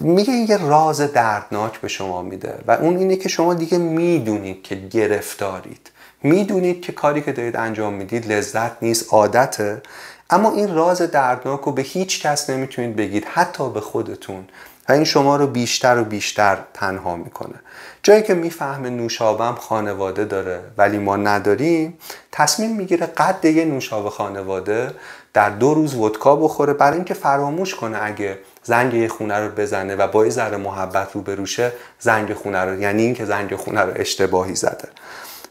میگه 0.00 0.32
یه 0.32 0.56
راز 0.56 1.00
دردناک 1.00 1.80
به 1.80 1.88
شما 1.88 2.22
میده 2.22 2.58
و 2.66 2.70
اون 2.70 2.96
اینه 2.96 3.16
که 3.16 3.28
شما 3.28 3.54
دیگه 3.54 3.78
می‌دونید 3.78 4.62
که 4.62 4.74
گرفتارید. 4.74 5.90
می‌دونید 6.22 6.82
که 6.82 6.92
کاری 6.92 7.22
که 7.22 7.32
دارید 7.32 7.56
انجام 7.56 7.92
می‌دید 7.92 8.32
لذت 8.32 8.82
نیست 8.82 9.14
عادته. 9.14 9.82
اما 10.30 10.52
این 10.52 10.74
راز 10.74 11.02
دردناک 11.02 11.60
رو 11.60 11.72
به 11.72 11.82
هیچ 11.82 12.22
کس 12.26 12.50
نمی‌تونید 12.50 12.96
بگید 12.96 13.24
حتی 13.24 13.70
به 13.70 13.80
خودتون. 13.80 14.44
و 14.88 14.92
این 14.92 15.04
شما 15.04 15.36
رو 15.36 15.46
بیشتر 15.46 15.98
و 15.98 16.04
بیشتر 16.04 16.58
تنها 16.74 17.16
می‌کنه. 17.16 17.54
جایی 18.02 18.22
که 18.22 18.34
می‌فهمه 18.34 18.90
نوشابم 18.90 19.54
خانواده 19.54 20.24
داره 20.24 20.60
ولی 20.78 20.98
ما 20.98 21.16
نداریم 21.16 21.98
تصمیم 22.32 22.76
می‌گیره 22.76 23.06
قد 23.06 23.44
یه 23.44 23.64
نوشابه 23.64 24.10
خانواده 24.10 24.90
در 25.32 25.50
دو 25.50 25.74
روز 25.74 25.94
ودکا 25.94 26.36
بخوره 26.36 26.72
برای 26.72 26.96
اینکه 26.96 27.14
فراموش 27.14 27.74
کنه 27.74 27.98
اگه 28.02 28.38
زنگ 28.62 28.94
یه 28.94 29.08
خونه 29.08 29.34
رو 29.34 29.48
بزنه 29.48 29.96
و 29.96 30.06
با 30.06 30.24
یه 30.24 30.30
ذره 30.30 30.56
محبت 30.56 31.12
رو 31.12 31.20
بروشه 31.20 31.72
زنگ 31.98 32.34
خونه 32.34 32.60
رو 32.60 32.80
یعنی 32.80 33.02
اینکه 33.02 33.24
زنگ 33.24 33.56
خونه 33.56 33.80
رو 33.80 33.92
اشتباهی 33.96 34.54
زده. 34.54 34.88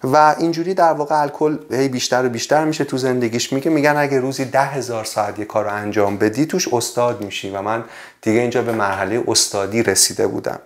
و 0.03 0.35
اینجوری 0.39 0.73
در 0.73 0.93
واقع 0.93 1.21
الکل 1.21 1.57
هی 1.71 1.87
بیشتر 1.87 2.25
و 2.25 2.29
بیشتر 2.29 2.65
میشه 2.65 2.83
تو 2.83 2.97
زندگیش. 2.97 3.53
میگه 3.53 3.71
میگن 3.71 3.95
اگه 3.97 4.19
روزی 4.19 4.45
ده 4.45 4.65
هزار 4.65 5.05
ساعت 5.05 5.39
یه 5.39 5.45
کار 5.45 5.65
رو 5.65 5.73
انجام 5.73 6.17
بدی 6.17 6.45
توش 6.45 6.67
استاد 6.73 7.23
میشی. 7.23 7.49
و 7.49 7.61
من 7.61 7.83
دیگه 8.21 8.39
اینجا 8.39 8.61
به 8.61 8.71
مرحله 8.71 9.23
استادی 9.27 9.83
رسیده 9.83 10.27
بودم. 10.27 10.59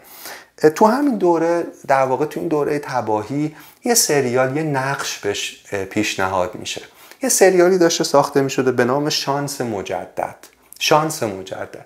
تو 0.76 0.86
همین 0.86 1.18
دوره 1.18 1.64
در 1.88 2.04
واقع 2.04 2.26
تو 2.26 2.40
این 2.40 2.50
دوره 2.50 2.80
تباهی 2.80 3.56
یه 3.86 3.94
سریال 3.94 4.58
یه 4.58 4.64
نقش 4.64 5.20
بهش 5.20 5.66
پیشنهاد 5.90 6.56
میشه. 6.56 6.82
یه 7.24 7.30
سریالی 7.30 7.78
داشته 7.78 8.04
ساخته 8.04 8.42
می‌شده 8.42 8.72
به 8.72 8.86
نام 8.86 9.10
شانس 9.10 9.62
مجدد. 9.62 10.36
شانس 10.80 11.24
مجدد. 11.24 11.86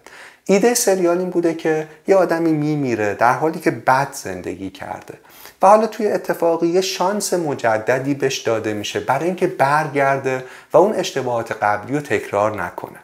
ایده 0.49 0.73
سریال 0.73 1.17
این 1.17 1.29
بوده 1.29 1.53
که 1.53 1.87
یه 2.07 2.15
آدمی 2.15 2.51
میمیره 2.51 3.13
در 3.13 3.33
حالی 3.33 3.59
که 3.59 3.71
بد 3.71 4.07
زندگی 4.11 4.69
کرده. 4.69 5.13
و 5.61 5.67
حالا 5.67 5.87
توی 5.87 6.07
اتفاقی 6.07 6.67
یه 6.67 6.81
شانس 6.81 7.33
مجددی 7.33 8.13
بهش 8.13 8.37
داده 8.37 8.73
میشه 8.73 8.99
برای 8.99 9.25
اینکه 9.25 9.47
برگرده 9.47 10.43
و 10.73 10.77
اون 10.77 10.95
اشتباهات 10.95 11.51
قبلی 11.51 11.93
رو 11.93 12.01
تکرار 12.01 12.63
نکنه. 12.63 12.99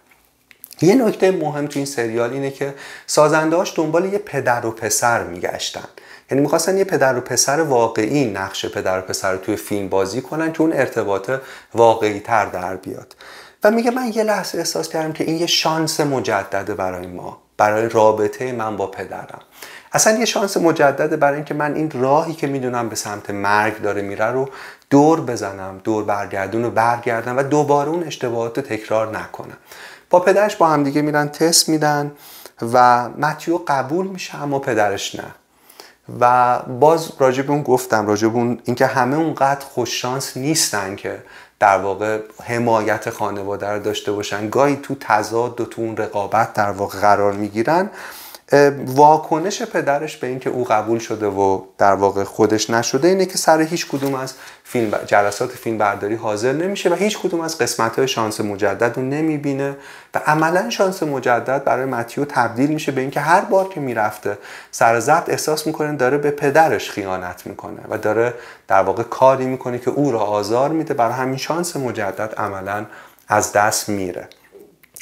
یه 0.81 0.95
نکته 0.95 1.31
مهم 1.31 1.67
تو 1.67 1.79
این 1.79 1.85
سریال 1.85 2.33
اینه 2.33 2.51
که 2.51 2.73
سازندهاش 3.07 3.73
دنبال 3.75 4.13
یه 4.13 4.17
پدر 4.17 4.65
و 4.65 4.71
پسر 4.71 5.23
میگشتن. 5.23 5.87
یعنی 6.31 6.41
می‌خواستن 6.41 6.77
یه 6.77 6.83
پدر 6.83 7.17
و 7.17 7.21
پسر 7.21 7.61
واقعی 7.61 8.25
نقش 8.25 8.65
پدر 8.65 8.99
و 8.99 9.01
پسر 9.01 9.31
رو 9.31 9.37
توی 9.37 9.55
فیلم 9.55 9.89
بازی 9.89 10.21
کنن 10.21 10.51
که 10.53 10.61
اون 10.61 10.73
ارتباط 10.73 11.31
واقعی 11.73 12.19
تر 12.19 12.45
در 12.45 12.75
بیاد. 12.75 13.15
و 13.66 13.72
میگه 13.72 13.91
من 13.91 14.11
یه 14.13 14.24
لحظه 14.24 14.57
احساس 14.57 14.89
کردم 14.89 15.13
که 15.13 15.24
این 15.24 15.38
یه 15.38 15.45
شانس 15.45 15.99
مجدده 15.99 16.74
برای 16.74 17.07
ما 17.07 17.38
برای 17.57 17.89
رابطه 17.89 18.51
من 18.51 18.78
با 18.78 18.88
پدرم. 18.88 19.39
اصلا 19.93 20.18
یه 20.18 20.26
شانس 20.26 20.57
مجدده 20.57 21.18
برای 21.18 21.36
اینکه 21.36 21.53
من 21.53 21.76
این 21.76 21.91
راهی 21.91 22.34
که 22.34 22.47
می‌دونم 22.47 22.89
به 22.89 22.95
سمت 22.95 23.30
مرگ 23.30 23.82
داره 23.82 24.01
میره 24.01 24.26
رو 24.26 24.49
دور 24.89 25.22
بزنم 25.22 25.82
دور 25.84 26.03
برگردون 26.03 26.66
و 26.66 26.70
برگردم 26.70 27.38
و 27.38 27.43
دوباره 27.43 27.89
اون 27.89 28.03
اشتباهات 28.03 28.57
رو 28.57 28.63
تکرار 28.63 29.18
نکنم. 29.18 29.57
با 30.09 30.20
پدرش 30.20 30.55
با 30.55 30.68
هم 30.68 30.84
دیگه 30.84 31.01
میرن 31.01 31.28
تست 31.28 31.70
میدن 31.70 32.11
و 32.74 33.09
متیو 33.09 33.59
قبول 33.68 34.07
میشه 34.07 34.41
اما 34.41 34.59
پدرش 34.59 35.16
نه. 35.16 35.36
و 36.20 36.59
باز 36.59 37.11
راجب 37.20 37.51
اون 37.51 37.63
گفتم 37.63 38.07
راجب 38.07 38.36
اون 38.36 38.59
اینکه 38.63 38.86
همه 38.86 39.16
اونقدر 39.16 39.66
خوششانس 39.66 40.38
نیستن 40.38 40.95
که 40.95 41.24
در 41.59 41.77
واقع 41.77 42.19
حمایت 42.43 43.09
خانواده 43.09 43.69
رو 43.69 43.79
داشته 43.79 44.11
باشن. 44.11 44.49
گاهی 44.49 44.75
تو 44.75 44.95
تضاد 44.99 45.61
و 45.61 45.65
تو 45.65 45.81
اون 45.81 45.97
رقابت 45.97 46.53
در 46.53 46.71
واقع 46.71 46.99
قرار 46.99 47.33
می‌گیرن. 47.33 47.89
واکنش 48.85 49.63
پدرش 49.63 50.17
به 50.17 50.27
اینکه 50.27 50.49
او 50.49 50.63
قبول 50.63 50.99
شده 50.99 51.27
و 51.27 51.61
در 51.77 51.93
واقع 51.93 52.23
خودش 52.23 52.69
نشده 52.69 53.07
اینه 53.07 53.25
که 53.25 53.37
سر 53.37 53.61
هیچ 53.61 53.87
کدوم 53.87 54.15
از 54.15 54.33
فیلم 54.63 54.97
جلسات 55.05 55.51
فیلم 55.51 55.77
برداری 55.77 56.15
حاضر 56.15 56.53
نمیشه 56.53 56.89
و 56.89 56.93
هیچ 56.93 57.19
کدوم 57.19 57.41
از 57.41 57.57
قسمت 57.57 57.99
های 57.99 58.07
شانس 58.07 58.41
مجدد 58.41 58.97
رو 58.97 59.03
نمی‌بینه 59.03 59.77
و 60.13 60.21
عملا 60.25 60.69
شانس 60.69 61.03
مجدد 61.03 61.63
برای 61.63 61.85
متیو 61.85 62.25
تبدیل 62.25 62.69
میشه 62.69 62.91
به 62.91 63.01
اینکه 63.01 63.19
هر 63.19 63.41
بار 63.41 63.69
که 63.69 63.79
می‌رفته 63.79 64.37
سر 64.71 64.99
ضبط 64.99 65.29
احساس 65.29 65.67
می‌کنه 65.67 65.95
داره 65.95 66.17
به 66.17 66.31
پدرش 66.31 66.89
خیانت 66.89 67.47
می‌کنه 67.47 67.79
و 67.89 67.97
داره 67.97 68.33
در 68.67 68.81
واقع 68.81 69.03
کاری 69.03 69.45
می‌کنه 69.45 69.79
که 69.79 69.89
او 69.89 70.11
را 70.11 70.19
آزار 70.19 70.69
میده. 70.69 70.93
برای 70.93 71.13
همین 71.13 71.37
شانس 71.37 71.75
مجدد 71.75 72.33
عملا 72.37 72.85
از 73.27 73.51
دست 73.51 73.89
میره. 73.89 74.27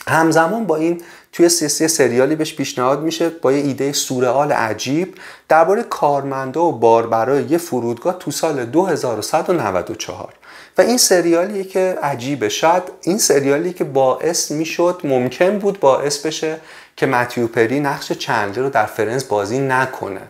همزمان 0.07 0.65
با 0.65 0.75
این 0.75 1.01
توی 1.31 1.49
سیاسی 1.49 1.87
سریالی 1.87 2.35
بهش 2.35 2.55
پیشنهاد 2.55 3.01
میشه 3.01 3.29
با 3.29 3.51
یه 3.51 3.63
ایده 3.63 3.93
سورئال 3.93 4.51
عجیب 4.51 5.15
درباره 5.49 5.83
کارمنده 5.83 6.59
و 6.59 6.71
باربرای 6.71 7.43
یه 7.43 7.57
فرودگاه 7.57 8.19
تو 8.19 8.31
سال 8.31 8.65
2194 8.65 10.33
و 10.77 10.81
این 10.81 10.97
سریالیه 10.97 11.63
که 11.63 11.97
عجیبه. 12.03 12.49
شاید 12.49 12.83
این 13.01 13.17
سریالی 13.17 13.73
که 13.73 13.83
باعث 13.83 14.51
می‌شد 14.51 15.01
ممکن 15.03 15.59
بود 15.59 15.79
باعث 15.79 16.25
بشه 16.25 16.57
که 16.97 17.05
متیو 17.05 17.47
پری 17.47 17.79
نقش 17.79 18.11
چندلر 18.11 18.63
رو 18.63 18.69
در 18.69 18.85
فرنس 18.85 19.23
بازی 19.23 19.59
نکنه. 19.59 20.21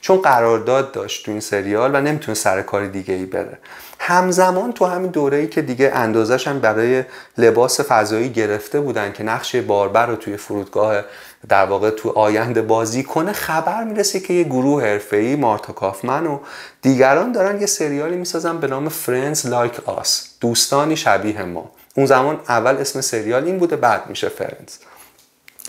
چون 0.00 0.16
قرارداد 0.16 0.92
داشت 0.92 1.24
تو 1.24 1.30
این 1.30 1.40
سریال 1.40 1.90
و 1.94 2.00
نمی‌تونه 2.00 2.34
سر 2.34 2.62
کار 2.62 2.86
دیگه 2.86 3.14
ای 3.14 3.26
بره. 3.26 3.58
همزمان 4.04 4.72
تو 4.72 4.84
همین 4.84 5.10
دوره 5.10 5.36
ای 5.36 5.46
که 5.46 5.62
دیگه 5.62 5.90
اندازش 5.94 6.48
هم 6.48 6.60
برای 6.60 7.04
لباس 7.38 7.80
فضایی 7.80 8.28
گرفته 8.28 8.80
بودن 8.80 9.12
که 9.12 9.22
نقش 9.22 9.56
باربر 9.56 10.06
رو 10.06 10.16
توی 10.16 10.36
فرودگاه 10.36 11.02
در 11.48 11.64
واقع 11.64 11.90
تو 11.90 12.10
آینده 12.10 12.62
بازی 12.62 13.02
کنه 13.02 13.32
خبر 13.32 13.84
می‌رسه 13.84 14.20
که 14.20 14.34
یه 14.34 14.44
گروه 14.44 14.82
حرفه‌ای 14.82 15.36
مارتا 15.36 15.72
کافمن 15.72 16.26
و 16.26 16.38
دیگران 16.82 17.32
دارن 17.32 17.60
یه 17.60 17.66
سریالی 17.66 18.16
می‌سازن 18.16 18.58
به 18.58 18.66
نام 18.66 18.88
Friends 18.88 19.46
Like 19.46 19.88
Us 19.88 20.28
دوستانی 20.40 20.96
شبیه 20.96 21.42
ما. 21.42 21.70
اون 21.96 22.06
زمان 22.06 22.40
اول 22.48 22.76
اسم 22.76 23.00
سریال 23.00 23.44
این 23.44 23.58
بوده 23.58 23.76
بعد 23.76 24.06
میشه 24.06 24.28
Friends. 24.28 24.76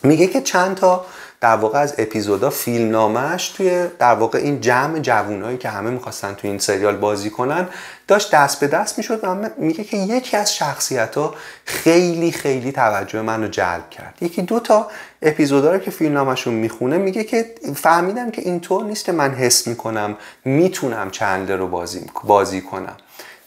میگه 0.04 0.28
که 0.28 0.42
چند 0.42 0.76
تا 0.76 1.06
در 1.44 1.56
واقع 1.56 1.80
از 1.80 1.96
اپیزودا 1.98 2.50
فیلم 2.50 2.91
نامش 2.91 3.50
توی 3.50 3.88
در 4.00 4.14
واقع 4.14 4.39
این 4.39 4.62
جمع 4.62 5.00
جوونایی 5.00 5.58
که 5.58 5.70
همه 5.70 5.89
می‌خواستن 5.89 6.34
توی 6.34 6.50
این 6.50 6.60
سریال 6.60 6.96
بازی 6.96 7.30
کنن 7.30 7.68
داشت 8.08 8.32
دست 8.32 8.60
به 8.60 8.68
دست 8.68 8.98
می‌شد 8.98 9.20
و 9.24 9.50
میگه 9.58 9.84
که 9.84 9.98
یکی 9.98 10.38
از 10.38 10.56
شخصیت 10.56 11.16
ها 11.16 11.36
خیلی 11.66 12.32
خیلی 12.32 12.72
توجه 12.72 13.22
من 13.22 13.41
رو 13.41 13.48
جلب 13.48 13.89
کرد. 13.89 14.18
یکی 14.22 14.41
دو 14.41 14.60
تا 14.60 14.88
اپیزودا 15.22 15.72
رو 15.72 15.78
که 15.78 15.91
فیلم 15.91 16.14
نامشون 16.14 16.54
می‌خونه 16.54 16.98
میگه 16.98 17.24
که 17.24 17.56
فهمیدم 17.76 18.32
که 18.32 18.41
اینطور 18.41 18.86
نیست 18.86 19.10
من 19.10 19.34
حس 19.34 19.68
می‌کنم 19.68 20.18
می‌تونم 20.46 21.12
چندلر 21.12 21.58
رو 21.58 21.68
بازی, 21.68 22.06
بازی 22.24 22.62
کنم. 22.62 22.96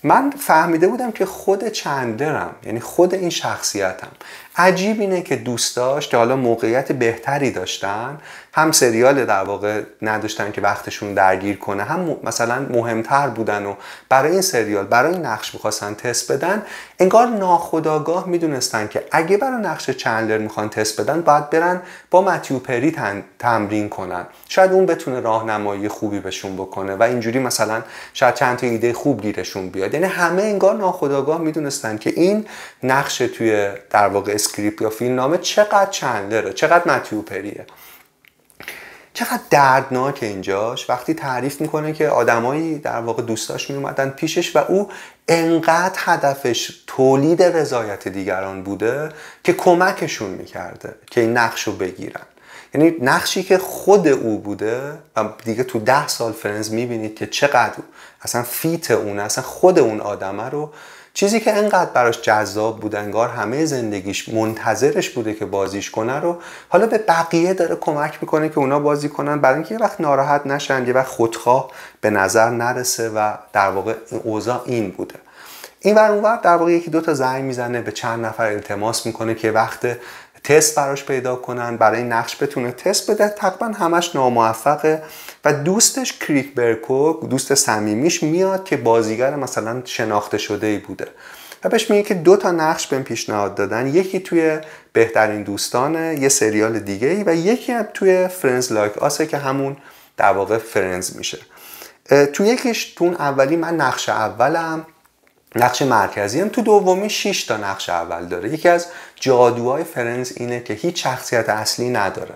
من 0.03 0.30
فهمیده 0.30 0.88
بودم 0.88 1.12
که 1.12 1.26
خود 1.26 1.68
چندلرم 1.68 2.55
یعنی 2.64 2.80
خود 2.80 3.14
این 3.14 3.30
شخصیتم. 3.30 4.09
عجیب 4.57 5.00
اینه 5.00 5.22
که 5.22 5.36
دوست 5.36 5.76
داشت 5.76 6.11
که 6.11 6.16
حالا 6.16 6.36
موقعیت 6.36 6.92
بهتری 6.92 7.50
داشتن 7.50 8.18
هم 8.57 8.72
سریال 8.72 9.24
در 9.24 9.42
واقع 9.42 9.82
نداشتن 10.02 10.52
که 10.52 10.61
وقتشون 10.61 11.14
درگیر 11.14 11.57
کنه 11.59 11.82
هم 11.82 12.16
مثلا 12.24 12.66
مهمتر 12.70 13.28
بودن 13.28 13.66
و 13.66 13.74
برای 14.09 14.32
این 14.32 14.40
سریال 14.40 14.84
برای 14.84 15.12
این 15.12 15.26
نقش 15.26 15.54
می‌خواستن 15.54 15.94
تست 15.94 16.32
بدن 16.32 16.62
انگار 16.98 17.26
ناخداگاه 17.26 18.28
می‌دونستن 18.28 18.86
که 18.88 19.04
اگه 19.11 19.36
برای 19.36 19.62
نقش 19.62 19.90
چندلر 19.90 20.38
می‌خوان 20.38 20.68
تست 20.68 21.00
بدن 21.00 21.20
باید 21.20 21.50
برن 21.50 21.82
با 22.11 22.22
متیو 22.22 22.59
پری 22.59 22.96
تمرین 23.38 23.88
کنن. 23.88 24.26
شاید 24.48 24.72
اون 24.72 24.86
بتونه 24.86 25.20
راهنمایی 25.20 25.88
خوبی 25.88 26.20
بهشون 26.20 26.57
بکنه 26.57 26.94
و 26.94 27.02
اینجوری 27.02 27.38
مثلا 27.38 27.82
شاید 28.14 28.34
چند 28.34 28.57
تا 28.57 28.66
ایده 28.66 28.92
خوب 28.92 29.22
گیرشون 29.22 29.68
بیاد. 29.68 29.94
یعنی 29.94 30.07
همه 30.07 30.42
انگار 30.42 30.74
ناخداگاه 30.74 31.40
می‌دونستن 31.40 31.98
که 31.98 32.11
این 32.11 32.46
نقش 32.82 33.18
توی 33.18 33.68
در 33.90 34.09
واقع 34.09 34.32
script 34.32 34.82
یا 34.82 34.90
فیلم 34.90 35.14
نامه 35.14 35.38
چقدر 35.38 35.90
چندلره 35.90 36.52
چقدر 36.52 36.92
متیو 36.92 37.22
پریه. 37.22 37.66
چقدر 39.16 39.40
دردناک 39.50 40.18
اینجاش. 40.22 40.90
وقتی 40.90 41.14
تعریف 41.14 41.60
می‌کنه 41.60 41.92
که 41.92 42.08
آدمایی 42.08 42.78
در 42.78 43.00
واقع 43.00 43.22
دوستاش 43.22 43.70
میومدن 43.70 44.10
پیشش 44.10 44.56
و 44.56 44.58
او 44.68 44.88
انقدر 45.28 45.98
هدفش 45.98 46.82
تولید 46.86 47.42
رضایت 47.42 48.08
دیگران 48.08 48.62
بوده 48.62 49.08
که 49.44 49.52
کمکشون 49.52 50.30
می‌کرده 50.30 50.94
که 51.10 51.20
این 51.20 51.36
نقش 51.36 51.62
رو 51.62 51.72
بگیرن. 51.72 52.22
یعنی 52.74 52.94
نقشی 53.00 53.42
که 53.42 53.58
خود 53.58 54.08
او 54.08 54.38
بوده 54.38 54.98
و 55.16 55.24
دیگه 55.44 55.64
تو 55.64 55.78
ده 55.78 56.08
سال 56.08 56.32
Friends 56.32 56.70
می‌بینید 56.70 57.18
که 57.18 57.26
چقدر 57.26 57.76
اصلا 58.22 58.42
فیت 58.42 58.90
اونه 58.90 59.22
اصلا 59.22 59.44
خود 59.44 59.78
اون 59.78 60.00
آدمه 60.00 60.50
رو 60.50 60.72
چیزی 61.16 61.40
که 61.40 61.56
انقدر 61.56 61.90
براش 61.90 62.22
جذاب 62.22 62.80
بود 62.80 62.94
انگار 62.94 63.28
همه 63.28 63.64
زندگیش 63.64 64.28
منتظرش 64.28 65.10
بوده 65.10 65.34
که 65.34 65.44
بازیش 65.44 65.90
کنه 65.90 66.20
رو 66.20 66.36
حالا 66.68 66.86
به 66.86 66.98
بقیه 66.98 67.54
داره 67.54 67.76
کمک 67.76 68.18
می‌کنه 68.20 68.48
که 68.48 68.58
اونا 68.58 68.80
بازی 68.80 69.08
کنن 69.08 69.40
برای 69.40 69.54
اینکه 69.54 69.74
یه 69.74 69.80
وقت 69.80 70.00
ناراحت 70.00 70.46
نشن 70.46 70.86
یه 70.86 70.92
وقت 70.92 71.06
خودخواه 71.06 71.70
به 72.00 72.10
نظر 72.10 72.50
نرسه 72.50 73.08
و 73.08 73.32
در 73.52 73.70
واقع 73.70 73.94
اوضاع 74.24 74.62
این 74.66 74.90
بوده. 74.90 75.14
این 75.80 75.94
ور 75.94 76.10
اونور 76.10 76.36
در 76.36 76.56
واقع 76.56 76.72
یکی 76.72 76.90
دو 76.90 77.00
تا 77.00 77.14
زنگ 77.14 77.44
می‌زنه 77.44 77.80
به 77.80 77.92
چند 77.92 78.26
نفر 78.26 78.46
التماس 78.46 79.06
می‌کنه 79.06 79.34
که 79.34 79.50
وقت 79.50 79.86
تست 80.44 80.76
براش 80.76 81.04
پیدا 81.04 81.36
کنن 81.36 81.76
برای 81.76 82.02
نقش 82.02 82.42
بتونه 82.42 82.72
تست 82.72 83.10
بده. 83.10 83.28
تقریبا 83.28 83.66
همش 83.66 84.16
ناموفقه. 84.16 85.02
و 85.47 85.53
دوستش 85.53 86.18
کریگ 86.18 86.55
بیرکو 86.55 87.26
دوست 87.30 87.55
صمیمیش 87.55 88.22
میاد 88.22 88.64
که 88.64 88.76
بازیگر 88.76 89.36
مثلا 89.36 89.82
شناخته 89.84 90.38
شده 90.38 90.66
ای 90.66 90.78
بوده. 90.78 91.07
و 91.64 91.68
بهش 91.68 91.90
میگه 91.90 92.03
که 92.03 92.14
دو 92.14 92.36
تا 92.36 92.51
نقش 92.51 92.86
بهم 92.86 93.03
پیشنهاد 93.03 93.55
دادن. 93.55 93.86
یکی 93.86 94.20
توی 94.20 94.59
بهترین 94.92 95.42
دوستانه 95.42 96.18
یه 96.20 96.28
سریال 96.28 96.78
دیگه 96.78 97.09
ای 97.09 97.22
و 97.26 97.34
یکی 97.34 97.72
هم 97.72 97.86
توی 97.94 98.28
Friends 98.28 98.72
Like 98.72 98.99
Us 98.99 99.17
ه 99.17 99.26
که 99.26 99.36
همون 99.36 99.76
در 100.16 100.32
واقع 100.32 100.59
Friends 100.59 101.16
میشه. 101.16 101.38
تو 102.32 102.44
یکیش 102.44 102.84
تو 102.84 103.05
اولی 103.05 103.57
من 103.57 103.76
نقش 103.76 104.09
اولم 104.09 104.86
نقش 105.57 105.82
مرکزی 105.82 106.40
هم. 106.40 106.49
تو 106.49 106.62
دومی 106.62 107.11
6 107.11 107.44
تا 107.44 107.57
نقش 107.57 107.88
اول 107.88 108.24
داره. 108.24 108.49
یکی 108.49 108.68
از 108.68 108.86
جادوهای 109.14 109.84
Friends 109.84 110.32
اینه 110.36 110.61
که 110.61 110.74
هیچ 110.74 111.03
شخصیت 111.03 111.49
اصلی 111.49 111.88
نداره. 111.88 112.34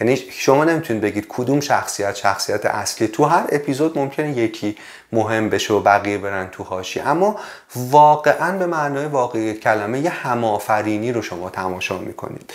یعنی 0.00 0.16
شما 0.16 0.64
نمی‌تونید 0.64 1.02
بگید 1.02 1.26
کدوم 1.28 1.60
شخصیت 1.60 2.14
شخصیت 2.14 2.66
اصلی. 2.66 3.08
تو 3.08 3.24
هر 3.24 3.44
اپیزود 3.52 3.98
ممکنه 3.98 4.38
یکی 4.38 4.76
مهم 5.12 5.48
بشه 5.48 5.74
و 5.74 5.80
بقیه 5.80 6.18
برن 6.18 6.48
تو 6.52 6.62
هاشی 6.62 7.00
اما 7.00 7.36
واقعا 7.76 8.58
به 8.58 8.66
معنای 8.66 9.06
واقعی 9.06 9.54
کلمه 9.54 10.00
یه 10.00 10.10
همافرینی 10.10 11.12
رو 11.12 11.22
شما 11.22 11.50
تماشا 11.50 11.98
می‌کنید. 11.98 12.52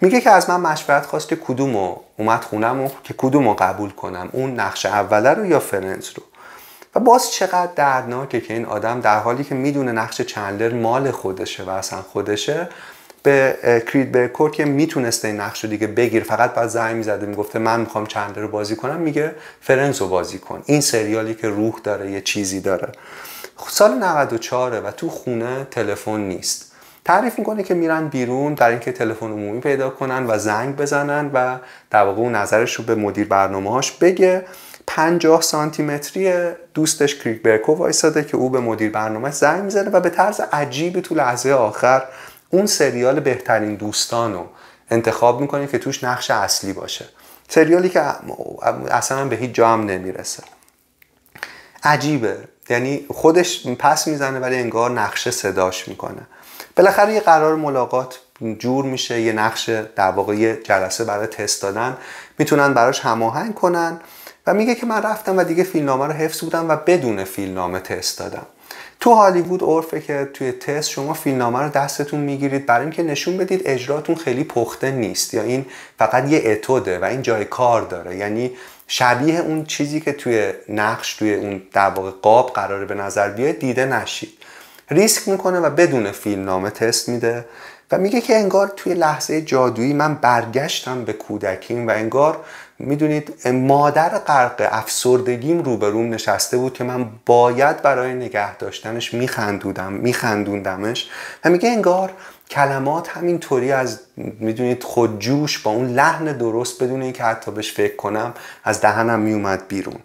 میگه 0.00 0.20
که 0.20 0.30
از 0.30 0.50
من 0.50 0.60
مشورت 0.60 1.06
خواست 1.06 1.28
که 1.28 1.36
کدومو 1.36 1.96
اومد 2.16 2.44
خونم 2.44 2.80
و 2.80 2.88
که 3.04 3.14
کدومو 3.18 3.54
قبول 3.54 3.90
کنم 3.90 4.28
اون 4.32 4.60
نقش 4.60 4.86
اوله 4.86 5.30
رو 5.30 5.46
یا 5.46 5.60
فرنز 5.60 6.08
رو. 6.16 6.22
و 6.94 7.00
باز 7.00 7.32
چقدر 7.32 7.72
دردناکه 7.76 8.40
که 8.40 8.54
این 8.54 8.64
آدم 8.64 9.00
در 9.00 9.18
حالی 9.18 9.44
که 9.44 9.54
می‌دونه 9.54 9.92
نقش 9.92 10.20
چندلر 10.20 10.74
مال 10.74 11.10
خودشه 11.10 11.62
و 11.62 11.70
اصلا 11.70 12.02
خودشه 12.02 12.68
به 13.28 13.82
کرید 13.92 14.12
برکور 14.12 14.50
که 14.50 14.64
می‌تونسته 14.64 15.28
این 15.28 15.40
نقش 15.40 15.64
رو 15.64 15.70
دیگه 15.70 15.86
بگیر 15.86 16.22
فقط 16.22 16.54
بعد 16.54 16.68
زنگ 16.68 16.96
می‌زده 16.96 17.26
می‌گفته 17.26 17.58
من 17.58 17.80
می‌خوام 17.80 18.06
چندلر 18.06 18.42
رو 18.42 18.48
بازی 18.48 18.76
کنم. 18.76 19.00
میگه 19.00 19.34
فرنز 19.60 20.00
رو 20.00 20.08
بازی 20.08 20.38
کن. 20.38 20.62
این 20.66 20.80
سریالی 20.80 21.34
که 21.34 21.48
روح 21.48 21.74
داره 21.84 22.10
یه 22.10 22.20
چیزی 22.20 22.60
داره. 22.60 22.92
سال 23.68 23.94
94 23.94 24.80
و 24.80 24.90
تو 24.90 25.08
خونه 25.08 25.66
تلفن 25.70 26.20
نیست. 26.20 26.72
تعریف 27.04 27.38
می‌کنه 27.38 27.62
که 27.62 27.74
میرن 27.74 28.08
بیرون 28.08 28.54
در 28.54 28.68
اینکه 28.68 28.92
تلفن 28.92 29.26
عمومی 29.26 29.60
پیدا 29.60 29.90
کنن 29.90 30.26
و 30.26 30.38
زنگ 30.38 30.76
بزنن 30.76 31.30
و 31.34 31.56
در 31.90 32.02
واقع 32.02 32.20
اون 32.20 32.34
نظرش 32.34 32.74
رو 32.74 32.84
به 32.84 32.94
مدیر 32.94 33.28
برنامه‌هاش 33.28 33.92
بگه. 33.92 34.44
50 34.86 35.42
سانتی 35.42 35.82
متری 35.82 36.32
دوستش 36.74 37.16
کریک 37.16 37.42
برکو 37.42 37.74
وایساده 37.74 38.24
که 38.24 38.36
او 38.36 38.50
به 38.50 38.60
مدیر 38.60 38.90
برنامه 38.90 39.30
زنگ 39.30 39.62
می‌زنه 39.62 39.90
و 39.90 40.00
به 40.00 40.10
طرز 40.10 40.40
عجیبی 40.52 41.00
تو 41.00 41.14
لحظه 41.14 41.52
آخر 41.52 42.02
اون 42.50 42.66
سریال 42.66 43.20
بهترین 43.20 43.74
دوستان 43.74 44.32
رو 44.32 44.46
انتخاب 44.90 45.40
می‌کنه 45.40 45.66
که 45.66 45.78
توش 45.78 46.04
نقش 46.04 46.30
اصلی 46.30 46.72
باشه. 46.72 47.04
سریالی 47.48 47.88
که 47.88 48.02
اصلا 48.90 49.24
به 49.24 49.36
هیچ 49.36 49.52
جا 49.52 49.68
هم 49.68 49.86
نمی‌رسه. 49.86 50.42
عجیبه. 51.84 52.36
یعنی 52.68 53.06
خودش 53.10 53.66
پس 53.66 54.08
می‌زنه 54.08 54.38
ولی 54.38 54.56
انگار 54.56 54.90
نقشه 54.90 55.30
صداش 55.30 55.88
می‌کنه. 55.88 56.26
بالاخره 56.76 57.12
یه 57.12 57.20
قرار 57.20 57.56
ملاقات 57.56 58.18
جور 58.58 58.84
میشه 58.84 59.20
یه 59.20 59.32
نقش 59.32 59.68
در 59.96 60.10
واقع 60.10 60.34
یه 60.34 60.60
جلسه 60.64 61.04
برای 61.04 61.26
تست 61.26 61.62
دادن. 61.62 61.96
می‌تونن 62.38 62.74
براش 62.74 63.00
هماهنگ 63.00 63.54
کنن 63.54 64.00
و 64.46 64.54
میگه 64.54 64.74
که 64.74 64.86
من 64.86 65.02
رفتم 65.02 65.38
و 65.38 65.44
دیگه 65.44 65.64
فیلمنامه 65.64 66.06
رو 66.06 66.12
حفظ 66.12 66.40
بودم 66.40 66.68
و 66.68 66.76
بدون 66.76 67.24
فیلمنامه 67.24 67.80
تست 67.80 68.18
دادم. 68.18 68.46
تو 69.00 69.14
هالیوود 69.14 69.62
عرفه 69.62 70.00
که 70.00 70.28
توی 70.34 70.52
تست 70.52 70.90
شما 70.90 71.12
فیلمنامه 71.12 71.62
رو 71.62 71.68
دستتون 71.68 72.20
می‌گیرید 72.20 72.66
برای 72.66 72.82
اینکه 72.82 73.02
نشون 73.02 73.36
بدید 73.36 73.62
اجراتون 73.64 74.14
خیلی 74.16 74.44
پخته 74.44 74.90
نیست 74.90 75.34
یا 75.34 75.42
این 75.42 75.66
فقط 75.98 76.28
یه 76.28 76.42
اتوده 76.44 76.98
و 76.98 77.04
این 77.04 77.22
جای 77.22 77.44
کار 77.44 77.82
داره. 77.82 78.16
یعنی 78.16 78.50
شبیه 78.86 79.40
اون 79.40 79.64
چیزی 79.64 80.00
که 80.00 80.12
توی 80.12 80.52
نقش 80.68 81.14
توی 81.14 81.34
اون 81.34 81.62
در 81.72 81.90
واقع 81.90 82.10
قاب 82.10 82.52
قراره 82.52 82.86
به 82.86 82.94
نظر 82.94 83.30
بیاد 83.30 83.58
دیده 83.58 83.86
نشید. 83.86 84.32
ریسک 84.90 85.28
می‌کنه 85.28 85.60
و 85.60 85.70
بدون 85.70 86.12
فیلمنامه 86.12 86.70
تست 86.70 87.08
میده 87.08 87.44
و 87.92 87.98
میگه 87.98 88.20
که 88.20 88.36
انگار 88.36 88.72
توی 88.76 88.94
لحظه 88.94 89.42
جادویی 89.42 89.92
من 89.92 90.14
برگشتم 90.14 91.04
به 91.04 91.12
کودکیم 91.12 91.88
و 91.88 91.90
انگار 91.90 92.44
می‌دونید 92.78 93.48
مادر 93.48 94.18
غرق 94.18 94.68
افسردگیم 94.72 95.62
روبروم 95.62 96.14
نشسته 96.14 96.56
بود 96.56 96.74
که 96.74 96.84
من 96.84 97.08
باید 97.26 97.82
برای 97.82 98.14
نگه 98.14 98.56
داشتنش 98.56 99.14
میخندودم 99.14 99.92
میخندوندمش 99.92 101.10
و 101.44 101.50
میگه 101.50 101.68
انگار 101.68 102.12
کلمات 102.50 103.08
همینطوری 103.08 103.72
از 103.72 104.00
می‌دونید 104.16 104.82
خودجوش 104.84 105.58
با 105.58 105.70
اون 105.70 105.88
لحن 105.88 106.24
درست 106.24 106.82
بدون 106.82 107.02
اینکه 107.02 107.22
حتی 107.24 107.50
بهش 107.50 107.72
فکر 107.72 107.96
کنم 107.96 108.34
از 108.64 108.80
دهنم 108.80 109.20
میومد 109.20 109.68
بیرون. 109.68 110.00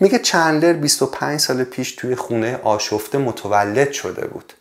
میگه 0.00 0.18
چندلر 0.18 0.72
25 0.72 1.40
سال 1.40 1.64
پیش 1.64 1.92
توی 1.92 2.14
خونه 2.14 2.60
آشفته 2.62 3.18
متولد 3.18 3.92
شده 3.92 4.26
بود. 4.26 4.52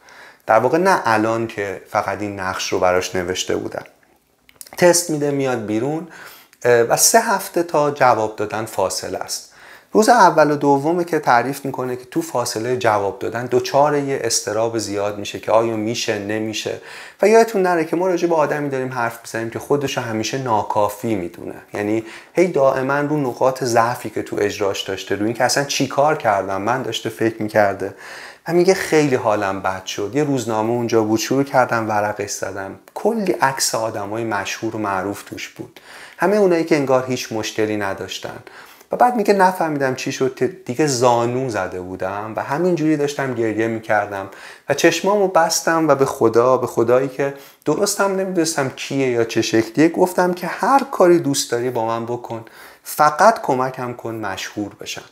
در 0.46 0.60
واقع 0.60 0.78
نه 0.78 1.02
الان 1.06 1.48
که 1.48 1.82
فقط 1.90 2.22
این 2.22 2.40
نقش 2.40 2.74
رو 2.74 2.80
براش 2.80 3.16
نوشته 3.16 3.56
بودن. 3.56 3.84
تست 4.78 5.10
میده 5.10 5.32
میاد 5.32 5.66
بیرون. 5.66 6.08
و 6.66 6.98
سه 6.98 7.22
هفته 7.22 7.64
تا 7.64 7.92
جواب 7.92 8.36
دادن 8.36 8.66
فاصله 8.66 9.18
است. 9.18 9.54
روز 9.92 10.10
اول 10.10 10.52
و 10.52 10.56
دومه 10.56 11.04
که 11.04 11.20
تعریف 11.20 11.66
می‌کنه 11.66 11.96
که 11.96 12.06
تو 12.06 12.22
فاصله 12.22 12.78
جواب 12.78 13.20
دادن 13.20 13.46
دوچار 13.46 13.98
یه 13.98 14.22
استراب 14.24 14.78
زیاد 14.78 15.18
میشه 15.18 15.40
که 15.40 15.52
آیا 15.52 15.76
میشه 15.76 16.20
نمیشه. 16.20 16.82
و 17.22 17.28
یادتون 17.28 17.62
نره 17.62 17.86
که 17.86 17.96
ما 17.96 18.08
راجع 18.08 18.28
به 18.28 18.36
آدمی 18.36 18.70
داریم 18.70 18.94
حرف 18.94 19.20
می‌زنیم 19.22 19.50
که 19.50 19.60
خودش 19.60 19.98
همیشه 19.98 20.38
ناکافی 20.38 21.16
می‌دونه. 21.16 21.56
یعنی 21.74 22.04
هی 22.34 22.48
دائما 22.48 23.00
رو 23.00 23.18
نقاط 23.18 23.64
ضعفی 23.64 24.10
که 24.10 24.24
تو 24.24 24.38
اجراش 24.40 24.82
داشته 24.84 25.16
رو 25.16 25.26
این 25.26 25.34
که 25.34 25.44
اصلا 25.44 25.64
چیکار 25.64 26.18
کردم 26.18 26.62
من 26.62 26.82
داشته 26.82 27.10
فکر 27.10 27.42
می‌کرده. 27.42 27.94
و 28.48 28.54
میگه 28.54 28.74
خیلی 28.74 29.16
حالم 29.16 29.62
بد 29.62 29.86
شد. 29.86 30.12
یه 30.14 30.24
روزنامه 30.24 30.70
اونجا 30.70 31.04
بود 31.04 31.20
شروع 31.20 31.44
کردم 31.44 31.90
ورقش 31.90 32.32
زدم. 32.32 32.80
کلی 32.94 33.32
عکس 33.32 33.76
آدمای 33.76 34.24
مشهور 34.24 34.76
و 34.76 34.80
معروف 34.80 35.24
توش 35.24 35.50
بود. 35.50 35.80
همه 36.22 36.36
اونایی 36.36 36.64
که 36.64 36.76
انگار 36.76 37.06
هیچ 37.06 37.32
مشکلی 37.32 37.78
نداشتن. 37.78 38.40
و 38.92 38.96
بعد 38.96 39.16
میگه 39.16 39.34
نفهمیدم 39.34 39.96
چی 39.96 40.12
شد 40.12 40.64
دیگه 40.66 40.88
زانو 40.88 41.50
زده 41.50 41.82
بودم 41.82 42.34
و 42.36 42.44
همینجوری 42.44 42.98
داشتم 42.98 43.34
گریه 43.34 43.68
می‌کردم 43.68 44.30
و 44.70 44.74
چشمامو 44.74 45.28
بستم 45.28 45.88
و 45.88 45.96
به 45.96 46.06
خدا 46.06 46.58
به 46.58 46.68
خدایی 46.68 47.08
که 47.08 47.34
درستم 47.66 48.16
نمی‌دونستم 48.16 48.70
کیه 48.70 49.08
یا 49.08 49.24
چه 49.24 49.42
شکلیه 49.42 49.90
گفتم 49.90 50.34
که 50.34 50.48
هر 50.48 50.82
کاری 50.92 51.20
دوست 51.20 51.52
داری 51.52 51.70
با 51.70 51.86
من 51.86 52.06
بکن 52.06 52.46
فقط 52.84 53.42
کمکم 53.42 53.94
کن 53.94 54.16
مشهور 54.16 54.72
بشم. 54.82 55.04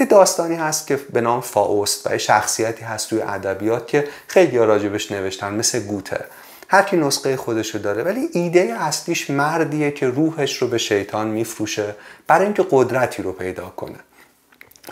یه 0.00 0.06
داستانی 0.06 0.56
هست 0.56 0.86
که 0.86 0.96
به 0.96 1.20
نام 1.20 1.40
فاوست 1.40 2.06
و 2.06 2.10
یه 2.10 2.18
شخصیتی 2.18 2.84
هست 2.84 3.10
توی 3.10 3.22
ادبیات 3.22 3.86
که 3.86 4.08
خیلی 4.26 4.58
راجبش 4.58 5.12
نوشتن 5.12 5.54
مثل 5.54 5.80
گوته. 5.80 6.24
هر 6.72 6.82
کی 6.82 6.96
نسخه 6.96 7.36
خودشو 7.36 7.78
داره 7.78 8.02
ولی 8.02 8.28
ایده 8.32 8.60
اصلیش 8.60 9.30
مردیه 9.30 9.90
که 9.90 10.08
روحش 10.08 10.62
رو 10.62 10.68
به 10.68 10.78
شیطان 10.78 11.28
میفروشه 11.28 11.94
برای 12.26 12.44
اینکه 12.44 12.66
قدرتی 12.70 13.22
رو 13.22 13.32
پیدا 13.32 13.72
کنه. 13.76 13.98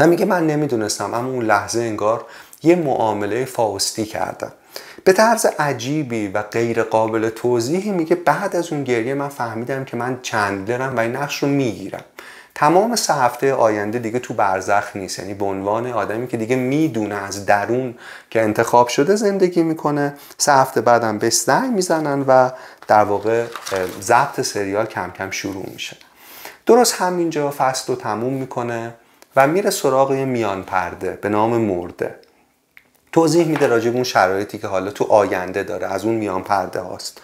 و 0.01 0.07
میگه 0.07 0.25
من 0.25 0.47
نمی‌دونستم 0.47 1.15
اما 1.15 1.31
اون 1.31 1.45
لحظه 1.45 1.81
انگار 1.81 2.27
یه 2.63 2.75
معامله 2.75 3.45
فاوستی 3.45 4.05
کردم. 4.05 4.53
به 5.05 5.13
طرز 5.13 5.47
عجیبی 5.47 6.29
و 6.29 6.43
غیر 6.43 6.83
قابل 6.83 7.29
توضیحی 7.29 7.91
میگه 7.91 8.17
بعد 8.17 8.57
از 8.57 8.73
اون 8.73 8.85
گریه 8.85 9.15
من 9.15 9.29
فهمیدم 9.29 9.85
که 9.85 9.97
من 9.97 10.19
چندلرم 10.23 10.97
و 10.97 11.01
این 11.01 11.17
نقش 11.17 11.43
رو 11.43 11.49
می‌گیرم. 11.49 12.05
تمام 12.59 12.97
سه 12.97 13.15
هفته 13.15 13.55
آینده 13.55 13.99
دیگه 13.99 14.19
تو 14.19 14.35
برزخ 14.35 14.97
نیست. 14.97 15.19
یعنی 15.19 15.35
به 15.35 15.45
عنوان 15.45 15.87
آدمی 15.93 16.27
که 16.27 16.37
دیگه 16.37 16.57
می‌دونه 16.57 17.15
از 17.15 17.47
درون 17.47 17.95
که 18.31 18.43
انتخاب 18.43 18.89
شده 18.89 19.17
زندگی 19.17 19.63
می‌کنه 19.63 20.15
سه 20.39 20.53
هفته 20.53 20.81
بعدم 20.81 21.19
به 21.19 21.31
زنگ 21.31 21.73
می‌زنن 21.73 22.25
و 22.29 22.51
در 22.89 23.05
واقع 23.05 23.45
ضبط 24.01 24.41
سریال 24.41 24.87
کم 24.87 25.11
کم 25.11 25.31
شروع 25.31 25.67
میشه. 25.73 25.97
درست 26.67 26.95
همینجا 26.95 27.55
فصل 27.59 27.93
رو 27.93 28.01
تموم 28.01 28.33
می‌کنه 28.33 28.95
و 29.37 29.47
میره 29.47 29.71
سراغ 29.71 30.13
میان 30.13 30.63
پرده 30.63 31.19
به 31.23 31.29
نام 31.29 31.57
مرده. 31.57 32.15
توضیح 33.13 33.47
میده 33.47 33.67
راجب 33.67 33.95
اون 33.95 34.05
شرایطی 34.05 34.59
که 34.59 34.67
حالا 34.67 34.91
تو 34.91 35.05
آینده 35.05 35.63
داره 35.63 35.87
از 35.87 36.05
اون 36.05 36.15
میان 36.15 36.43
پرده 36.43 36.81
هاست. 36.81 37.21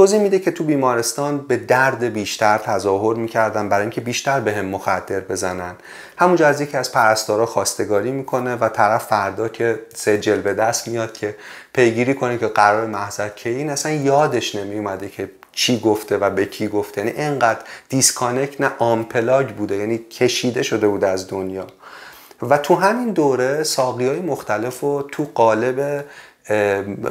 توضیح 0.00 0.20
میده 0.20 0.38
که 0.38 0.50
تو 0.50 0.64
بیمارستان 0.64 1.38
به 1.38 1.56
درد 1.56 2.04
بیشتر 2.04 2.58
تظاهر 2.58 3.14
می‌کردن 3.14 3.68
برای 3.68 3.82
اینکه 3.82 4.00
بیشتر 4.00 4.40
به 4.40 4.52
هم 4.54 4.64
مخدر 4.64 5.20
بزنن. 5.20 5.74
همونجا 6.16 6.46
از 6.46 6.60
یکی 6.60 6.76
از 6.76 6.92
پرستارا 6.92 7.46
خواستگاری 7.46 8.10
می‌کنه 8.10 8.56
و 8.56 8.68
طرف 8.68 9.06
فردا 9.06 9.48
که 9.48 9.80
سه 9.94 10.16
به 10.16 10.54
دست 10.54 10.88
میاد 10.88 11.12
که 11.12 11.36
پیگیری 11.72 12.14
کنه 12.14 12.38
که 12.38 12.46
قرار 12.46 12.86
محضر 12.86 13.28
که 13.28 13.50
این. 13.50 13.70
اصلا 13.70 13.92
یادش 13.92 14.54
نمیومده 14.54 15.08
که 15.08 15.30
چی 15.52 15.80
گفته 15.80 16.16
و 16.16 16.30
به 16.30 16.46
کی 16.46 16.68
گفته. 16.68 17.00
یعنی 17.00 17.12
انقدر 17.16 17.60
دیسکانک 17.88 18.56
نه 18.60 18.70
آمپلاگ 18.78 19.48
بوده 19.48 19.76
یعنی 19.76 19.98
کشیده 19.98 20.62
شده 20.62 20.88
بوده 20.88 21.08
از 21.08 21.28
دنیا. 21.28 21.66
و 22.42 22.58
تو 22.58 22.74
همین 22.74 23.10
دوره 23.10 23.62
ساقی 23.62 24.06
های 24.06 24.20
مختلف 24.20 24.84
و 24.84 25.02
تو 25.02 25.26
قالب 25.34 26.04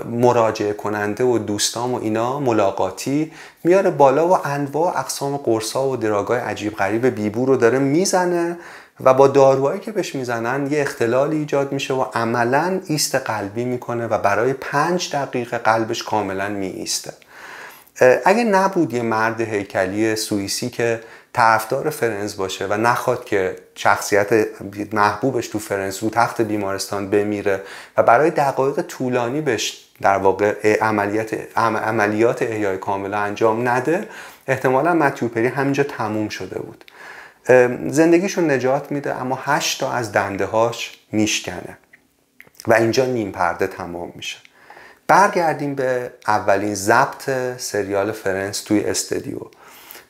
مراجعه 0.05 0.73
کننده 0.73 1.23
و 1.23 1.37
دوستام 1.37 1.93
و 1.93 1.99
اینا 2.01 2.39
ملاقاتی 2.39 3.31
میاره 3.63 3.91
بالا 3.91 4.27
و 4.27 4.47
انواع 4.47 4.99
اقسام 4.99 5.37
قرصا 5.37 5.89
و 5.89 5.97
دراگای 5.97 6.39
عجیب 6.39 6.75
غریب 6.75 7.05
بیبو 7.05 7.45
رو 7.45 7.55
داره 7.57 7.79
می‌زنه 7.79 8.57
و 8.99 9.13
با 9.13 9.27
داروهایی 9.27 9.79
که 9.79 9.91
بهش 9.91 10.15
می‌زنن 10.15 10.71
یه 10.71 10.81
اختلالی 10.81 11.37
ایجاد 11.37 11.71
میشه 11.71 11.93
و 11.93 12.05
عملا 12.13 12.81
ایست 12.85 13.15
قلبی 13.15 13.65
می‌کنه 13.65 14.07
و 14.07 14.17
برای 14.17 14.53
پنج 14.53 15.15
دقیقه 15.15 15.57
قلبش 15.57 16.03
کاملا 16.03 16.49
می 16.49 16.67
ایسته 16.67 17.13
اگه 18.25 18.43
نبود 18.43 18.93
یه 18.93 19.01
مرد 19.01 19.41
هیکلی 19.41 20.15
سوئیسی 20.15 20.69
که 20.69 21.01
طرفدار 21.33 21.89
فرنز 21.89 22.37
باشه 22.37 22.67
و 22.67 22.73
نخواد 22.73 23.25
که 23.25 23.55
شخصیت 23.75 24.47
محبوبش 24.93 25.47
تو 25.47 25.59
فرنز 25.59 25.97
رو 25.97 26.09
تخت 26.09 26.41
بیمارستان 26.41 27.09
بمیره 27.09 27.61
و 27.97 28.03
برای 28.03 28.29
دقایق 28.29 28.81
طولانی 28.81 29.41
بهش 29.41 29.85
در 30.01 30.17
واقع 30.17 30.79
عملیات 30.81 31.57
عملیات 31.57 32.41
احیای 32.41 32.77
کامل 32.77 33.13
انجام 33.13 33.67
نده 33.67 34.09
احتمالا 34.47 34.93
متیوپری 34.93 35.47
همینجا 35.47 35.83
تموم 35.83 36.29
شده 36.29 36.59
بود. 36.59 36.85
زندگیشون 37.91 38.51
نجات 38.51 38.91
میده 38.91 39.15
اما 39.15 39.39
هشت 39.43 39.79
تا 39.79 39.91
از 39.91 40.11
دنده 40.11 40.45
هاش 40.45 40.97
میشکنه 41.11 41.77
و 42.67 42.73
اینجا 42.73 43.05
نیم 43.05 43.31
پرده 43.31 43.67
تمام 43.67 44.11
میشه. 44.15 44.37
برگردیم 45.07 45.75
به 45.75 46.11
اولین 46.27 46.75
ضبط 46.75 47.29
سریال 47.57 48.11
Friends 48.11 48.61
توی 48.61 48.83
استدیو 48.83 49.39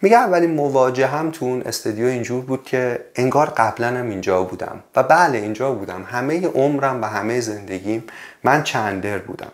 میگه 0.01 0.17
اولین 0.17 0.51
مواجهه‌م 0.51 1.31
تو 1.31 1.45
اون 1.45 1.61
استدیو 1.61 2.05
اینجور 2.05 2.41
بود 2.41 2.63
که 2.63 3.05
انگار 3.15 3.49
قبلا 3.49 3.87
هم 3.87 4.09
اینجا 4.09 4.43
بودم. 4.43 4.83
و 4.95 5.03
بله 5.03 5.37
اینجا 5.37 5.71
بودم. 5.71 6.03
همه 6.03 6.47
عمرم 6.47 7.01
و 7.01 7.05
همه 7.05 7.39
زندگیم 7.39 8.03
من 8.43 8.63
چندلر 8.63 9.17
بودم. 9.17 9.51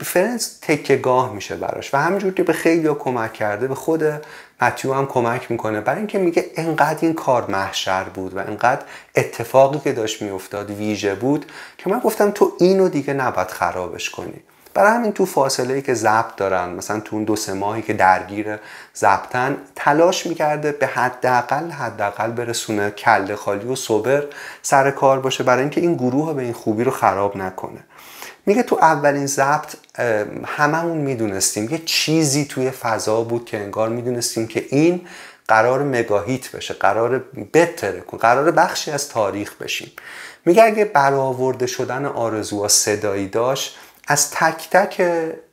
Friends 0.00 0.58
تکیه‌گاه 0.62 1.32
میشه 1.32 1.56
براش. 1.56 1.94
و 1.94 1.96
همینجور 1.96 2.34
که 2.34 2.42
به 2.42 2.52
خیلی 2.52 2.88
کمک 2.98 3.32
کرده 3.32 3.68
به 3.68 3.74
خود 3.74 4.04
متیو 4.60 4.92
هم 4.92 5.06
کمک 5.06 5.50
می‌کنه. 5.50 5.80
برای 5.80 5.98
اینکه 5.98 6.18
میگه 6.18 6.44
انقدر 6.56 6.98
این 7.00 7.14
کار 7.14 7.50
محشر 7.50 8.04
بود 8.04 8.36
و 8.36 8.38
انقدر 8.38 8.82
اتفاقی 9.14 9.78
که 9.78 9.92
داشت 9.92 10.22
میافتاد 10.22 10.70
ویژه 10.70 11.14
بود 11.14 11.46
که 11.78 11.90
من 11.90 11.98
گفتم 11.98 12.30
تو 12.30 12.52
اینو 12.60 12.88
دیگه 12.88 13.14
نباید 13.14 13.48
خرابش 13.48 14.10
کنی. 14.10 14.42
برای 14.76 14.92
همین 14.92 15.12
تو 15.12 15.26
فاصله 15.26 15.74
ای 15.74 15.82
که 15.82 15.94
ضبط 15.94 16.36
دارن 16.36 16.68
مثلا 16.68 17.00
تو 17.00 17.16
اون 17.16 17.24
دو 17.24 17.36
سه 17.36 17.52
ماهی 17.52 17.82
که 17.82 17.92
درگیر 17.92 18.58
ضبطن 18.96 19.56
تلاش 19.76 20.26
می‌کرده 20.26 20.72
به 20.72 20.86
حداقل 20.86 21.70
حداقل 21.70 22.30
برسونه 22.30 22.90
کله 22.90 23.36
خالی 23.36 23.66
و 23.66 23.76
صبر 23.76 24.24
سر 24.62 24.90
کار 24.90 25.20
باشه 25.20 25.44
برای 25.44 25.60
اینکه 25.60 25.80
این 25.80 25.94
گروه 25.94 26.34
به 26.34 26.42
این 26.42 26.52
خوبی 26.52 26.84
رو 26.84 26.90
خراب 26.90 27.36
نکنه. 27.36 27.78
میگه 28.46 28.62
تو 28.62 28.76
اولین 28.76 29.26
ضبط 29.26 29.74
هممون 30.46 30.98
می‌دونستیم 30.98 31.68
یه 31.70 31.78
چیزی 31.78 32.44
توی 32.44 32.70
فضا 32.70 33.22
بود 33.22 33.44
که 33.44 33.56
انگار 33.56 33.88
می‌دونستیم 33.88 34.46
که 34.46 34.66
این 34.70 35.06
قرار 35.48 35.82
مگاهیت 35.82 36.52
بشه 36.52 36.74
قرار 36.74 37.18
بتره 37.54 38.00
کن 38.00 38.18
قرار 38.18 38.50
بخشی 38.50 38.90
از 38.90 39.08
تاریخ 39.08 39.54
بشیم. 39.54 39.92
میگه 40.44 40.62
اگه 40.62 40.84
برآورده 40.84 41.66
شدن 41.66 42.04
آرزوها 42.04 42.68
صدایی 42.68 43.28
داشت 43.28 43.78
از 44.06 44.30
تک 44.30 44.70
تک 44.70 45.02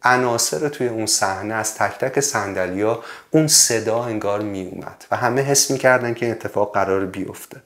عناصر 0.03 0.69
توی 0.69 0.87
اون 0.87 1.05
صحنه 1.05 1.53
از 1.53 1.75
تک 1.75 1.97
تک 1.99 2.19
سندلیا 2.19 3.03
اون 3.31 3.47
صدا 3.47 4.03
انگار 4.03 4.41
می 4.41 4.69
اومد 4.71 5.05
و 5.11 5.15
همه 5.15 5.41
حس 5.41 5.71
می‌کردن 5.71 6.13
که 6.13 6.25
این 6.25 6.35
اتفاق 6.35 6.73
قرار 6.73 7.05
بیفته. 7.05 7.61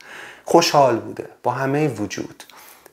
خوشحال 0.45 0.99
بوده 0.99 1.25
با 1.43 1.51
همه 1.51 1.87
وجود. 1.87 2.43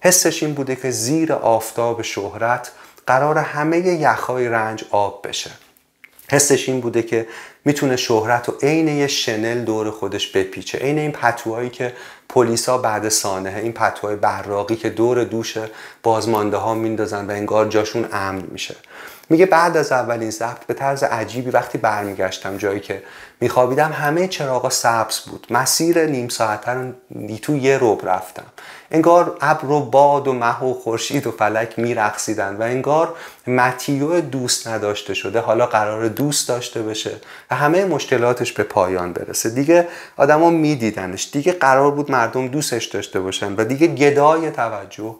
حسش 0.00 0.42
این 0.42 0.54
بوده 0.54 0.76
که 0.76 0.90
زیر 0.90 1.32
آفتاب 1.32 2.02
شهرت 2.02 2.70
قرار 3.06 3.38
همه 3.38 3.78
یخهای 3.78 4.48
رنج 4.48 4.84
آب 4.90 5.28
بشه. 5.28 5.50
حسش 6.30 6.68
این 6.68 6.80
بوده 6.80 7.02
که 7.02 7.26
می‌تونه 7.64 7.96
شهرت 7.96 8.48
و 8.48 8.58
عین 8.62 8.88
یه 8.88 9.06
شنل 9.06 9.64
دور 9.64 9.90
خودش 9.90 10.32
بپیچه 10.32 10.78
عین 10.78 10.98
این 10.98 11.12
پتوهایی 11.12 11.70
که 11.70 11.92
پلیسا 12.28 12.78
بعد 12.78 13.08
سانحه 13.08 13.62
این 13.62 13.72
پتوهای 13.72 14.16
براقی 14.16 14.76
که 14.76 14.90
دور 14.90 15.24
دوش 15.24 15.58
بازمانده 16.02 16.56
ها 16.56 16.74
میندازن 16.74 17.26
و 17.26 17.30
انگار 17.30 17.68
جاشون 17.68 18.08
امن 18.12 18.42
میشه. 18.50 18.76
میگه 19.30 19.46
بعد 19.46 19.76
از 19.76 19.92
اولین 19.92 20.30
ضبط 20.30 20.64
به 20.66 20.74
طرز 20.74 21.02
عجیبی 21.02 21.50
وقتی 21.50 21.78
برمیگشتم 21.78 22.56
جایی 22.56 22.80
که 22.80 23.02
میخوابیدم 23.40 23.92
همه 23.92 24.28
چراغا 24.28 24.70
سبز 24.70 25.18
بود. 25.18 25.46
مسیر 25.50 26.06
نیم 26.06 26.28
ساعته 26.28 26.70
رو 26.70 26.92
تو 27.42 27.56
یه 27.56 27.78
روب 27.78 28.08
رفتم. 28.08 28.46
انگار 28.90 29.36
ابر 29.40 29.70
و 29.70 29.80
باد 29.80 30.28
و 30.28 30.32
مه 30.32 30.64
و 30.64 30.74
خورشید 30.74 31.26
و 31.26 31.30
فلک 31.30 31.78
میرقصیدن 31.78 32.56
و 32.56 32.62
انگار 32.62 33.14
متیو 33.46 34.20
دوست 34.20 34.68
نداشته 34.68 35.14
شده 35.14 35.40
حالا 35.40 35.66
قرار 35.66 36.08
دوست 36.08 36.48
داشته 36.48 36.82
بشه 36.82 37.10
و 37.50 37.54
همه 37.54 37.84
مشکلاتش 37.84 38.52
به 38.52 38.62
پایان 38.62 39.12
برسه. 39.12 39.50
دیگه 39.50 39.88
آدما 40.16 40.50
میدیدنش. 40.50 41.30
دیگه 41.32 41.52
قرار 41.52 41.90
بود 41.90 42.10
مردم 42.10 42.48
دوستش 42.48 42.84
داشته 42.84 43.20
باشن 43.20 43.54
و 43.56 43.64
دیگه 43.64 43.86
گدای 43.86 44.50
توجه 44.50 45.16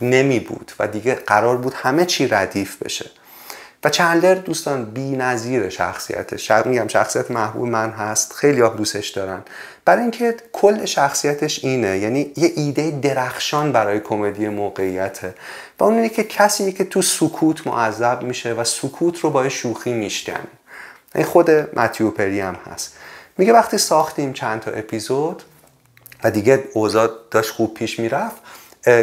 نمی 0.00 0.40
بود 0.40 0.72
و 0.78 0.88
دیگه 0.88 1.14
قرار 1.14 1.56
بود 1.56 1.74
همه 1.76 2.04
چی 2.04 2.28
ردیف 2.28 2.82
بشه. 2.82 3.10
و 3.84 3.88
چندلر 3.88 4.34
دوستان 4.34 4.84
بی 4.84 5.10
نظیر 5.10 5.68
شخصیتش 5.68 6.50
میگم 6.50 6.88
شخصیت 6.88 7.30
محبوب 7.30 7.68
من 7.68 7.90
هست 7.90 8.32
خیلی 8.32 8.60
ها 8.60 8.68
دوستش 8.68 9.08
دارن. 9.08 9.42
برای 9.84 10.02
اینکه 10.02 10.36
کل 10.52 10.84
شخصیتش 10.84 11.64
اینه 11.64 11.98
یعنی 11.98 12.32
یه 12.36 12.52
ایده 12.56 12.90
درخشان 12.90 13.72
برای 13.72 14.00
کمدی 14.00 14.48
موقعیته. 14.48 15.34
و 15.80 15.84
اون 15.84 15.94
اینه 15.94 16.08
که 16.08 16.24
کسی 16.24 16.72
که 16.72 16.84
تو 16.84 17.02
سکوت 17.02 17.66
معذب 17.66 18.22
میشه 18.22 18.52
و 18.52 18.64
سکوت 18.64 19.18
رو 19.18 19.30
با 19.30 19.48
شوخی 19.48 19.92
میشکن 19.92 20.44
این 21.14 21.24
خود 21.24 21.50
متیو 21.50 22.10
پری 22.10 22.40
هم 22.40 22.56
هست. 22.72 22.96
میگه 23.38 23.52
وقتی 23.52 23.78
ساختیم 23.78 24.32
چند 24.32 24.60
تا 24.60 24.70
اپیزود 24.70 25.42
و 26.24 26.30
دیگه 26.30 26.64
اوضاع 26.74 27.10
داشت 27.30 27.50
خوب 27.50 27.74
پیش 27.74 27.98
می‌رفت 27.98 28.36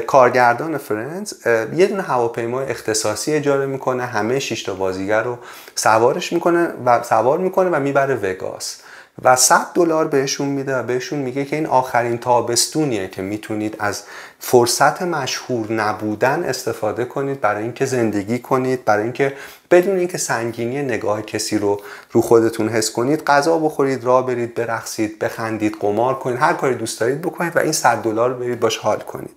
کارگردان 0.07 0.77
فرنز 0.77 1.33
یه 1.75 1.87
دونه 1.87 2.01
هواپیمای 2.01 2.65
اختصاصی 2.65 3.33
اجاره 3.33 3.65
می‌کنه 3.65 4.05
همه 4.05 4.39
شش 4.39 4.63
تا 4.63 4.73
بازیگر 4.73 5.23
رو 5.23 5.37
سوارش 5.75 6.33
می‌کنه 6.33 6.67
و 6.85 7.03
سوار 7.03 7.37
می‌کنه 7.37 7.69
و 7.69 7.79
می‌بره 7.79 8.15
وگاس. 8.15 8.77
و 9.23 9.35
100 9.35 9.67
دلار 9.73 10.07
بهشون 10.07 10.47
میده 10.47 10.75
و 10.75 10.83
بهشون 10.83 11.19
میگه 11.19 11.45
که 11.45 11.55
این 11.55 11.65
آخرین 11.65 12.17
تابستونیه 12.17 13.07
که 13.07 13.21
می‌تونید 13.21 13.75
از 13.79 14.03
فرصت 14.39 15.01
مشهور 15.01 15.71
نبودن 15.71 16.43
استفاده 16.43 17.05
کنید 17.05 17.41
برای 17.41 17.63
اینکه 17.63 17.85
زندگی 17.85 18.39
کنید 18.39 18.85
برای 18.85 19.03
اینکه 19.03 19.33
بدون 19.71 19.97
اینکه 19.97 20.17
سنگینی 20.17 20.81
نگاه 20.81 21.21
کسی 21.21 21.57
رو 21.57 21.81
رو 22.11 22.21
خودتون 22.21 22.69
حس 22.69 22.91
کنید 22.91 23.23
غذا 23.23 23.57
بخورید 23.57 24.03
راه 24.03 24.25
برید 24.25 24.53
برقصید 24.53 25.19
بخندید 25.19 25.77
قمار 25.79 26.19
کنید 26.19 26.39
هر 26.39 26.53
کاری 26.53 26.75
دوست 26.75 26.99
دارید 26.99 27.21
بکنید 27.21 27.55
و 27.55 27.59
این 27.59 27.71
100 27.71 27.97
دلار 27.97 28.33
برید 28.33 28.59
باش 28.59 28.77
حال 28.77 28.99
کنید. 28.99 29.35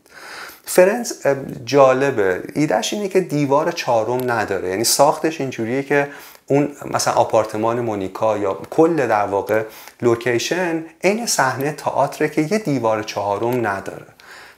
Friends 0.64 1.26
جالبه. 1.64 2.42
ایدهش 2.54 2.92
اینه 2.92 3.08
که 3.08 3.20
دیوار 3.20 3.72
چهارم 3.72 4.30
نداره. 4.30 4.68
یعنی 4.68 4.84
ساختش 4.84 5.40
اینجوریه 5.40 5.82
که 5.82 6.08
اون 6.46 6.72
مثلا 6.90 7.14
آپارتمان 7.14 7.80
مونیکا 7.80 8.38
یا 8.38 8.54
کل 8.70 9.06
در 9.06 9.26
واقع 9.26 9.62
لوکیشن 10.02 10.84
عین 11.04 11.26
صحنه 11.26 11.72
تئاتر 11.72 12.26
که 12.26 12.42
یه 12.42 12.58
دیوار 12.58 13.02
چهارم 13.02 13.66
نداره 13.66 14.06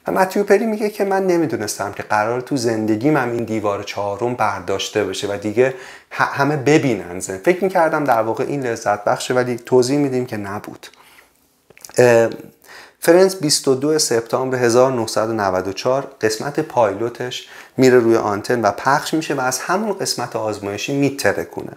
و 0.07 0.13
متیو 0.13 0.45
پری 0.45 0.67
میگه 0.67 0.91
که 0.91 1.05
من 1.05 1.27
نمی‌دونستم 1.27 1.93
که 1.93 2.03
قرار 2.03 2.41
تو 2.41 2.57
زندگیم 2.57 3.17
هم 3.17 3.33
این 3.33 3.45
دیوار 3.45 3.83
چهارم 3.83 4.35
برداشته 4.35 5.05
بشه 5.05 5.27
و 5.27 5.37
دیگه 5.37 5.75
همه 6.11 6.57
ببینن 6.57 7.21
زن. 7.21 7.39
فکر 7.39 7.65
می‌کردم 7.65 8.05
در 8.05 8.23
واقع 8.23 8.45
این 8.45 8.67
لذت 8.67 9.05
بخشه 9.05 9.35
ولی 9.35 9.57
توضیح 9.57 9.99
میدیم 9.99 10.27
که 10.27 10.37
نبود 10.37 10.87
Friends 13.01 13.37
22 13.37 13.99
سپتامبر 13.99 14.59
1994 14.59 16.09
قسمت 16.21 16.61
پایلوتش 16.61 17.49
میره 17.77 17.99
روی 17.99 18.17
آنتن 18.17 18.61
و 18.61 18.71
پخش 18.71 19.15
میشه 19.15 19.35
و 19.35 19.41
از 19.41 19.59
همون 19.59 19.93
قسمت 19.93 20.37
آزمایشی 20.37 20.97
میترکونه. 20.97 21.73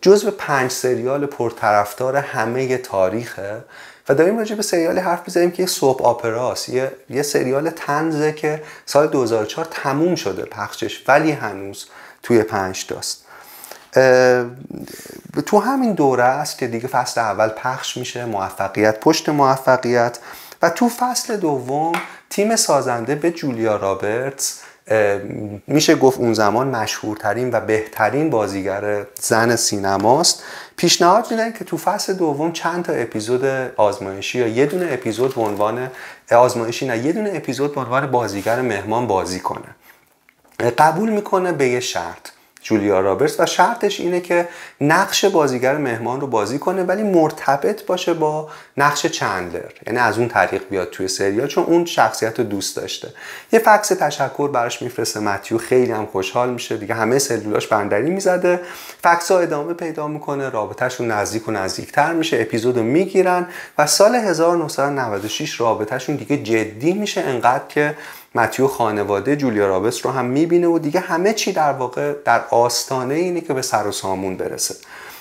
جزو 0.00 0.30
پنج 0.30 0.70
سریال 0.70 1.26
پرطرفدار 1.26 2.16
همه 2.16 2.78
تاریخه 2.78 3.64
و 4.08 4.14
داریم 4.14 4.38
راجع 4.38 4.54
به 4.54 4.62
سریال 4.62 4.98
حرف 4.98 5.28
بزنیم 5.28 5.50
که 5.50 5.62
یه 5.62 5.66
سوپ 5.66 6.02
آپراست 6.02 6.68
یه،, 6.68 6.92
یه 7.10 7.22
سریال 7.22 7.70
تنزه 7.70 8.32
که 8.32 8.62
سال 8.86 9.06
2004 9.06 9.66
تموم 9.70 10.14
شده 10.14 10.44
پخشش 10.44 11.04
ولی 11.08 11.32
هنوز 11.32 11.86
توی 12.22 12.42
پنج 12.42 12.86
تاست 12.86 13.24
تو 15.46 15.58
همین 15.58 15.92
دوره 15.92 16.24
است 16.24 16.58
که 16.58 16.66
دیگه 16.66 16.88
فصل 16.88 17.20
اول 17.20 17.48
پخش 17.48 17.96
میشه 17.96 18.24
موفقیت 18.24 19.00
پشت 19.00 19.28
موفقیت. 19.28 20.18
و 20.62 20.70
تو 20.70 20.88
فصل 20.88 21.36
دوم 21.36 21.92
تیم 22.30 22.56
سازنده 22.56 23.14
به 23.14 23.30
جولیا 23.30 23.76
رابرتس 23.76 24.60
میشه 25.66 25.94
گفت 25.94 26.18
اون 26.18 26.34
زمان 26.34 26.68
مشهورترین 26.68 27.50
و 27.52 27.60
بهترین 27.60 28.30
بازیگر 28.30 29.06
زن 29.20 29.56
سینماست. 29.56 30.42
پیشنهاد 30.76 31.26
میدن 31.30 31.52
که 31.52 31.64
تو 31.64 31.76
فصل 31.76 32.12
دوم 32.12 32.52
چند 32.52 32.84
تا 32.84 32.92
اپیزود 32.92 33.44
آزمایشی 33.76 34.38
یا 34.38 34.46
یه 34.46 34.66
دونه 34.66 34.88
اپیزود 34.90 35.34
به 35.34 35.40
عنوان 35.40 35.90
آزمایشی 36.30 36.86
نه 36.86 36.98
یه 36.98 37.12
دونه 37.12 37.30
اپیزود 37.34 37.74
به 37.74 37.80
عنوان 37.80 38.10
بازیگر 38.10 38.60
مهمان 38.60 39.06
بازی 39.06 39.40
کنه. 39.40 39.74
قبول 40.78 41.10
می‌کنه 41.10 41.52
به 41.52 41.68
یه 41.68 41.80
شرط. 41.80 42.28
جولیا 42.68 43.00
رابرتس 43.00 43.40
و 43.40 43.46
شرطش 43.46 44.00
اینه 44.00 44.20
که 44.20 44.48
نقش 44.80 45.24
بازیگر 45.24 45.76
مهمان 45.76 46.20
رو 46.20 46.26
بازی 46.26 46.58
کنه 46.58 46.82
ولی 46.82 47.02
مرتبط 47.02 47.86
باشه 47.86 48.14
با 48.14 48.48
نقش 48.76 49.06
چندلر. 49.06 49.70
یعنی 49.86 49.98
از 49.98 50.18
اون 50.18 50.28
طریق 50.28 50.62
بیاد 50.70 50.90
توی 50.90 51.08
سریال 51.08 51.46
چون 51.46 51.64
اون 51.64 51.84
شخصیت 51.84 52.38
رو 52.38 52.44
دوست 52.44 52.76
داشته. 52.76 53.08
یه 53.52 53.58
فکس 53.58 53.88
تشکر 53.88 54.48
براش 54.48 54.82
میفرسته 54.82 55.20
متیو. 55.20 55.58
خیلی 55.58 55.92
هم 55.92 56.06
خوشحال 56.06 56.50
میشه. 56.50 56.76
دیگه 56.76 56.94
همه 56.94 57.18
سلولاش 57.18 57.66
بندری 57.66 58.10
می‌زده. 58.10 58.60
فکس 59.02 59.30
ها 59.30 59.38
ادامه 59.38 59.74
پیدا 59.74 60.08
می‌کنه. 60.08 60.48
رابطهشون 60.48 61.10
نزدیک 61.10 61.48
و 61.48 61.50
نزدیکتر 61.50 62.12
میشه. 62.12 62.40
اپیزود 62.40 62.78
می‌گیرن 62.78 63.46
و 63.78 63.86
سال 63.86 64.14
1996 64.14 65.60
رابطهشون 65.60 66.16
دیگه 66.16 66.36
جدی 66.36 66.92
میشه. 66.92 67.20
انقدر 67.20 67.64
که 67.68 67.94
متیو 68.38 68.68
خانواده 68.68 69.36
جولیا 69.36 69.68
رابس 69.68 70.06
رو 70.06 70.12
هم 70.12 70.24
می‌بینه 70.24 70.66
و 70.66 70.78
دیگه 70.78 71.00
همه 71.00 71.32
چی 71.32 71.52
در 71.52 71.72
واقع 71.72 72.14
در 72.24 72.44
آستانه 72.50 73.14
اینه 73.14 73.40
که 73.40 73.54
به 73.54 73.62
سر 73.62 73.86
و 73.86 73.92
سامون 73.92 74.36
برسه. 74.36 74.74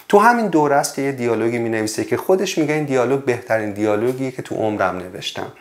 تو 0.09 0.19
همین 0.19 0.47
دوره 0.47 0.75
است 0.75 0.95
که 0.95 1.01
یه 1.01 1.11
دیالوگی 1.11 1.57
می 1.57 1.69
نویسه 1.69 2.03
که 2.03 2.17
خودش 2.17 2.57
میگه 2.57 2.73
این 2.73 2.85
دیالوگ 2.85 3.23
بهترین 3.23 3.71
دیالوگیه 3.71 4.31
که 4.31 4.41
تو 4.41 4.55
عمرم 4.55 4.97
نوشتم. 4.97 5.51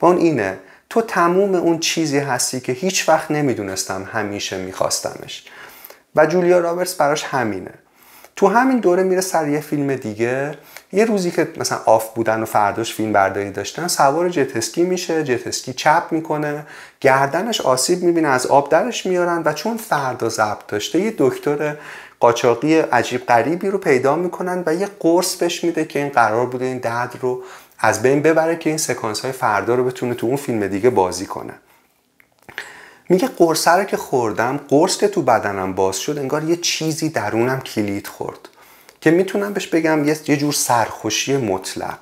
و 0.00 0.06
اون 0.06 0.16
اینه 0.16 0.58
تو 0.90 1.02
تموم 1.02 1.54
اون 1.54 1.78
چیزی 1.78 2.18
هستی 2.18 2.60
که 2.60 2.72
هیچ 2.72 3.08
وقت 3.08 3.30
نمی‌دونستم 3.30 4.08
همیشه 4.12 4.58
میخواستمش. 4.58 5.44
و 6.16 6.26
جولیا 6.26 6.58
رابرتس 6.58 6.94
براش 6.94 7.24
همینه. 7.24 7.74
تو 8.36 8.48
همین 8.48 8.78
دوره 8.78 9.02
میره 9.02 9.20
سر 9.20 9.48
یه 9.48 9.60
فیلم 9.60 9.94
دیگه 9.94 10.54
یه 10.92 11.04
روزی 11.04 11.30
که 11.30 11.48
مثلا 11.56 11.78
آف 11.86 12.14
بودن 12.14 12.42
و 12.42 12.44
فرداش 12.44 12.94
فیلم 12.94 13.12
برداری 13.12 13.50
داشتن 13.50 13.88
سوار 13.88 14.28
جتسکی 14.28 14.82
میشه 14.82 15.24
جتسکی 15.24 15.72
چپ 15.72 16.02
می‌کنه 16.10 16.66
گردنش 17.00 17.60
آسیب 17.60 18.02
می‌بینه 18.02 18.28
از 18.28 18.46
آب 18.46 18.68
درش 18.68 19.06
میارن 19.06 19.42
و 19.44 19.52
چون 19.52 19.76
فردا 19.76 20.28
ضبط 20.28 20.66
داشته 20.68 21.00
یه 21.00 21.14
دکتر 21.18 21.76
قاچاقی 22.20 22.78
عجیب 22.78 23.26
غریبی 23.26 23.68
رو 23.68 23.78
پیدا 23.78 24.16
می‌کنن 24.16 24.62
و 24.66 24.74
یه 24.74 24.88
قرص 25.00 25.36
بهش 25.36 25.64
میده 25.64 25.84
که 25.84 25.98
این 25.98 26.08
قرار 26.08 26.46
بوده 26.46 26.64
این 26.64 26.78
درد 26.78 27.18
رو 27.20 27.42
از 27.78 28.02
بین 28.02 28.22
ببره 28.22 28.56
که 28.56 28.70
این 28.70 28.78
سکانس 28.78 29.20
های 29.20 29.32
فردا 29.32 29.74
رو 29.74 29.84
بتونه 29.84 30.14
تو 30.14 30.26
اون 30.26 30.36
فیلم 30.36 30.66
دیگه 30.66 30.90
بازی 30.90 31.26
کنه. 31.26 31.54
میگه 33.08 33.28
قرص 33.28 33.68
رو 33.68 33.84
که 33.84 33.96
خوردم 33.96 34.60
قرص 34.68 34.96
که 34.96 35.08
تو 35.08 35.22
بدنم 35.22 35.72
باز 35.72 35.98
شد 35.98 36.18
انگار 36.18 36.44
یه 36.44 36.56
چیزی 36.56 37.08
درونم 37.08 37.60
کلید 37.60 38.06
خورد. 38.06 38.49
که 39.00 39.10
می‌تونم 39.10 39.52
بهش 39.52 39.66
بگم 39.66 40.04
یه 40.04 40.36
جور 40.36 40.52
سرخوشی 40.52 41.36
مطلق. 41.36 41.98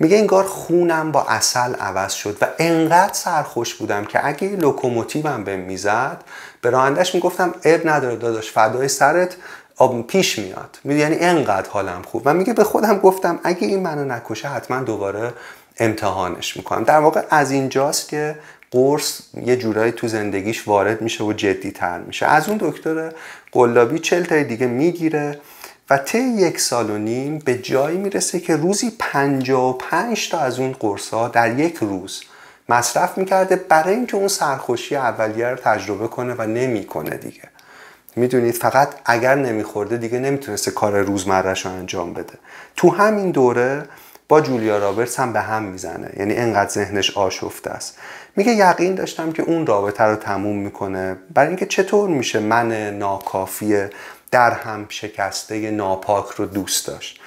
میگه 0.00 0.16
انگار 0.16 0.44
خونم 0.44 1.12
با 1.12 1.22
اصل 1.22 1.74
عوض 1.74 2.12
شد 2.12 2.36
و 2.40 2.46
انقدر 2.58 3.12
سرخوش 3.12 3.74
بودم 3.74 4.04
که 4.04 4.26
اگه 4.26 4.48
لوکوموتیوم 4.48 5.44
به 5.44 5.56
می‌زد 5.56 6.24
به 6.60 6.70
رانندش 6.70 7.14
می‌گفتم 7.14 7.54
اب 7.64 7.88
نداره 7.88 8.16
داداش 8.16 8.50
فدای 8.52 8.88
سرت 8.88 9.36
آب 9.76 10.06
پیش 10.06 10.38
میاد. 10.38 10.78
یعنی 10.84 11.16
انقدر 11.16 11.70
حالم 11.70 12.02
خوب. 12.02 12.22
و 12.24 12.34
میگه 12.34 12.52
به 12.52 12.64
خودم 12.64 12.98
گفتم 12.98 13.40
اگه 13.44 13.66
این 13.66 13.82
منو 13.82 14.04
نکشه 14.04 14.48
حتما 14.48 14.80
دوباره 14.80 15.32
امتحانش 15.78 16.56
می‌کنم. 16.56 16.84
در 16.84 16.98
واقع 16.98 17.22
از 17.30 17.50
اینجاست 17.50 18.08
که 18.08 18.38
قرص 18.70 19.20
یه 19.46 19.56
جورایی 19.56 19.92
تو 19.92 20.08
زندگیش 20.08 20.68
وارد 20.68 21.02
میشه 21.02 21.24
و 21.24 21.32
جدی 21.32 21.70
تر 21.70 21.98
میشه. 21.98 22.26
از 22.26 22.48
اون 22.48 22.58
دکتر 22.60 23.12
قلابی 23.52 23.98
چل 23.98 24.24
تا 24.24 24.42
دیگه 24.42 24.66
می‌گیره. 24.66 25.40
و 25.90 25.98
طی 25.98 26.18
یک 26.18 26.60
سال 26.60 26.90
و 26.90 26.98
نیم 26.98 27.38
به 27.38 27.54
جایی 27.54 27.98
می‌رسه 27.98 28.40
که 28.40 28.56
روزی 28.56 28.92
55 28.98 30.30
تا 30.30 30.38
از 30.38 30.58
اون 30.58 30.72
قرص 30.72 31.08
ها 31.08 31.28
در 31.28 31.58
یک 31.58 31.76
روز 31.76 32.22
مصرف 32.68 33.18
می‌کرده 33.18 33.56
برای 33.56 33.94
اینکه 33.94 34.16
اون 34.16 34.28
سرخوشی 34.28 34.96
اولیه 34.96 35.46
رو 35.46 35.56
تجربه 35.56 36.08
کنه 36.08 36.34
و 36.38 36.42
نمی‌کنه 36.42 37.16
دیگه. 37.16 37.42
می‌دونید 38.16 38.54
فقط 38.54 38.88
اگر 39.04 39.34
نمیخورده 39.34 39.96
دیگه 39.96 40.18
نمی‌تونسته 40.18 40.70
کار 40.70 41.00
روزمرهش 41.00 41.66
رو 41.66 41.72
انجام 41.72 42.12
بده. 42.12 42.34
تو 42.76 42.90
همین 42.90 43.30
دوره 43.30 43.84
با 44.28 44.40
جولیا 44.40 44.78
رابرتس 44.78 45.20
هم 45.20 45.32
به 45.32 45.40
هم 45.40 45.62
می‌زنه. 45.62 46.12
یعنی 46.18 46.34
انقدر 46.34 46.70
ذهنش 46.70 47.16
آشفته 47.16 47.70
است. 47.70 47.98
میگه 48.36 48.52
یقین 48.52 48.94
داشتم 48.94 49.32
که 49.32 49.42
اون 49.42 49.66
رابطه 49.66 50.04
رو 50.04 50.16
تموم 50.16 50.58
می‌کنه. 50.58 51.16
برای 51.34 51.48
اینکه 51.48 51.66
چطور 51.66 52.08
میشه 52.08 52.38
من 52.38 52.98
ناکافی 52.98 53.84
در 54.30 54.50
هم 54.50 54.86
شکسته 54.88 55.70
ناپاک 55.70 56.26
رو 56.28 56.46
دوست 56.46 56.86
داشت. 56.86 57.20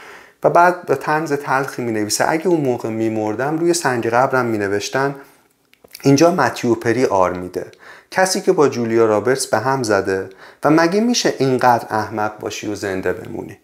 و 0.44 0.50
بعد 0.50 0.86
به 0.86 0.96
تنز 0.96 1.34
تلخی 1.34 1.82
می 1.82 1.92
نویسه 1.92 2.26
اگه 2.30 2.48
اون 2.48 2.62
موقع 2.62 2.90
می 2.90 3.10
مردم 3.10 3.58
روی 3.58 3.74
سنگ 3.74 4.08
قبرم 4.08 4.46
می 4.46 4.58
نوشتن 4.58 5.16
اینجا 6.04 6.32
متیوپری 6.32 7.06
آر 7.06 7.34
میده. 7.34 7.72
کسی 8.12 8.42
که 8.42 8.52
با 8.52 8.68
جولیا 8.68 9.06
رابرتس 9.06 9.48
به 9.48 9.58
هم 9.58 9.84
زده 9.84 10.30
و 10.64 10.70
مگه 10.70 11.02
میشه 11.02 11.34
اینقدر 11.40 11.86
احمق 11.90 12.40
باشی 12.40 12.68
و 12.68 12.76
زنده 12.76 13.14
بمونی؟ 13.14 13.58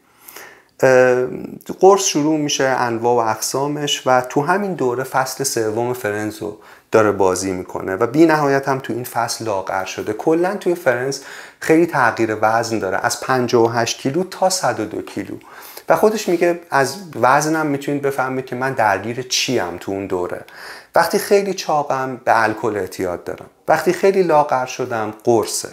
قرص 1.79 2.03
شروع 2.03 2.37
میشه 2.37 2.63
انواع 2.63 3.25
و 3.25 3.29
اقسامش 3.29 4.03
و 4.05 4.21
تو 4.21 4.41
همین 4.41 4.73
دوره 4.73 5.03
فصل 5.03 5.43
سوم 5.43 5.93
فرنزو 5.93 6.57
داره 6.91 7.11
بازی 7.11 7.51
می‌کنه 7.51 7.95
و 7.95 8.07
بی 8.07 8.25
نهایت 8.25 8.69
هم 8.69 8.79
تو 8.79 8.93
این 8.93 9.03
فصل 9.03 9.45
لاغر 9.45 9.85
شده. 9.85 10.13
کلا 10.13 10.55
توی 10.55 10.75
فرنز 10.75 11.19
خیلی 11.59 11.85
تغییر 11.85 12.37
وزن 12.41 12.79
داره. 12.79 12.97
از 12.97 13.21
58 13.21 13.97
کیلو 13.97 14.23
تا 14.23 14.49
102 14.49 15.01
کیلو. 15.01 15.35
و 15.89 15.95
خودش 15.95 16.29
میگه 16.29 16.59
از 16.69 16.95
وزنم 17.21 17.65
می‌تونید 17.65 18.01
بفهمید 18.01 18.45
که 18.45 18.55
من 18.55 18.73
درگیر 18.73 19.21
چیم 19.21 19.77
تو 19.77 19.91
اون 19.91 20.07
دوره. 20.07 20.45
وقتی 20.95 21.19
خیلی 21.19 21.53
چاقم 21.53 22.21
به 22.25 22.43
الکل 22.43 22.77
اعتیاد 22.77 23.23
دارم. 23.23 23.49
وقتی 23.67 23.93
خیلی 23.93 24.23
لاغر 24.23 24.65
شدم 24.65 25.13
قرصه. 25.23 25.69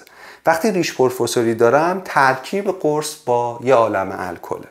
وقتی 0.46 0.70
ریش 0.70 0.94
پرفسوری 0.94 1.54
دارم 1.54 2.02
ترکیب 2.04 2.80
قرص 2.80 3.14
با 3.26 3.60
یه 3.62 3.74
عالم 3.74 4.16
الکله 4.18 4.68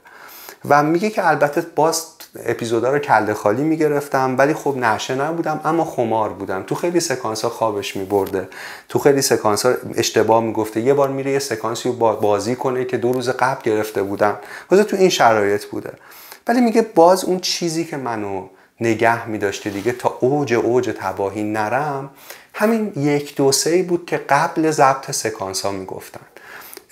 و 0.70 0.84
میگه 0.84 1.10
که 1.10 1.28
البته 1.28 1.62
باز 1.62 2.06
اپیزودا 2.46 2.92
رو 2.92 3.00
کله 3.00 3.34
خالی 3.34 3.64
می‌گرفتم 3.64 4.36
ولی 4.38 4.54
خب 4.54 4.78
نشه 4.78 5.16
نبودم 5.16 5.62
اما 5.64 5.86
خمار 5.86 6.30
بودم. 6.30 6.64
تو 6.64 6.76
خیلی 6.76 7.00
سکانس 7.00 7.42
ها 7.42 7.50
خوابش 7.50 7.96
میبرده. 7.96 8.50
تو 8.90 9.00
خیلی 9.00 9.22
سکانس 9.22 9.66
ها 9.66 9.74
اشتباه 9.96 10.44
می‌گفته. 10.44 10.82
یه 10.82 10.94
بار 10.94 11.10
میره 11.10 11.32
یه 11.32 11.40
سکانسی 11.40 11.90
رو 11.90 11.96
بازی 11.96 12.56
کنه 12.56 12.86
که 12.86 12.98
دو 12.98 13.14
روز 13.14 13.30
قبل 13.30 13.62
گرفته 13.64 14.04
بودم 14.04 14.38
باز 14.70 14.80
تو 14.80 14.96
این 14.96 15.10
شرایط 15.10 15.66
بوده. 15.66 15.94
ولی 16.48 16.62
میگه 16.62 16.82
باز 16.82 17.26
اون 17.26 17.40
چیزی 17.40 17.86
که 17.86 17.98
منو 17.98 18.48
نگه 18.80 19.28
میداشته 19.28 19.70
دیگه 19.70 19.92
تا 19.92 20.18
اوج 20.20 20.54
اوج 20.54 20.94
تباهی 21.00 21.44
نرم 21.44 22.10
همین 22.54 22.94
یک 22.96 23.36
دو 23.36 23.52
سه 23.52 23.84
بود 23.84 24.06
که 24.06 24.18
قبل 24.18 24.72
ضبط 24.72 25.12
سکانس 25.12 25.62
ها 25.62 25.72
می‌گفتن. 25.72 26.20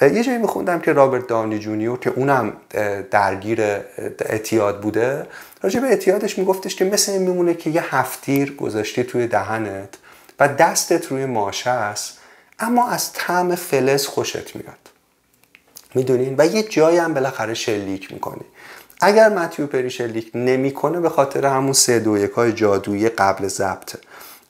یه 0.02 0.24
جایی 0.24 0.38
میخوندم 0.38 0.80
که 0.80 0.93
رابرت 0.93 1.28
داونی 1.28 1.60
جونیور 1.60 1.99
که 1.99 2.10
اونم 2.10 2.54
درگیر 3.12 3.62
اعتیاد 4.20 4.82
بوده 4.82 5.28
راجع 5.62 5.80
به 5.80 5.88
اعتیادش 5.88 6.38
میگفتش 6.38 6.76
که 6.76 6.86
مثل 6.86 7.12
این 7.12 7.22
میمونه 7.22 7.54
که 7.54 7.70
یه 7.70 7.95
هفت‌تیر 7.95 8.55
گذاشتی 8.56 9.04
توی 9.04 9.28
دهنت 9.28 9.97
و 10.39 10.47
دستت 10.47 11.08
روی 11.08 11.26
ماشه 11.26 11.70
است 11.70 12.18
اما 12.60 12.89
از 12.89 13.14
طعم 13.14 13.56
فلز 13.56 14.06
خوشت 14.06 14.56
میاد. 14.56 14.78
می‌دونین 15.95 16.36
و 16.38 16.45
یه 16.45 16.64
جایی 16.64 16.97
هم 16.97 17.14
بالاخره 17.14 17.54
شلیک 17.54 18.14
می‌کنی. 18.14 18.45
اگر 19.02 19.30
متیو 19.30 19.68
پری 19.68 19.89
شلیک 19.89 20.32
نمی‌کنه 20.36 20.99
به 20.99 21.10
خاطر 21.10 21.45
همون 21.45 21.74
سه 21.74 21.99
دو 21.99 22.18
یک 22.18 22.32
های 22.32 22.54
جادویی 22.54 23.10
قبل 23.10 23.47
ضبطه 23.47 23.99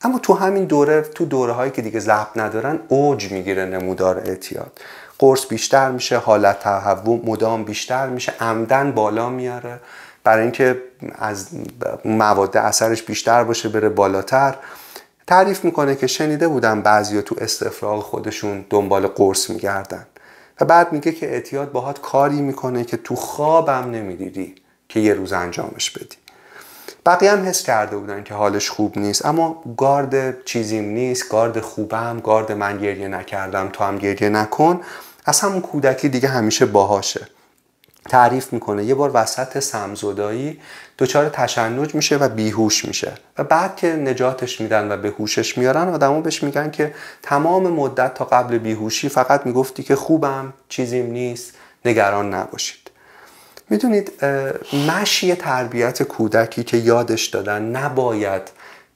اما 0.02 0.18
تو 0.18 0.34
همین 0.34 0.64
دوره 0.64 1.02
تو 1.02 1.24
دوره 1.24 1.52
هایی 1.52 1.70
که 1.70 1.82
دیگه 1.82 2.00
ضبط 2.00 2.36
ندارن 2.36 2.80
اوج 2.88 3.32
می‌گیره 3.32 3.64
نمودار 3.64 4.18
اعتیاد. 4.18 4.80
قرص 5.22 5.46
بیشتر 5.46 5.90
میشه 5.90 6.18
حالت 6.18 6.60
تهوع 6.60 7.20
مدام 7.24 7.64
بیشتر 7.64 8.06
میشه 8.06 8.32
عمدن 8.40 8.92
بالا 8.92 9.28
میاره. 9.28 9.80
برای 10.24 10.42
اینکه 10.42 10.82
از 11.18 11.48
مواد 12.04 12.56
اثرش 12.56 13.02
بیشتر 13.02 13.44
باشه 13.44 13.68
بره 13.68 13.88
بالاتر. 13.88 14.54
تعریف 15.26 15.64
می‌کنه 15.64 15.96
که 15.96 16.06
شنیده 16.06 16.48
بودم 16.48 16.82
بعضیا 16.82 17.22
تو 17.22 17.34
استفراغ 17.38 18.02
خودشون 18.02 18.64
دنبال 18.70 19.06
قرص 19.06 19.50
میگردن. 19.50 20.06
و 20.60 20.64
بعد 20.64 20.92
میگه 20.92 21.12
که 21.12 21.32
اعتیاد 21.32 21.72
باهات 21.72 22.00
کاری 22.00 22.42
می‌کنه 22.42 22.84
که 22.84 22.96
تو 22.96 23.16
خوابم 23.16 23.90
نمی‌دیدی 23.90 24.54
که 24.88 25.00
یه 25.00 25.14
روز 25.14 25.32
انجامش 25.32 25.90
بدی. 25.90 26.16
بقیه 27.06 27.32
هم 27.32 27.44
حس 27.44 27.62
کرده 27.62 27.96
بودن 27.96 28.22
که 28.22 28.34
حالش 28.34 28.70
خوب 28.70 28.98
نیست 28.98 29.26
اما 29.26 29.62
گارد 29.76 30.44
چیزیم 30.44 30.84
نیست 30.84 31.28
گارد 31.28 31.60
خوبم 31.60 32.20
گارد 32.24 32.52
من 32.52 32.78
گریه 32.78 33.08
نکردم 33.08 33.68
تو 33.72 33.84
هم 33.84 33.98
گریه 33.98 34.28
نکن. 34.28 34.80
از 35.24 35.40
همون 35.40 35.60
کودکی 35.60 36.08
دیگه 36.08 36.28
همیشه 36.28 36.66
باهاشه. 36.66 37.26
تعریف 38.08 38.52
می‌کنه. 38.52 38.84
یه 38.84 38.94
بار 38.94 39.10
وسط 39.14 39.58
سمزدایی 39.58 40.60
دچار 40.98 41.28
تشنج 41.28 41.94
میشه 41.94 42.16
و 42.16 42.28
بیهوش 42.28 42.84
میشه. 42.84 43.12
و 43.38 43.44
بعد 43.44 43.76
که 43.76 43.86
نجاتش 43.86 44.60
میدن 44.60 44.92
و 44.92 44.96
به 44.96 45.08
هوشش 45.18 45.58
میارن 45.58 45.88
آدمو 45.88 46.22
بهش 46.22 46.42
میگن 46.42 46.70
که 46.70 46.94
تمام 47.22 47.66
مدت 47.66 48.14
تا 48.14 48.24
قبل 48.24 48.58
بیهوشی 48.58 49.08
فقط 49.08 49.46
می‌گفتی 49.46 49.82
که 49.82 49.96
خوبم 49.96 50.52
چیزیم 50.68 51.06
نیست 51.06 51.52
نگران 51.84 52.34
نباشید. 52.34 52.90
می‌دونید 53.70 54.12
مشی 54.88 55.34
تربیت 55.34 56.02
کودکی 56.02 56.64
که 56.64 56.76
یادش 56.76 57.26
دادن 57.26 57.62
نباید 57.62 58.42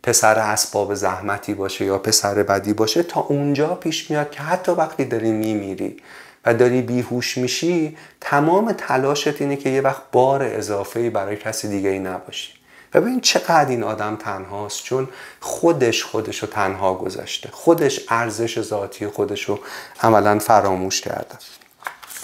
پسر 0.07 0.39
اسباب 0.39 0.95
زحمتی 0.95 1.55
باشه 1.55 1.85
یا 1.85 1.99
پسر 1.99 2.43
بدی 2.43 2.73
باشه 2.73 3.03
تا 3.03 3.21
اونجا 3.21 3.75
پیش 3.75 4.11
میاد 4.11 4.31
که 4.31 4.41
حتی 4.41 4.73
وقتی 4.73 5.05
داری 5.05 5.33
میمیری 5.33 5.97
و 6.45 6.55
داری 6.55 6.83
بیهوش 6.83 7.39
میشی 7.39 7.97
تمام 8.21 8.73
تلاشت 8.73 9.41
اینه 9.41 9.57
که 9.57 9.71
یه 9.71 9.81
وقت 9.81 10.03
بار 10.13 10.43
اضافه 10.43 11.11
برای 11.11 11.37
کسی 11.37 11.69
دیگه 11.69 11.89
ای 11.89 11.99
نباشی. 11.99 12.53
و 12.95 13.01
ببین 13.01 13.21
چقدر 13.21 13.69
این 13.69 13.83
آدم 13.83 14.17
تنهاست 14.17 14.85
چون 14.85 15.09
خودش 15.41 16.05
خودش 16.05 16.39
رو 16.39 16.49
تنها 16.49 16.95
گذاشته. 16.95 17.49
خودش 17.53 18.01
ارزش 18.09 18.61
ذاتی 18.61 19.07
خودش 19.07 19.45
رو 19.45 19.59
عملا 20.03 20.39
فراموش 20.39 21.01
کرده. 21.01 21.35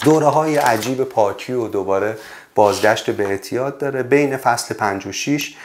دوره 0.03 0.27
های 0.27 0.57
عجیب 0.57 1.03
پاکی 1.03 1.53
و 1.53 1.67
دوباره 1.67 2.17
بازگشت 2.55 3.11
به 3.11 3.27
اعتیاد 3.27 3.77
داره. 3.77 4.03
بین 4.03 4.37
فصل 4.37 4.75
5 4.75 5.07
و 5.07 5.11
6 5.11 5.55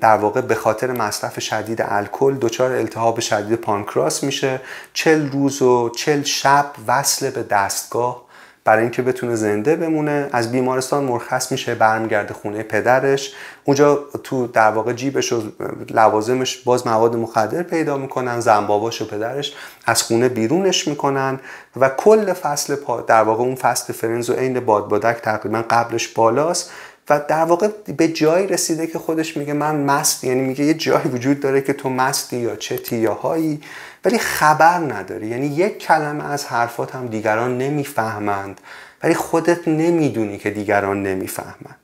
در 0.00 0.16
واقع 0.16 0.40
به 0.40 0.54
خاطر 0.54 0.92
مصرف 0.92 1.40
شدید 1.40 1.82
الکل 1.88 2.34
دچار 2.34 2.72
التهاب 2.72 3.20
شدید 3.20 3.54
پانکراس 3.54 4.24
میشه. 4.24 4.60
چل 4.92 5.30
روز 5.30 5.62
و 5.62 5.88
چل 5.88 6.22
شب 6.22 6.66
وصل 6.86 7.30
به 7.30 7.42
دستگاه 7.42 8.24
برای 8.64 8.82
اینکه 8.82 9.02
بتونه 9.02 9.34
زنده 9.34 9.76
بمونه. 9.76 10.28
از 10.32 10.52
بیمارستان 10.52 11.04
مرخص 11.04 11.52
میشه 11.52 11.74
برمیگرده 11.74 12.34
خونه 12.34 12.62
پدرش. 12.62 13.32
اونجا 13.64 14.04
تو 14.22 14.46
در 14.46 14.70
واقع 14.70 14.92
جیبش 14.92 15.32
و 15.32 15.42
لوازمش 15.90 16.56
باز 16.56 16.86
مواد 16.86 17.16
مخدر 17.16 17.62
پیدا 17.62 17.96
می‌کنن 17.96 18.40
زنباباش 18.40 19.02
و 19.02 19.06
پدرش 19.06 19.54
از 19.86 20.02
خونه 20.02 20.28
بیرونش 20.28 20.88
می‌کنن 20.88 21.40
و 21.76 21.88
کل 21.88 22.32
فصل 22.32 22.74
پا 22.74 23.00
در 23.00 23.22
واقع 23.22 23.42
اون 23.42 23.54
فصل 23.54 23.92
فرنز 23.92 24.30
و 24.30 24.34
عین 24.34 24.60
بادبادک 24.60 25.16
تقریبا 25.16 25.64
قبلش 25.70 26.08
بالاست. 26.08 26.70
و 27.10 27.20
در 27.28 27.44
واقع 27.44 27.68
به 27.96 28.08
جایی 28.08 28.46
رسیده 28.46 28.86
که 28.86 28.98
خودش 28.98 29.36
میگه 29.36 29.52
من 29.52 29.76
مست 29.76 30.24
یعنی 30.24 30.40
میگه 30.40 30.64
یه 30.64 30.74
جایی 30.74 31.08
وجود 31.08 31.40
داره 31.40 31.60
که 31.60 31.72
تو 31.72 31.88
مستی 31.88 32.36
یا 32.36 32.56
چتی 32.56 32.96
یا 32.96 33.14
هایی 33.14 33.60
ولی 34.04 34.18
خبر 34.18 34.78
نداری. 34.78 35.26
یعنی 35.26 35.46
یک 35.46 35.78
کلمه 35.78 36.30
از 36.30 36.46
حرفات 36.46 36.94
هم 36.94 37.06
دیگران 37.06 37.58
نمی‌فهمند 37.58 38.60
ولی 39.02 39.14
خودت 39.14 39.68
نمی‌دونی 39.68 40.38
که 40.38 40.50
دیگران 40.50 41.02
نمی‌فهمند. 41.02 41.78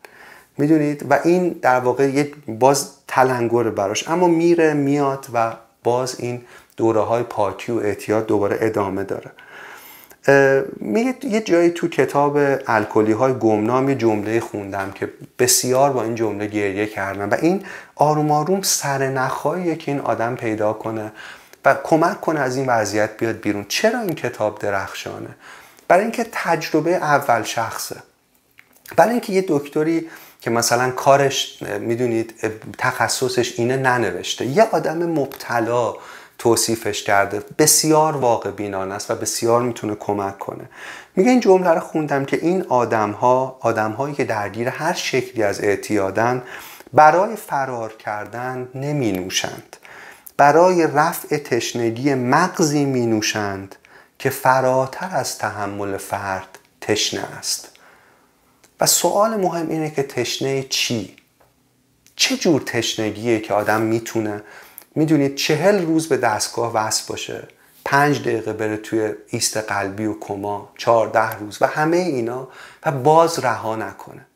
می‌دونید؟ 0.59 1.07
و 1.11 1.19
این 1.25 1.49
در 1.63 1.81
واقع 1.81 2.09
یک 2.09 2.35
باز 2.49 2.91
تلنگر 3.09 3.63
براش. 3.63 4.09
اما 4.09 4.29
میره 4.29 4.75
میاد 4.75 5.27
و 5.35 5.53
باز 5.85 6.17
این 6.19 6.43
دوره 6.77 7.01
های 7.01 7.23
پاکی 7.23 7.73
و 7.73 7.77
اعتیاد 7.77 8.27
دوباره 8.27 8.59
ادامه 8.61 9.05
داره. 9.05 9.31
میگه 10.77 11.15
یه 11.23 11.41
جایی 11.41 11.71
تو 11.71 11.89
کتاب 11.89 12.39
الکلی 12.67 13.13
های 13.13 13.33
گمنام 13.33 13.89
یه 13.89 13.95
جمله 13.95 14.41
خوندم 14.41 14.93
که 14.95 15.11
بسیار 15.39 15.93
با 15.93 16.03
این 16.03 16.15
جمله 16.15 16.47
گریه 16.47 16.87
کردم 16.87 17.31
و 17.31 17.35
این 17.35 17.65
آروم 17.95 18.31
آروم 18.31 18.63
سر 18.63 19.09
نخواهیه 19.09 19.77
که 19.77 19.93
این 19.93 20.01
آدم 20.01 20.35
پیدا 20.35 20.73
کنه 20.73 21.13
و 21.65 21.77
کمک 21.85 22.21
کنه 22.21 22.41
از 22.41 22.57
این 22.57 22.67
وضعیت 22.67 23.17
بیاد 23.17 23.41
بیرون. 23.41 23.65
چرا 23.69 24.01
این 24.01 24.15
کتاب 24.15 24.59
درخشانه؟ 24.59 25.29
برای 25.89 26.03
اینکه 26.03 26.27
تجربه 26.33 26.91
اول 26.91 27.43
شخصه. 27.43 27.97
برای 28.97 29.11
اینکه 29.11 29.33
یه 29.33 29.45
دکتری 29.49 30.09
که 30.41 30.51
مثلا 30.51 30.91
کارش 30.91 31.63
می‌دونید 31.81 32.35
تخصصش 32.79 33.59
اینه 33.59 33.77
ننوشته. 33.77 34.47
یه 34.47 34.63
آدم 34.73 34.99
مبتلا 34.99 35.95
توصیفش 36.41 37.03
کرده. 37.03 37.43
بسیار 37.59 38.17
واقع 38.17 38.51
بینانه 38.51 38.95
است 38.95 39.11
و 39.11 39.15
بسیار 39.15 39.63
می‌تونه 39.63 39.95
کمک 39.95 40.39
کنه. 40.39 40.65
میگه 41.17 41.31
این 41.31 41.41
جمله 41.41 41.71
رو 41.71 41.81
خوندم 41.81 42.25
که 42.25 42.37
این 42.37 42.65
آدم 42.69 43.11
ها 43.11 43.59
آدم 43.61 43.93
هایی 43.93 44.15
که 44.15 44.25
درگیر 44.25 44.69
هر 44.69 44.93
شکلی 44.93 45.43
از 45.43 45.61
اعتیادن 45.61 46.43
برای 46.93 47.37
فرار 47.37 47.93
کردن 47.93 48.69
نمی 48.75 49.13
نوشند 49.13 49.77
برای 50.37 50.87
رفع 50.87 51.37
تشنگی 51.37 52.15
مغزی 52.15 52.85
می 52.85 53.07
نوشند 53.07 53.77
که 54.19 54.31
فراتر 54.31 55.09
از 55.13 55.39
تحمل 55.39 55.97
فرد 55.97 56.59
تشنه 56.81 57.25
است. 57.39 57.69
و 58.81 58.87
سوال 58.87 59.37
مهم 59.37 59.69
اینه 59.69 59.91
که 59.91 60.03
تشنه 60.03 60.63
چی؟ 60.63 61.17
چه 62.17 62.37
جور 62.37 62.61
تشنگیه 62.61 63.41
که 63.41 63.55
آدم 63.55 63.81
می‌تونه 63.81 64.43
می‌دونید 64.95 65.35
چهل 65.35 65.87
روز 65.87 66.09
به 66.09 66.17
دستگاه 66.17 66.73
وصل 66.75 67.05
باشه 67.09 67.49
پنج 67.85 68.21
دقیقه 68.21 68.53
بره 68.53 68.77
توی 68.77 69.13
ایست 69.29 69.57
قلبی 69.57 70.07
و 70.07 70.19
کما 70.21 70.73
چهارده 70.79 71.39
روز 71.39 71.59
و 71.61 71.67
همه 71.67 71.97
اینا 71.97 72.49
و 72.87 72.93
باز 72.93 73.39
رها 73.39 73.77
نکنه. 73.77 74.27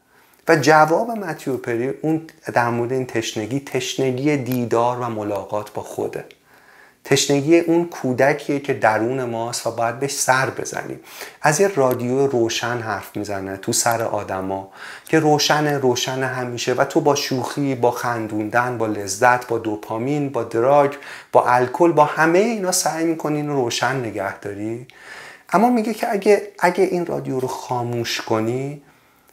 و 0.48 0.56
جواب 0.56 1.10
متیو 1.10 1.56
پری 1.56 1.88
اون 1.88 2.26
در 2.54 2.70
مورد 2.70 2.92
این 2.92 3.06
تشنگی 3.06 3.60
تشنگی 3.60 4.36
دیدار 4.36 5.00
و 5.00 5.08
ملاقات 5.08 5.72
با 5.72 5.82
خوده. 5.82 6.24
تشنگی 7.04 7.58
اون 7.58 7.84
کودکیه 7.84 8.60
که 8.60 8.74
درون 8.74 9.24
ماست 9.24 9.66
و 9.66 9.70
باید 9.70 9.98
بهش 10.00 10.12
سر 10.12 10.50
بزنیم. 10.50 11.00
از 11.42 11.60
یه 11.60 11.68
رادیو 11.68 12.26
روشن 12.26 12.78
حرف 12.78 13.16
می‌زنه 13.16 13.56
تو 13.56 13.72
سر 13.72 14.02
آدما 14.02 14.68
که 15.04 15.20
روشن 15.20 15.74
روشن 15.74 16.22
همیشه 16.22 16.74
و 16.74 16.84
تو 16.84 17.00
با 17.00 17.14
شوخی 17.14 17.74
با 17.74 17.90
خندوندن 17.90 18.78
با 18.78 18.86
لذت 18.86 19.46
با 19.46 19.58
دوپامین 19.58 20.28
با 20.28 20.42
دراگ 20.44 20.94
با 21.32 21.46
الکل 21.46 21.92
با 21.92 22.04
همه 22.04 22.38
اینا 22.38 22.72
سعی 22.72 23.04
می‌کنی 23.04 23.36
اینو 23.36 23.54
روشن 23.54 23.96
نگه 23.96 24.38
داری. 24.38 24.86
اما 25.52 25.70
میگه 25.70 25.94
که 25.94 26.12
اگه 26.12 26.42
اگه 26.58 26.84
این 26.84 27.06
رادیو 27.06 27.40
رو 27.40 27.48
خاموش 27.48 28.20
کنی 28.20 28.82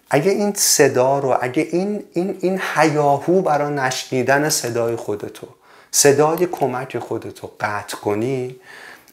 اگه 0.09 0.31
این 0.31 0.53
صدا 0.55 1.19
رو 1.19 1.37
اگه 1.41 1.67
این 1.71 2.03
این 2.13 2.37
این 2.41 2.59
حیاهو 2.59 3.41
برای 3.41 3.73
نشنیدن 3.73 4.49
صدای 4.49 4.95
خودتو 4.95 5.47
صدای 5.91 6.47
کمک 6.47 6.99
خودتو 6.99 7.51
قطع 7.59 7.97
کنی 7.97 8.55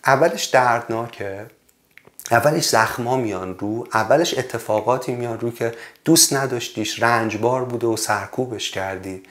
اولش 0.07 0.45
دردناکه 0.45 1.47
اولش 2.31 2.68
زخما 2.68 3.16
میان 3.16 3.59
رو 3.59 3.87
اولش 3.95 4.39
اتفاقاتی 4.39 5.12
میان 5.12 5.41
رو 5.41 5.51
که 5.51 5.74
دوست 6.05 6.33
نداشتیش 6.33 7.03
رنجبار 7.03 7.64
بوده 7.64 7.87
و 7.87 7.97
سرکوبش 7.97 8.70
کردی. 8.70 9.22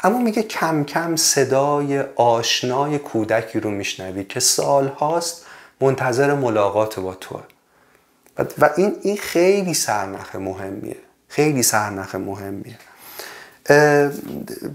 اما 0.00 0.18
میگه 0.18 0.42
کم 0.42 0.84
کم 0.84 1.16
صدای 1.16 2.00
آشنای 2.16 2.98
کودکی 2.98 3.60
رو 3.60 3.70
میشنوی 3.70 4.24
که 4.24 4.40
سالهاست 4.40 5.46
منتظر 5.80 6.34
ملاقات 6.34 7.00
با 7.00 7.14
تو. 7.14 7.40
و 8.58 8.70
این 8.76 8.96
این 9.02 9.16
خیلی 9.16 9.74
سرنخ 9.74 10.36
مهمیه. 10.36 10.96
خیلی 11.28 11.62
سرنخ 11.62 12.14
مهمیه. 12.14 12.78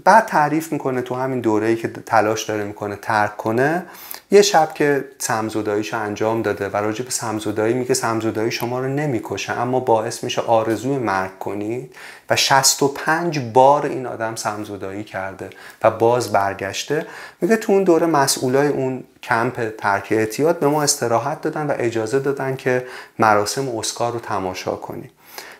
بعد 0.04 0.26
تعریف 0.26 0.72
می‌کنه 0.72 1.02
تو 1.02 1.14
همین 1.14 1.40
دوره‌ای 1.40 1.76
که 1.76 1.88
تلاش 1.88 2.44
داره 2.44 2.64
می‌کنه 2.64 2.96
ترک 2.96 3.36
کنه. 3.36 3.86
یه 4.30 4.42
شب 4.42 4.74
که 4.74 5.04
سمزداییش 5.18 5.94
انجام 5.94 6.42
داده 6.42 6.68
و 6.68 6.76
راجع 6.76 7.04
به 7.04 7.10
سمزدایی 7.10 7.74
میگه 7.74 7.94
سمزدایی 7.94 8.50
شما 8.50 8.80
رو 8.80 8.86
نمی‌کشه 8.86 9.52
اما 9.52 9.80
باعث 9.80 10.24
میشه 10.24 10.40
آرزوی 10.40 10.98
مرگ 10.98 11.38
کنید 11.38 11.94
و 12.30 12.36
65 12.36 13.38
بار 13.38 13.86
این 13.86 14.06
آدم 14.06 14.34
سمزدایی 14.34 15.04
کرده 15.04 15.50
و 15.82 15.90
باز 15.90 16.32
برگشته. 16.32 17.06
میگه 17.40 17.56
تو 17.56 17.72
اون 17.72 17.84
دوره 17.84 18.06
مسئولای 18.06 18.68
اون 18.68 19.04
کمپ 19.22 19.76
ترک 19.78 20.06
اعتیاد 20.10 20.58
به 20.58 20.66
ما 20.66 20.82
استراحت 20.82 21.40
دادن 21.40 21.66
و 21.66 21.74
اجازه 21.78 22.18
دادن 22.18 22.56
که 22.56 22.86
مراسم 23.18 23.78
اسکار 23.78 24.12
رو 24.12 24.18
تماشا 24.18 24.76
کنیم. 24.76 25.10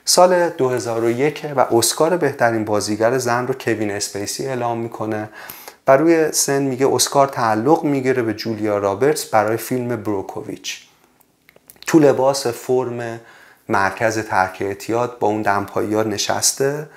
سال 0.04 0.48
2001 0.48 1.46
و 1.56 1.60
اسکار 1.60 2.16
بهترین 2.16 2.64
بازیگر 2.64 3.18
زن 3.18 3.46
رو 3.46 3.54
کوین 3.54 3.90
اسپیسی 3.90 4.46
اعلام 4.46 4.78
می‌کنه. 4.78 5.28
و 5.88 5.96
روی 5.96 6.32
سن 6.32 6.62
میگه 6.62 6.88
اسکار 6.94 7.28
تعلق 7.28 7.84
می‌گیره 7.84 8.22
به 8.22 8.34
جولیا 8.34 8.78
رابرتس 8.78 9.26
برای 9.26 9.56
فیلم 9.56 9.96
بروکوویچ. 9.96 10.86
تو 11.86 11.98
لباس 11.98 12.46
فرم 12.46 13.20
مرکز 13.68 14.18
ترک 14.18 14.56
اعتیاد 14.60 15.18
با 15.18 15.28
اون 15.28 15.42
دمپایی 15.42 15.94
نشسته. 15.94 16.88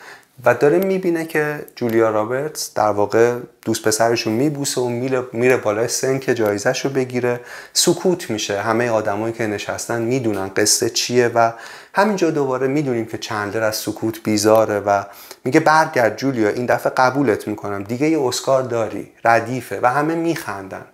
و 0.45 0.53
داره 0.53 0.79
می‌بینه 0.79 1.25
که 1.25 1.65
جولیا 1.75 2.09
رابرتس 2.09 2.73
در 2.73 2.91
واقع 2.91 3.35
دوست 3.65 3.87
پسرش 3.87 4.21
رو 4.21 4.31
میبوسه 4.31 4.81
و 4.81 4.89
میره 5.33 5.57
بالای 5.57 5.87
سن 5.87 6.19
که 6.19 6.33
جایزش 6.33 6.85
رو 6.85 6.91
بگیره. 6.91 7.39
سکوت 7.73 8.29
میشه. 8.29 8.61
همه 8.61 8.89
آدمایی 8.89 9.33
که 9.33 9.47
نشستن 9.47 10.01
می‌دونن 10.01 10.47
قصه 10.47 10.89
چیه 10.89 11.27
و 11.27 11.51
همینجا 11.93 12.31
دوباره 12.31 12.67
می‌دونیم 12.67 13.05
که 13.05 13.17
چندلر 13.17 13.63
از 13.63 13.75
سکوت 13.75 14.23
بیزاره 14.23 14.79
و 14.79 15.03
میگه 15.43 15.59
برگرد 15.59 16.17
جولیا. 16.17 16.49
این 16.49 16.65
دفعه 16.65 16.91
قبولت 16.97 17.47
می‌کنم. 17.47 17.83
دیگه 17.83 18.09
یه 18.09 18.21
اسکار 18.21 18.63
داری. 18.63 19.11
ردیفه. 19.25 19.79
و 19.81 19.91
همه 19.91 20.15
میخندن. 20.15 20.85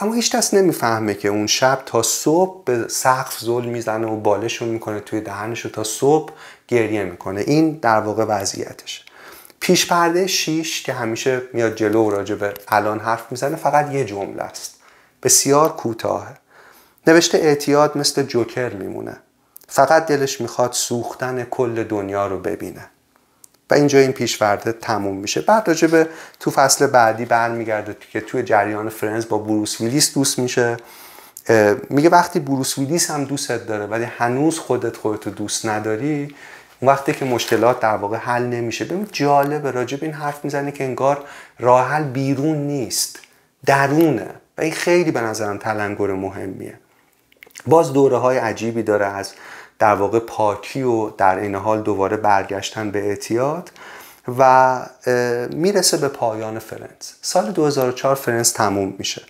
اما 0.00 0.14
هیچ 0.14 0.36
کس 0.36 0.54
نمی‌فهمه 0.54 1.14
که 1.14 1.28
اون 1.28 1.46
شب 1.46 1.82
تا 1.86 2.02
صبح 2.02 2.64
به 2.64 2.88
سقف 2.88 3.38
زل 3.38 3.64
می‌زنه 3.64 4.06
و 4.06 4.16
بالش 4.16 4.56
رو 4.56 4.66
می‌کنه 4.66 5.00
توی 5.00 5.20
دهنش 5.20 5.66
و 5.66 5.68
تا 5.68 5.84
صبح 5.84 6.32
گریه 6.68 7.04
می‌کنه. 7.04 7.40
این 7.40 7.72
در 7.72 8.00
واقع 8.00 8.24
وضعیتشه 8.24 9.02
پیش 9.60 9.86
پرده 9.86 10.26
شیش 10.26 10.82
که 10.82 10.92
همیشه 10.92 11.42
میاد 11.52 11.74
جلو 11.74 12.10
راجع 12.10 12.34
به 12.34 12.54
الان 12.68 13.00
حرف 13.00 13.26
می‌زنه 13.30 13.56
فقط 13.56 13.92
یه 13.92 14.04
جمله 14.04 14.42
است. 14.42 14.74
بسیار 15.22 15.76
کوتاه 15.76 16.28
نوشته 17.06 17.38
اعتیاد 17.38 17.98
مثل 17.98 18.22
جوکر 18.22 18.74
میمونه. 18.74 19.16
فقط 19.68 20.06
دلش 20.06 20.40
می‌خواد 20.40 20.72
سوختن 20.72 21.44
کل 21.44 21.84
دنیا 21.84 22.26
رو 22.26 22.38
ببینه. 22.38 22.90
و 23.70 23.74
اینجا 23.74 23.98
این 23.98 24.12
پیشورده 24.12 24.72
تموم 24.72 25.16
میشه. 25.16 25.40
بعد 25.40 25.68
راجع 25.68 25.88
به 25.88 26.08
تو 26.40 26.50
فصل 26.50 26.86
بعدی 26.86 27.24
برمیگرده 27.24 27.96
که 28.12 28.20
توی 28.20 28.42
جریان 28.42 28.88
فرنز 28.88 29.28
با 29.28 29.38
بروس 29.38 29.80
ویلیس 29.80 30.14
دوست 30.14 30.38
میشه. 30.38 30.76
میگه 31.90 32.08
وقتی 32.08 32.40
بروس 32.40 32.78
ویلیس 32.78 33.10
هم 33.10 33.24
دوستت 33.24 33.66
داره 33.66 33.86
ولی 33.86 34.04
هنوز 34.04 34.58
خودت 34.58 34.96
خودتو 34.96 35.30
دوست 35.30 35.66
نداری 35.66 36.34
اون 36.80 36.90
وقتی 36.90 37.12
که 37.12 37.24
مشکلات 37.24 37.80
در 37.80 37.96
واقع 37.96 38.16
حل 38.16 38.42
نمیشه. 38.42 38.84
ببین 38.84 39.08
جالبه 39.12 39.70
راجع 39.70 39.96
به 39.96 40.06
این 40.06 40.14
حرف 40.14 40.44
می‌زنه 40.44 40.72
که 40.72 40.84
انگار 40.84 41.24
راه 41.58 41.88
حل 41.88 42.04
بیرون 42.04 42.56
نیست 42.56 43.18
درونه. 43.66 44.28
و 44.58 44.62
این 44.62 44.72
خیلی 44.72 45.10
به 45.10 45.20
نظرم 45.20 45.58
تلنگر 45.58 46.06
مهمیه. 46.06 46.78
باز 47.66 47.92
دوره 47.92 48.16
های 48.16 48.38
عجیبی 48.38 48.82
داره 48.82 49.06
از 49.06 49.32
در 49.78 49.94
واقع 49.94 50.18
پاکی 50.18 50.82
و 50.82 51.10
در 51.10 51.38
این 51.38 51.54
حال 51.54 51.82
دوباره 51.82 52.16
برگشتن 52.16 52.90
به 52.90 52.98
اعتیاد 52.98 53.70
و 54.38 54.80
می‌رسه 55.50 55.96
به 55.96 56.08
پایان 56.08 56.58
فرنز. 56.58 57.12
سال 57.22 57.50
2004 57.50 58.14
فرنز 58.14 58.52
تموم 58.52 58.94
میشه. 58.98 59.22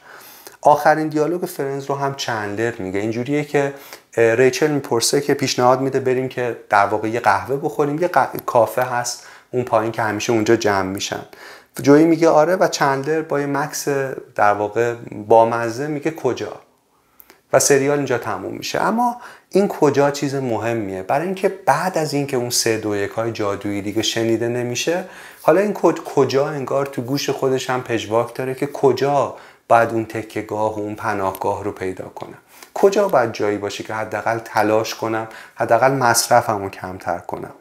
آخرین 0.61 1.09
دیالوگ 1.09 1.45
فرنز 1.45 1.85
رو 1.85 1.95
هم 1.95 2.15
چندلر 2.15 2.75
میگه. 2.79 3.01
اینجوریه 3.01 3.45
که 3.45 3.75
ریچل 4.17 4.71
می‌پرسه 4.71 5.21
که 5.21 5.35
پیشنهاد 5.35 5.81
میده 5.81 6.01
بریم 6.01 6.29
که 6.29 6.57
در 6.69 6.87
واقع 6.87 7.09
یه 7.09 7.21
قهوه 7.21 7.57
بخوریم. 7.57 7.99
یه 8.03 8.11
کافه 8.47 8.83
هست 8.83 9.27
اون 9.51 9.65
پایین 9.65 9.93
که 9.93 10.03
همیشه 10.03 10.33
اونجا 10.33 10.57
جمع 10.57 10.89
میشن. 10.89 11.23
جویی 11.83 12.05
میگه 12.05 12.29
آره 12.29 12.57
و 12.57 12.69
چندلر 12.69 13.23
با 13.23 13.41
یه 13.41 13.47
مکس 13.47 13.89
در 14.35 14.53
واقع 14.53 14.95
بامزه 15.29 15.87
میگه 15.87 16.11
کجا؟ 16.11 16.53
و 17.53 17.59
سریال 17.59 17.97
اینجا 17.97 18.19
تموم 18.19 18.55
میشه. 18.55 18.83
اما 18.83 19.21
این 19.57 19.69
کجا 19.69 20.11
چیز 20.11 20.35
مهمیه؟ 20.35 21.03
برای 21.03 21.27
اینکه 21.27 21.49
بعد 21.49 21.99
از 21.99 22.15
اینکه 22.15 22.37
اون 22.37 22.51
سه 22.51 22.79
دو 22.79 22.97
یک 22.97 23.11
های 23.11 23.33
جادویی 23.33 23.83
دیگه 23.83 24.03
شنیده 24.03 24.49
نمیشه 24.49 25.05
حالا 25.43 25.61
این 25.61 25.73
کد 25.75 25.99
کجا 25.99 26.49
انگار 26.49 26.87
تو 26.87 27.03
گوش 27.03 27.31
خودش 27.31 27.71
هم 27.71 27.83
پژواک 27.83 28.35
داره 28.35 28.55
که 28.55 28.67
کجا 28.67 29.37
باید 29.69 29.91
اون 29.91 30.05
تکهگاه 30.05 30.77
و 30.77 30.81
اون 30.81 30.95
پناهگاه 30.95 31.65
رو 31.65 31.73
پیدا 31.73 32.05
کنم؟ 32.05 32.39
کجا 32.75 33.09
باید 33.09 33.33
جایی 33.33 33.59
باشه 33.59 33.85
که 33.85 33.95
حداقل 33.95 34.39
تلاش 34.39 34.95
کنم 34.95 35.29
حداقل 35.55 35.93
مصرفم 35.93 36.69
کمتر 36.69 37.19
کنم؟ 37.19 37.53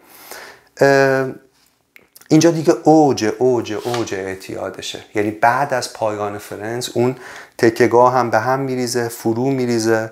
اینجا 2.30 2.52
دیگه 2.52 2.74
اوج 2.84 3.26
اوج 3.39 3.74
اوج 3.74 4.14
اعتیادشه. 4.14 5.04
یعنی 5.16 5.32
بعد 5.32 5.74
از 5.74 5.93
پایان 5.93 6.38
Friends 6.38 6.89
اون 6.93 7.16
تکیه‌گاه 7.58 8.14
هم 8.14 8.30
به 8.30 8.39
هم 8.39 8.60
میریزه 8.60 9.08
فرو 9.08 9.46
میریزه. 9.46 10.10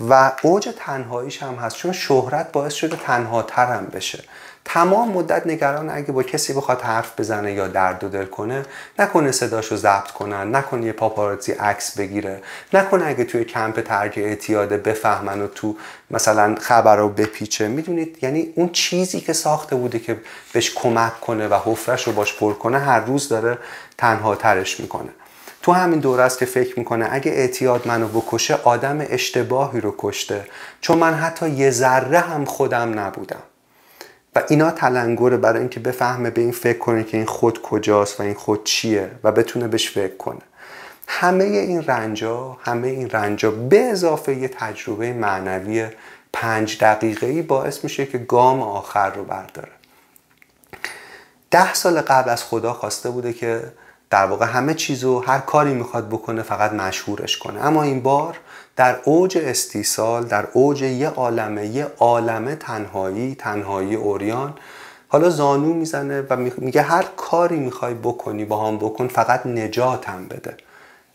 و 0.00 0.32
اوج 0.42 0.68
تنهاییش 0.78 1.42
هم 1.42 1.54
هست 1.54 1.76
چون 1.76 1.92
شهرت 1.92 2.52
باعث 2.52 2.74
شده 2.74 2.96
تنهاتر 2.96 3.66
هم 3.66 3.86
بشه. 3.86 4.24
تمام 4.64 5.12
مدت 5.12 5.46
نگران 5.46 5.90
اگه 5.90 6.12
با 6.12 6.22
کسی 6.22 6.52
بخواد 6.52 6.80
حرف 6.80 7.20
بزنه 7.20 7.52
یا 7.52 7.68
درد 7.68 8.04
و 8.04 8.08
دل 8.08 8.24
کنه 8.24 8.62
نکنه 8.98 9.32
صداشو 9.32 9.76
ضبط 9.76 10.10
کنن 10.10 10.56
نکنه 10.56 10.86
یه 10.86 10.92
پاپاراتزی 10.92 11.52
عکس 11.52 11.98
بگیره 11.98 12.42
نکنه 12.72 13.06
اگه 13.06 13.24
توی 13.24 13.44
کمپ 13.44 13.80
ترک 13.80 14.18
اعتیاده 14.18 14.76
بفهمن 14.76 15.42
و 15.42 15.46
تو 15.46 15.76
مثلا 16.10 16.54
خبر 16.60 16.96
رو 16.96 17.08
بپیچه. 17.08 17.68
می‌دونید؟ 17.68 18.18
یعنی 18.22 18.52
اون 18.54 18.68
چیزی 18.68 19.20
که 19.20 19.32
ساخته 19.32 19.76
بوده 19.76 19.98
که 19.98 20.20
بهش 20.52 20.74
کمک 20.74 21.20
کنه 21.20 21.48
و 21.48 21.58
حفرش 21.64 22.06
رو 22.06 22.12
باش 22.12 22.38
پر 22.38 22.52
کنه 22.52 22.78
هر 22.78 23.00
روز 23.00 23.28
داره 23.28 23.58
تنها 23.98 24.34
ترش 24.34 24.80
می‌کنه. 24.80 25.10
تو 25.66 25.72
همین 25.72 26.00
دوره 26.00 26.22
است 26.22 26.38
که 26.38 26.44
فکر 26.44 26.78
می‌کنه 26.78 27.08
اگه 27.10 27.32
اعتیاد 27.32 27.88
منو 27.88 28.08
بکشه 28.08 28.54
آدم 28.64 28.98
اشتباهی 29.00 29.80
رو 29.80 29.94
کشته. 29.98 30.46
چون 30.80 30.98
من 30.98 31.14
حتی 31.14 31.50
یه 31.50 31.70
ذره 31.70 32.18
هم 32.18 32.44
خودم 32.44 32.98
نبودم. 32.98 33.42
و 34.36 34.42
اینا 34.48 34.70
تلنگره 34.70 35.36
برای 35.36 35.58
اینکه 35.58 35.80
بفهمه 35.80 36.30
به 36.30 36.40
این 36.40 36.52
فکر 36.52 36.78
کنه 36.78 37.04
که 37.04 37.16
این 37.16 37.26
خود 37.26 37.62
کجاست 37.62 38.20
و 38.20 38.22
این 38.22 38.34
خود 38.34 38.64
چیه 38.64 39.10
و 39.24 39.32
بتونه 39.32 39.68
بهش 39.68 39.90
فکر 39.90 40.16
کنه. 40.16 40.42
همه 41.08 41.44
این 41.44 41.82
رنجا 41.82 42.56
همه 42.62 42.88
این 42.88 43.10
رنجا 43.10 43.50
به 43.50 43.80
اضافه 43.80 44.34
یه 44.34 44.48
تجربه 44.48 45.12
معنوی 45.12 45.86
پنج 46.32 46.78
دقیقه 46.78 47.26
ای 47.26 47.42
باعث 47.42 47.84
میشه 47.84 48.06
که 48.06 48.18
گام 48.18 48.62
آخر 48.62 49.10
رو 49.10 49.24
برداره. 49.24 49.72
ده 51.50 51.74
سال 51.74 52.00
قبل 52.00 52.30
از 52.30 52.44
خدا 52.44 52.72
خواسته 52.72 53.10
بوده 53.10 53.32
که 53.32 53.62
در 54.10 54.26
واقع 54.26 54.46
همه 54.46 54.74
چیزو 54.74 55.20
هر 55.20 55.38
کاری 55.38 55.74
می‌خواد 55.74 56.08
بکنه 56.08 56.42
فقط 56.42 56.72
مشهورش 56.72 57.38
کنه. 57.38 57.66
اما 57.66 57.82
این 57.82 58.00
بار 58.00 58.38
در 58.76 58.96
اوج 59.04 59.38
استیصال 59.38 60.24
در 60.24 60.46
اوج 60.52 60.82
یه 60.82 61.08
عالمه 61.08 61.66
یه 61.66 61.86
عالمه 61.98 62.54
تنهایی 62.54 63.34
تنهایی 63.34 63.94
اوریان 63.94 64.54
حالا 65.08 65.30
زانو 65.30 65.74
می‌زنه 65.74 66.20
و 66.30 66.36
میگه 66.36 66.82
هر 66.82 67.04
کاری 67.16 67.56
می‌خوای 67.56 67.94
بکنی 67.94 68.44
با 68.44 68.66
هم 68.66 68.78
بکن 68.78 69.08
فقط 69.08 69.46
نجاتم 69.46 70.26
بده 70.30 70.56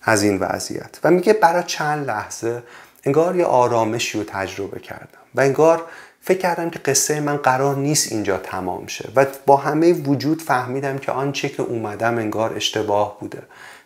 از 0.01 0.23
این 0.23 0.37
وضعیت. 0.39 0.99
و 1.03 1.11
میگه 1.11 1.33
برای 1.33 1.63
چند 1.63 2.07
لحظه 2.07 2.63
انگار 3.03 3.35
یه 3.35 3.45
آرامشی 3.45 4.17
رو 4.17 4.23
تجربه 4.23 4.79
کردم. 4.79 5.19
و 5.35 5.41
انگار 5.41 5.85
فکر 6.23 6.37
کردم 6.37 6.69
که 6.69 6.79
قصه 6.79 7.19
من 7.19 7.37
قرار 7.37 7.75
نیست 7.75 8.11
اینجا 8.11 8.37
تمام 8.37 8.87
شه 8.87 9.09
و 9.15 9.25
با 9.45 9.57
همه 9.57 9.93
وجود 9.93 10.41
فهمیدم 10.41 10.97
که 10.97 11.11
آنچه 11.11 11.49
که 11.49 11.63
اومدم 11.63 12.17
انگار 12.17 12.53
اشتباه 12.55 13.17
بوده 13.19 13.41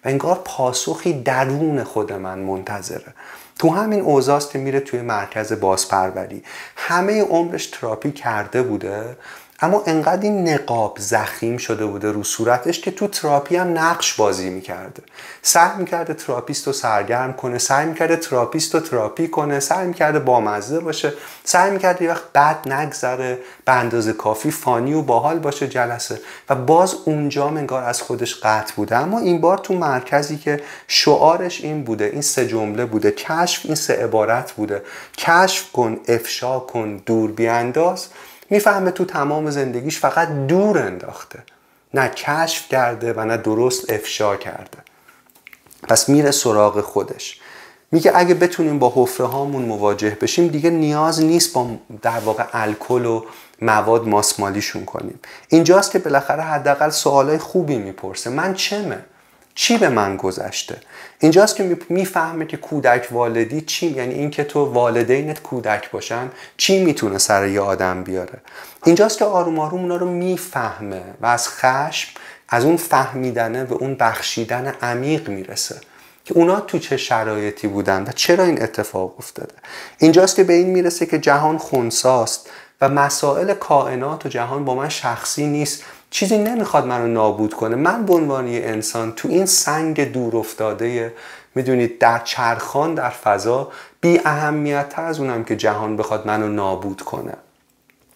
و 0.05 0.09
انگار 0.09 0.41
پاسخی 0.45 1.21
درون 1.21 1.83
خود 1.83 2.13
من 2.13 2.39
منتظره. 2.39 3.13
تو 3.59 3.69
همین 3.69 4.01
اوضاست 4.01 4.51
که 4.51 4.59
میره 4.59 4.79
توی 4.79 5.01
مرکز 5.01 5.53
بازپروری. 5.53 6.43
همه 6.75 7.21
عمرش 7.21 7.67
تراپی 7.67 8.11
کرده 8.11 8.63
بوده 8.63 9.17
اما 9.59 9.83
انقدر 9.85 10.21
این 10.21 10.49
نقاب 10.49 10.97
زخیم 10.99 11.57
شده 11.57 11.85
بوده 11.85 12.11
رو 12.11 12.23
صورتش 12.23 12.81
که 12.81 12.91
تو 12.91 13.07
تراپی 13.07 13.55
هم 13.55 13.79
نقش 13.79 14.13
بازی 14.13 14.49
می‌کرده. 14.49 15.03
سعی 15.41 15.77
می‌کرده 15.77 16.13
تراپیست 16.13 16.67
رو 16.67 16.73
سرگرم 16.73 17.33
کنه 17.33 17.57
سعی 17.57 17.85
می‌کرده 17.85 18.15
تراپیست 18.15 18.75
رو 18.75 18.81
تراپی 18.81 19.27
کنه 19.27 19.59
سعی 19.59 19.87
می‌کرده 19.87 20.19
بامزه 20.19 20.79
باشه 20.79 21.13
سعی 21.43 21.71
می‌کرده 21.71 22.03
یه 22.03 22.11
وقت 22.11 22.33
بد 22.35 22.73
نگذره 22.73 23.39
به 23.65 23.71
اندازه 23.71 24.13
کافی 24.13 24.51
funny 24.51 24.93
و 24.93 25.01
باحال 25.01 25.39
باشه 25.39 25.67
جلسه. 25.67 26.19
و 26.49 26.55
باز 26.55 26.95
اونجا 27.05 27.47
انگار 27.47 27.83
از 27.83 28.01
خودش 28.01 28.35
قطع 28.43 28.73
بوده. 28.75 28.97
اما 28.97 29.19
این 29.19 29.41
بار 29.41 29.57
تو 29.57 29.73
مرکزی 29.73 30.37
که 30.37 30.61
شعارش 30.87 31.61
این 31.61 31.83
بوده 31.83 32.05
این 32.05 32.21
سه 32.21 32.47
جمله 32.47 32.85
بوده 32.85 33.11
کشف 33.11 33.65
این 33.65 33.75
سه 33.75 34.03
عبارت 34.03 34.51
بوده. 34.51 34.81
کشف 35.17 35.71
کن 35.71 35.99
افشا 36.07 36.59
کن 36.59 36.97
دور 37.05 37.31
بیانداز. 37.31 38.07
می‌فهمه 38.49 38.91
تو 38.91 39.05
تمام 39.05 39.49
زندگیش 39.49 39.99
فقط 39.99 40.29
دور 40.47 40.79
انداخته. 40.79 41.39
نه 41.93 42.09
کشف 42.09 42.69
کرده 42.69 43.13
و 43.13 43.25
نه 43.25 43.37
درست 43.37 43.91
افشا 43.91 44.35
کرده. 44.35 44.77
پس 45.87 46.09
میره 46.09 46.31
سراغ 46.31 46.81
خودش. 46.81 47.39
میگه 47.91 48.11
اگه 48.15 48.33
بتونیم 48.33 48.79
با 48.79 48.93
حفره 48.95 49.27
هامون 49.27 49.65
مواجه 49.65 50.17
بشیم 50.21 50.47
دیگه 50.47 50.69
نیاز 50.69 51.23
نیست 51.23 51.53
با 51.53 51.67
در 52.01 52.19
واقع 52.19 52.45
الکل 52.53 53.05
و 53.05 53.25
مواد 53.61 54.07
ماسمالیشون 54.07 54.85
کنیم. 54.85 55.19
اینجاست 55.49 55.91
که 55.91 55.99
بالاخره 55.99 56.43
حداقل 56.43 56.89
سوالای 56.89 57.37
خوبی 57.37 57.77
می‌پرسه. 57.77 58.29
من 58.29 58.53
چمه؟ 58.53 58.99
چی 59.55 59.77
به 59.77 59.89
من 59.89 60.17
گذشته؟ 60.17 60.77
اینجاست 61.20 61.55
که 61.55 61.78
می‌فهمه 61.89 62.45
که 62.45 62.57
کودک 62.57 63.07
والدی 63.11 63.61
چی 63.61 63.88
یعنی 63.88 64.13
اینکه 64.13 64.43
تو 64.43 64.66
والدینت 64.66 65.41
کودک 65.41 65.91
باشن 65.91 66.32
چی 66.57 66.86
می‌تونه 66.86 67.18
سر 67.18 67.47
یه 67.47 67.61
آدم 67.61 68.03
بیاره؟ 68.03 68.39
اینجاست 68.86 69.18
که 69.18 69.26
آروم 69.26 69.59
آروم 69.59 69.82
اونا 69.82 69.95
رو 69.95 70.07
می‌فهمه 70.07 71.01
و 71.22 71.26
از 71.26 71.49
خشم 71.49 72.09
از 72.49 72.66
اون 72.66 72.78
فهمیدنه 72.78 73.63
به 73.63 73.76
اون 73.76 73.95
بخشیدن 73.95 74.74
عمیق 74.82 75.30
می‌رسه 75.30 75.76
که 76.26 76.34
اونا 76.34 76.59
تو 76.59 76.80
چه 76.80 76.97
شرایطی 76.97 77.68
بودن 77.68 78.03
و 78.03 78.11
چرا 78.11 78.43
این 78.43 78.63
اتفاق 78.63 79.16
افتاده. 79.18 79.55
اینجاست 79.97 80.36
که 80.36 80.43
به 80.43 80.53
این 80.53 80.70
می‌رسه 80.70 81.05
که 81.05 81.20
جهان 81.20 81.57
خونساست. 81.57 82.49
و 82.82 82.89
مسائل 82.89 83.53
کائنات 83.53 84.26
و 84.26 84.30
جهان 84.30 84.65
با 84.65 84.76
من 84.76 84.89
شخصی 84.89 85.47
نیست. 85.47 85.84
چیزی 86.09 86.38
نمی‌خواد 86.38 86.86
منو 86.86 87.07
نابود 87.07 87.53
کنه. 87.53 87.76
من 87.76 88.05
به 88.05 88.13
عنوان 88.13 88.47
انسان 88.47 89.11
تو 89.11 89.28
این 89.28 89.45
سنگ 89.45 90.11
دور 90.11 90.38
افتاده 90.38 91.13
می‌دونید 91.55 91.99
در 91.99 92.21
چرخان 92.23 92.93
در 92.93 93.09
فضا 93.09 93.71
بی 94.01 94.21
اهمیت 94.26 94.93
از 94.95 95.19
اونم 95.19 95.43
که 95.43 95.55
جهان 95.55 95.97
بخواد 95.97 96.28
منو 96.28 96.47
نابود 96.47 97.01
کنه. 97.01 97.34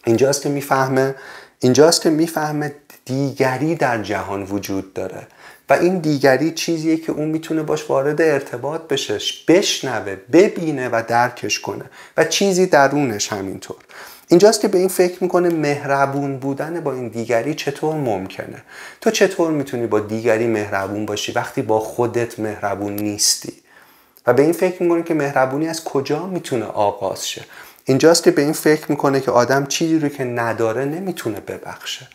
اینجاست 0.05 0.41
که 0.41 0.49
می‌فهمه 0.49 1.15
اینجاست 1.59 2.01
که 2.01 2.09
می‌فهمه 2.09 2.75
دیگری 3.05 3.75
در 3.75 4.03
جهان 4.03 4.43
وجود 4.43 4.93
داره. 4.93 5.27
و 5.69 5.73
این 5.73 5.99
دیگری 5.99 6.51
چیزیه 6.51 6.97
که 6.97 7.11
اون 7.11 7.27
می‌تونه 7.27 7.63
باش 7.63 7.89
وارد 7.89 8.21
ارتباط 8.21 8.81
بشه 8.81 9.19
بشنوه 9.47 10.17
ببینه 10.31 10.89
و 10.89 11.03
درکش 11.07 11.59
کنه. 11.59 11.85
و 12.17 12.23
چیزی 12.23 12.65
درونش 12.65 13.33
همینطور. 13.33 13.77
اینجاست 14.31 14.61
که 14.61 14.67
به 14.67 14.77
این 14.77 14.87
فکر 14.87 15.23
می‌کنه 15.23 15.49
مهربون 15.49 16.37
بودن 16.37 16.79
با 16.79 16.93
این 16.93 17.07
دیگری 17.07 17.53
چطور 17.53 17.95
ممکنه؟ 17.95 18.61
تو 19.01 19.11
چطور 19.11 19.51
می‌تونی 19.51 19.87
با 19.87 19.99
دیگری 19.99 20.47
مهربون 20.47 21.05
باشی 21.05 21.31
وقتی 21.31 21.61
با 21.61 21.79
خودت 21.79 22.39
مهربون 22.39 22.95
نیستی؟ 22.95 23.53
و 24.27 24.33
به 24.33 24.41
این 24.43 24.53
فکر 24.53 24.83
می‌کنه 24.83 25.03
که 25.03 25.13
مهربونی 25.13 25.67
از 25.67 25.83
کجا 25.83 26.25
می‌تونه 26.25 26.65
آغاز 26.65 27.29
شه؟ 27.29 27.45
اینجاست 27.85 28.23
که 28.23 28.31
به 28.31 28.41
این 28.41 28.53
فکر 28.53 28.85
می‌کنه 28.89 29.21
که 29.21 29.31
آدم 29.31 29.65
چیزی 29.65 29.99
رو 29.99 30.09
که 30.09 30.23
نداره 30.23 30.85
نمی‌تونه 30.85 31.39
ببخشه. 31.39 32.07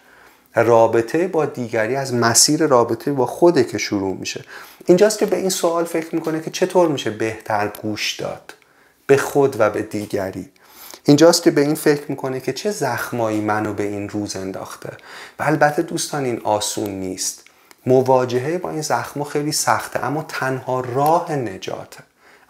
رابطه 0.54 1.28
با 1.28 1.44
دیگری 1.44 1.96
از 1.96 2.14
مسیر 2.14 2.66
رابطه 2.66 3.12
با 3.12 3.26
خوده 3.26 3.64
که 3.64 3.78
شروع 3.78 4.16
میشه. 4.16 4.44
اینجاست 4.86 5.18
که 5.18 5.26
به 5.26 5.36
این 5.36 5.50
سوال 5.50 5.84
فکر 5.84 6.14
می‌کنه 6.14 6.40
که 6.40 6.50
چطور 6.50 6.88
میشه 6.88 7.10
بهتر 7.10 7.70
گوش 7.82 8.20
داد؟ 8.20 8.54
به 9.06 9.16
خود 9.16 9.56
و 9.58 9.70
به 9.70 9.82
دیگری. 9.82 10.48
اینجاست 11.04 11.42
که 11.42 11.50
به 11.50 11.60
این 11.60 11.74
فکر 11.74 12.02
می‌کنه 12.08 12.40
که 12.40 12.52
چه 12.52 12.70
زخمایی 12.70 13.40
منو 13.40 13.74
به 13.74 13.82
این 13.82 14.08
روز 14.08 14.36
انداخته. 14.36 14.90
و 15.38 15.42
البته 15.42 15.82
دوستان 15.82 16.24
این 16.24 16.40
آسون 16.44 16.90
نیست. 16.90 17.44
مواجهه 17.86 18.58
با 18.58 18.70
این 18.70 18.82
زخم 18.82 19.24
خیلی 19.24 19.52
سخته 19.52 20.04
اما 20.04 20.24
تنها 20.28 20.80
راه 20.80 21.32
نجاته. 21.32 22.00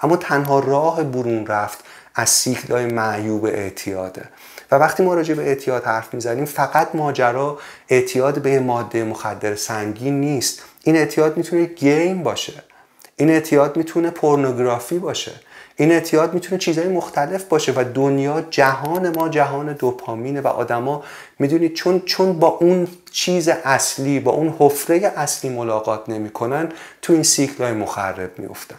اما 0.00 0.16
تنها 0.16 0.60
راه 0.60 1.02
برون 1.02 1.46
رفت 1.46 1.78
از 2.14 2.30
سیکلای 2.30 2.86
معیوب 2.86 3.44
اعتیاده. 3.44 4.28
و 4.70 4.76
وقتی 4.76 5.02
ما 5.02 5.14
راجع 5.14 5.34
به 5.34 5.42
اعتیاد 5.42 5.84
حرف 5.84 6.14
می‌زنیم 6.14 6.44
فقط 6.44 6.94
ماجرا 6.94 7.58
اعتیاد 7.88 8.42
به 8.42 8.60
ماده 8.60 9.04
مخدر 9.04 9.54
سنگین 9.54 10.20
نیست. 10.20 10.62
این 10.84 10.96
اعتیاد 10.96 11.36
می‌تونه 11.36 11.64
گیم 11.64 12.22
باشه. 12.22 12.62
این 13.16 13.30
اعتیاد 13.30 13.76
می‌تونه 13.76 14.10
پورنوگرافی 14.10 14.98
باشه. 14.98 15.32
این 15.76 15.92
اعتیاد 15.92 16.34
می‌تونه 16.34 16.58
چیزهای 16.58 16.88
مختلف 16.88 17.44
باشه 17.44 17.72
و 17.76 17.84
دنیا 17.94 18.40
جهان 18.40 19.16
ما 19.16 19.28
جهان 19.28 19.72
دوپامینه 19.72 20.40
و 20.40 20.46
آدما 20.46 21.04
می‌دونید 21.38 21.74
چون 21.74 22.00
چون 22.00 22.38
با 22.38 22.48
اون 22.48 22.88
چیز 23.12 23.48
اصلی 23.48 24.20
با 24.20 24.32
اون 24.32 24.54
حفره 24.58 25.12
اصلی 25.16 25.50
ملاقات 25.50 26.08
نمی‌کنن 26.08 26.72
تو 27.02 27.12
این 27.12 27.22
سیکل 27.22 27.64
های 27.64 27.72
مخرب 27.72 28.38
میفتن 28.38 28.76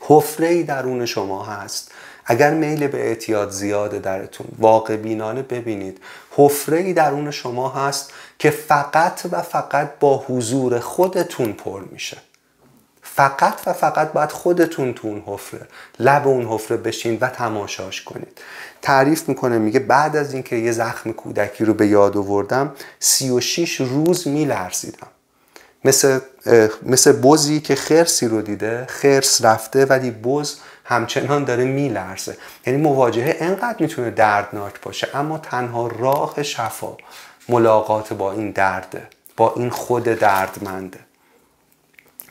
حفره 0.00 0.48
ای 0.48 0.62
درون 0.62 1.06
شما 1.06 1.44
هست. 1.44 1.92
اگر 2.24 2.54
میل 2.54 2.86
به 2.86 2.98
اعتیاد 3.08 3.50
زیاده 3.50 3.98
درتون 3.98 4.46
واقع 4.58 4.96
بینانه 4.96 5.42
ببینید. 5.42 5.98
حفره 6.36 6.78
ای 6.78 6.92
درون 6.92 7.30
شما 7.30 7.68
هست 7.68 8.12
که 8.38 8.50
فقط 8.50 9.20
و 9.32 9.42
فقط 9.42 9.90
با 10.00 10.24
حضور 10.28 10.78
خودتون 10.78 11.52
پر 11.52 11.82
میشه. 11.90 12.16
فقط 13.14 13.54
و 13.66 13.72
فقط 13.72 14.12
باید 14.12 14.32
خودتون 14.32 14.94
تو 14.94 15.08
اون 15.08 15.22
حفره 15.26 15.66
لب 15.98 16.28
اون 16.28 16.46
حفره 16.46 16.76
بشین 16.76 17.18
و 17.20 17.28
تماشاش 17.28 18.02
کنید. 18.02 18.40
تعریف 18.82 19.28
می‌کنه 19.28 19.58
میگه 19.58 19.80
بعد 19.80 20.16
از 20.16 20.34
اینکه 20.34 20.56
یه 20.56 20.72
زخم 20.72 21.12
کودکی 21.12 21.64
رو 21.64 21.74
به 21.74 21.86
یاد 21.86 22.16
آوردم 22.16 22.72
36 23.00 23.80
روز 23.80 24.28
میلرزیدم. 24.28 25.06
مثل 25.84 26.20
مثل 26.82 27.12
بزی 27.12 27.60
که 27.60 27.74
خرسی 27.74 28.28
رو 28.28 28.42
دیده 28.42 28.86
خرس 28.88 29.44
رفته 29.44 29.84
ولی 29.84 30.10
بز 30.10 30.54
همچنان 30.84 31.44
داره 31.44 31.64
میلرزه. 31.64 32.36
یعنی 32.66 32.82
مواجهه 32.82 33.36
انقدر 33.40 33.76
می‌تونه 33.80 34.10
دردناک 34.10 34.80
باشه 34.80 35.08
اما 35.14 35.38
تنها 35.38 35.86
راه 35.86 36.42
شفا 36.42 36.96
ملاقات 37.48 38.12
با 38.12 38.32
این 38.32 38.50
درده 38.50 39.08
با 39.36 39.54
این 39.56 39.70
خود 39.70 40.04
دردمنده. 40.04 40.98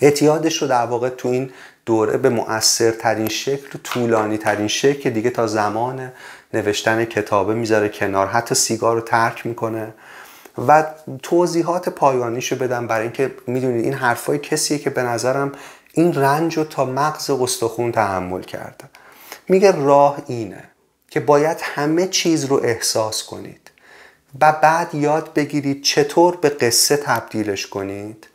اعتیادش 0.01 0.61
رو 0.61 0.67
در 0.67 0.85
واقع 0.85 1.09
تو 1.09 1.27
این 1.27 1.51
دوره 1.85 2.17
به 2.17 2.29
مؤثرترین 2.29 3.29
شکل 3.29 3.67
و 3.75 3.77
طولانی 3.83 4.37
ترین 4.37 4.67
شکل 4.67 5.09
دیگه 5.09 5.29
تا 5.29 5.47
زمان 5.47 6.11
نوشتن 6.53 7.05
کتابه 7.05 7.53
می‌ذاره 7.53 7.89
کنار. 7.89 8.27
حتی 8.27 8.55
سیگار 8.55 8.95
رو 8.95 9.01
ترک 9.01 9.45
می‌کنه. 9.45 9.93
و 10.67 10.85
توضیحات 11.23 11.89
پایانیشو 11.89 12.55
بدم 12.55 12.87
برای 12.87 13.03
اینکه 13.03 13.31
می‌دونید 13.47 13.83
این 13.83 13.93
حرفای 13.93 14.39
کسیه 14.39 14.77
که 14.77 14.89
به 14.89 15.03
نظرم 15.03 15.51
این 15.93 16.13
رنج 16.13 16.57
رو 16.57 16.63
تا 16.63 16.85
مغز 16.85 17.29
استخون 17.29 17.91
تحمل 17.91 18.41
کرده. 18.41 18.85
میگه 19.49 19.71
راه 19.71 20.17
اینه 20.27 20.63
که 21.09 21.19
باید 21.19 21.57
همه 21.61 22.07
چیز 22.07 22.45
رو 22.45 22.59
احساس 22.63 23.23
کنید 23.23 23.71
و 24.41 24.51
بعد 24.51 24.95
یاد 24.95 25.33
بگیرید 25.33 25.83
چطور 25.83 26.35
به 26.35 26.49
قصه 26.49 26.97
تبدیلش 26.97 27.67
کنید. 27.67 28.27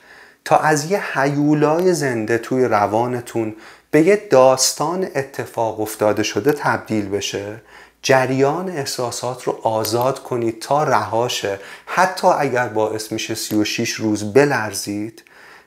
تا 0.46 0.56
از 0.56 0.90
یه 0.90 1.18
حیولای 1.18 1.94
زنده 1.94 2.38
توی 2.38 2.64
روانتون 2.64 3.54
به 3.90 4.02
یه 4.02 4.26
داستان 4.30 5.08
اتفاق 5.14 5.80
افتاده 5.80 6.22
شده 6.22 6.52
تبدیل 6.52 7.08
بشه 7.08 7.56
جریان 8.02 8.68
احساسات 8.68 9.44
رو 9.44 9.58
آزاد 9.62 10.22
کنید 10.22 10.60
تا 10.60 10.84
رهاشه. 10.84 11.58
حتی 11.86 12.26
اگر 12.26 12.68
باعث 12.68 13.12
میشه 13.12 13.34
36 13.34 13.92
روز 13.92 14.32
بلرزید 14.32 15.22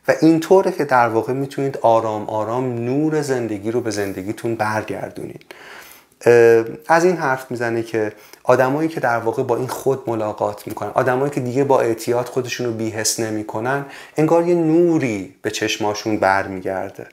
و 0.08 0.14
اینطوره 0.22 0.72
که 0.72 0.86
در 0.86 1.10
واقع 1.10 1.34
می‌تونید 1.34 1.78
آرام 1.78 2.30
آرام 2.30 2.86
نور 2.86 3.22
زندگی 3.22 3.72
رو 3.72 3.82
به 3.82 3.92
زندگیتون 3.92 4.56
برگردونید. 4.56 5.46
از 6.88 7.06
این 7.06 7.18
حرف 7.18 7.52
می‌زنه 7.52 7.84
که 7.84 8.12
آدمایی 8.44 8.90
که 8.90 9.00
در 9.00 9.18
واقع 9.18 9.44
با 9.44 9.58
این 9.58 9.68
خود 9.68 10.10
ملاقات 10.10 10.68
می‌کنن 10.68 10.92
آدمایی 10.94 11.32
که 11.32 11.40
دیگه 11.40 11.64
با 11.64 11.82
اعتیاد 11.82 12.26
خودشون 12.26 12.66
رو 12.66 12.74
بیهس 12.74 13.20
نمی‌کنن 13.20 13.86
انگار 14.18 14.48
یه 14.48 14.56
نوری 14.56 15.36
به 15.42 15.52
چشماشون 15.52 16.18
برمیگرده. 16.18 17.08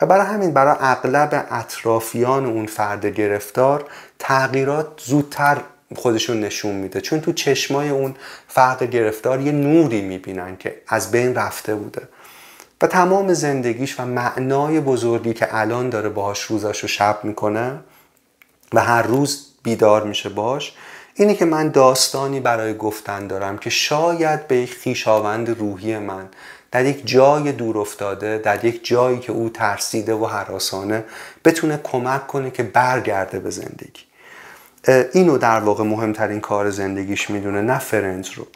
و 0.00 0.06
برای 0.06 0.26
همین 0.26 0.52
برای 0.52 0.76
اغلب 0.80 1.46
اطرافیان 1.50 2.46
اون 2.46 2.66
فرد 2.66 3.06
گرفتار 3.06 3.84
تغییرات 4.18 4.86
زودتر 5.04 5.56
خودشون 5.96 6.40
نشون 6.40 6.74
میده. 6.74 7.00
چون 7.00 7.20
تو 7.20 7.32
چشمای 7.32 7.88
اون 7.88 8.14
فرد 8.48 8.82
گرفتار 8.82 9.40
یه 9.40 9.52
نوری 9.52 10.00
می‌بینن 10.00 10.56
که 10.56 10.82
از 10.88 11.10
بین 11.10 11.34
رفته 11.34 11.74
بوده. 11.74 12.02
و 12.82 12.86
تمام 12.86 13.34
زندگیش 13.34 14.00
و 14.00 14.04
معنای 14.04 14.80
بزرگی 14.80 15.34
که 15.34 15.48
الان 15.50 15.90
داره 15.90 16.08
باهاش 16.08 16.42
روزش 16.42 16.78
رو 16.80 16.88
شب 16.88 17.18
می‌کنه 17.22 17.80
و 18.72 18.80
هر 18.80 19.02
روز 19.02 19.46
بیدار 19.62 20.04
میشه 20.04 20.28
باش. 20.28 20.74
اینه 21.14 21.34
که 21.34 21.44
من 21.44 21.68
داستانی 21.68 22.40
برای 22.40 22.76
گفتن 22.76 23.26
دارم 23.26 23.58
که 23.58 23.70
شاید 23.70 24.48
به 24.48 24.56
یک 24.56 24.74
خیشاوند 24.74 25.58
روحی 25.58 25.98
من 25.98 26.28
در 26.70 26.84
یک 26.84 27.06
جای 27.06 27.52
دور 27.52 27.78
افتاده 27.78 28.38
در 28.38 28.64
یک 28.64 28.86
جایی 28.86 29.18
که 29.18 29.32
او 29.32 29.48
ترسیده 29.48 30.14
و 30.14 30.26
حراسانه 30.26 31.04
بتونه 31.44 31.80
کمک 31.82 32.26
کنه 32.26 32.50
که 32.50 32.62
برگرده 32.62 33.38
به 33.38 33.50
زندگی. 33.50 34.02
اینو 35.12 35.38
در 35.38 35.60
واقع 35.60 35.84
مهمترین 35.84 36.40
کار 36.40 36.70
زندگیش 36.70 37.30
می‌دونه 37.30 37.60
نه 37.60 37.78
فرنج 37.78 38.34
رو. 38.34 38.46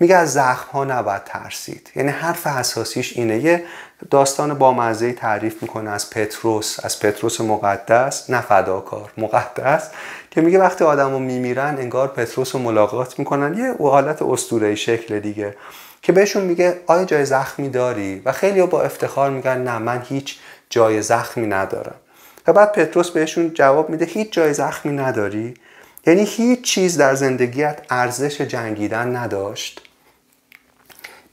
میگه 0.00 0.16
از 0.16 0.32
زخم 0.32 0.70
ها 0.72 0.84
نباید 0.84 1.24
ترسید. 1.24 1.90
یعنی 1.96 2.08
حرف 2.08 2.46
اساسیش 2.46 3.16
اینه 3.16 3.38
یه 3.38 3.64
داستان 4.10 4.54
با 4.54 4.72
مزه 4.72 5.12
تعریف 5.12 5.62
می‌کنه 5.62 5.90
از 5.90 6.10
پتروس 6.10 6.84
از 6.84 7.00
پتروس 7.00 7.40
مقدس 7.40 8.30
نه 8.30 8.40
فداکار 8.40 9.10
مقدس 9.18 9.90
که 10.30 10.40
میگه 10.40 10.58
وقتی 10.58 10.84
آدمو 10.84 11.18
میمیرن 11.18 11.76
انگار 11.78 12.08
پتروس 12.08 12.54
رو 12.54 12.60
ملاقات 12.60 13.18
می‌کنن. 13.18 13.58
یه 13.58 13.74
حالت 13.80 14.22
اسطوره 14.22 14.74
شکل 14.74 15.20
دیگه 15.20 15.56
که 16.02 16.12
بهشون 16.12 16.42
میگه 16.42 16.80
آیا 16.86 17.04
جای 17.04 17.24
زخمی 17.24 17.68
داری؟ 17.68 18.22
و 18.24 18.32
خیلی 18.32 18.62
با 18.62 18.82
افتخار 18.82 19.30
میگن 19.30 19.58
نه 19.58 19.78
من 19.78 20.02
هیچ 20.08 20.38
جای 20.70 21.02
زخمی 21.02 21.46
ندارم. 21.46 21.94
و 22.46 22.52
بعد 22.52 22.72
پتروس 22.72 23.10
بهشون 23.10 23.54
جواب 23.54 23.90
میده 23.90 24.04
هیچ 24.04 24.32
جای 24.32 24.54
زخمی 24.54 24.92
نداری؟ 24.92 25.54
یعنی 26.06 26.24
هیچ 26.24 26.62
چیز 26.62 26.96
در 26.96 27.14
زندگیت 27.14 27.78
ارزش 27.90 28.40
جنگیدن 28.40 29.16
نداشت. 29.16 29.83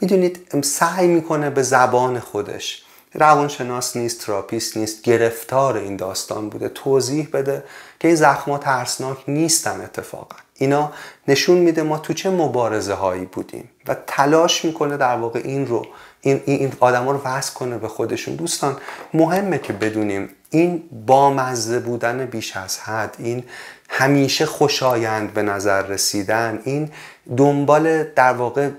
می‌دونید 0.02 0.48
سعی 0.64 1.08
می‌کنه 1.08 1.50
به 1.50 1.64
زبان 1.64 2.20
خودش. 2.20 2.84
روانشناس 3.14 3.96
نیست 3.96 4.26
تراپیست 4.26 4.78
نیست 4.78 5.02
گرفتار 5.02 5.78
این 5.78 5.96
داستان 5.96 6.50
بوده. 6.50 6.70
توضیح 6.70 7.28
بده 7.34 7.64
که 8.00 8.08
این 8.08 8.18
زخما 8.18 8.58
ترسناک 8.58 9.18
نیستن 9.28 9.82
اتفاقا. 9.82 10.36
اینا 10.56 10.92
نشون 11.28 11.58
میده 11.58 11.84
ما 11.84 11.98
تو 11.98 12.14
چه 12.14 12.30
مبارزه 12.30 12.94
هایی 12.94 13.26
بودیم 13.26 13.70
و 13.88 13.96
تلاش 14.08 14.66
می‌کنه 14.66 14.98
در 14.98 15.16
واقع 15.16 15.42
این 15.44 15.68
رو 15.68 15.86
این, 16.22 16.42
این 16.46 16.74
آدم 16.80 17.10
رو 17.10 17.22
وصل 17.26 17.54
کنه 17.54 17.78
به 17.78 17.88
خودشون. 17.88 18.36
دوستان 18.36 18.78
مهمه 19.14 19.58
که 19.58 19.74
بدونیم 19.74 20.30
این 20.52 20.84
بامزه 21.06 21.80
بودن 21.80 22.26
بیش 22.26 22.58
از 22.58 22.80
حد 22.80 23.16
این 23.20 23.44
همیشه 23.90 24.46
خوشایند 24.46 25.34
به 25.34 25.42
نظر 25.42 25.82
رسیدن 25.82 26.60
این 26.64 26.90
دنبال 27.38 28.04
در 28.04 28.34
واقع 28.34 28.70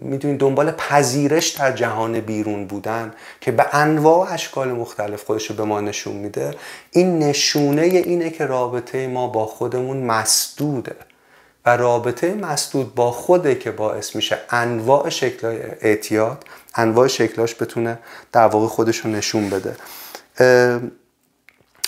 می‌دونید 0.00 0.40
دنبال 0.40 0.70
پذیرش 0.70 1.48
در 1.48 1.72
جهان 1.72 2.20
بیرون 2.20 2.66
بودن 2.66 3.12
که 3.40 3.52
به 3.52 3.74
انواع 3.74 4.28
و 4.28 4.32
اشکال 4.32 4.72
مختلف 4.72 5.24
خودش 5.24 5.50
رو 5.50 5.56
به 5.56 5.64
ما 5.64 5.80
نشون 5.80 6.16
میده 6.16 6.54
این 6.90 7.18
نشونه 7.18 7.82
اینه 7.82 8.30
که 8.30 8.46
رابطه 8.46 9.06
ما 9.06 9.28
با 9.28 9.46
خودمون 9.46 9.96
مسدوده 9.96 10.96
و 11.66 11.76
رابطه 11.76 12.34
مسدود 12.34 12.94
با 12.94 13.10
خوده 13.10 13.54
که 13.54 13.70
باعث 13.70 14.16
میشه 14.16 14.38
انواع 14.50 15.08
شکل 15.08 15.58
اعتیاد 15.80 16.44
انواع 16.74 17.06
شکلاش 17.06 17.62
بتونه 17.62 17.98
در 18.32 18.46
واقع 18.46 18.66
خودش 18.66 18.96
رو 18.96 19.10
نشون 19.10 19.50
بده. 19.50 19.76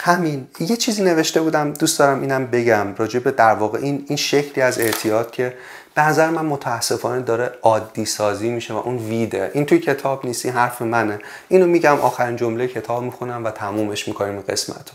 همین. 0.01 0.47
یه 0.61 0.77
چیزی 0.77 1.03
نوشته 1.03 1.41
بودم 1.41 1.73
دوست 1.73 1.99
دارم 1.99 2.21
اینم 2.21 2.47
بگم. 2.47 2.95
راجع 2.97 3.21
به 3.21 3.31
در 3.31 3.55
واقع 3.55 3.79
این 3.79 4.05
این 4.09 4.17
شکلی 4.17 4.63
از 4.63 4.79
اعتیاد 4.79 5.31
که 5.31 5.55
به 5.95 6.03
نظر 6.03 6.31
من 6.31 6.47
متاسفانه 6.47 7.23
داره 7.23 7.53
عادی 7.63 8.05
سازی 8.05 8.51
میشه 8.51 8.75
و 8.75 8.77
اون 8.77 8.97
ویده. 8.97 9.51
این 9.55 9.67
توی 9.67 9.79
کتاب 9.79 10.27
نیست 10.27 10.45
این 10.45 10.55
حرف 10.55 10.83
منه. 10.83 11.19
اینو 11.49 11.67
میگم 11.67 12.01
آخرین 12.01 12.37
جمله 12.37 12.67
کتاب 12.67 13.03
می‌خونم 13.03 13.45
و 13.45 13.51
تمومش 13.51 14.09
می‌کنیم 14.09 14.41
قسمت 14.41 14.91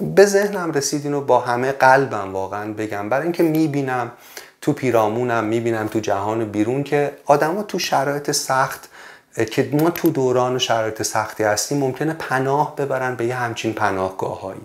رو 0.00 0.06
به 0.06 0.26
ذهنم 0.26 0.72
رسید 0.72 1.04
اینو 1.04 1.20
با 1.20 1.40
همه 1.40 1.72
قلبم 1.72 2.32
واقعا 2.32 2.72
بگم. 2.72 3.08
برای 3.08 3.22
اینکه 3.22 3.42
می‌بینم 3.42 4.12
تو 4.60 4.72
پیرامونم 4.72 5.44
می‌بینم 5.44 5.88
تو 5.88 6.00
جهان 6.00 6.44
بیرون 6.44 6.82
که 6.82 7.12
آدما 7.24 7.62
تو 7.62 7.78
شرایط 7.78 8.30
سخت 8.30 8.88
که 9.36 9.70
ما 9.72 9.90
تو 9.90 10.10
دوران 10.10 10.58
شرایط 10.58 11.02
سختی 11.02 11.44
هستیم 11.44 11.78
ممکنه 11.78 12.12
پناه 12.12 12.76
ببرن 12.76 13.14
به 13.14 13.26
یه 13.26 13.34
همچین 13.34 13.72
پناهگاه 13.72 14.40
هایی 14.40 14.60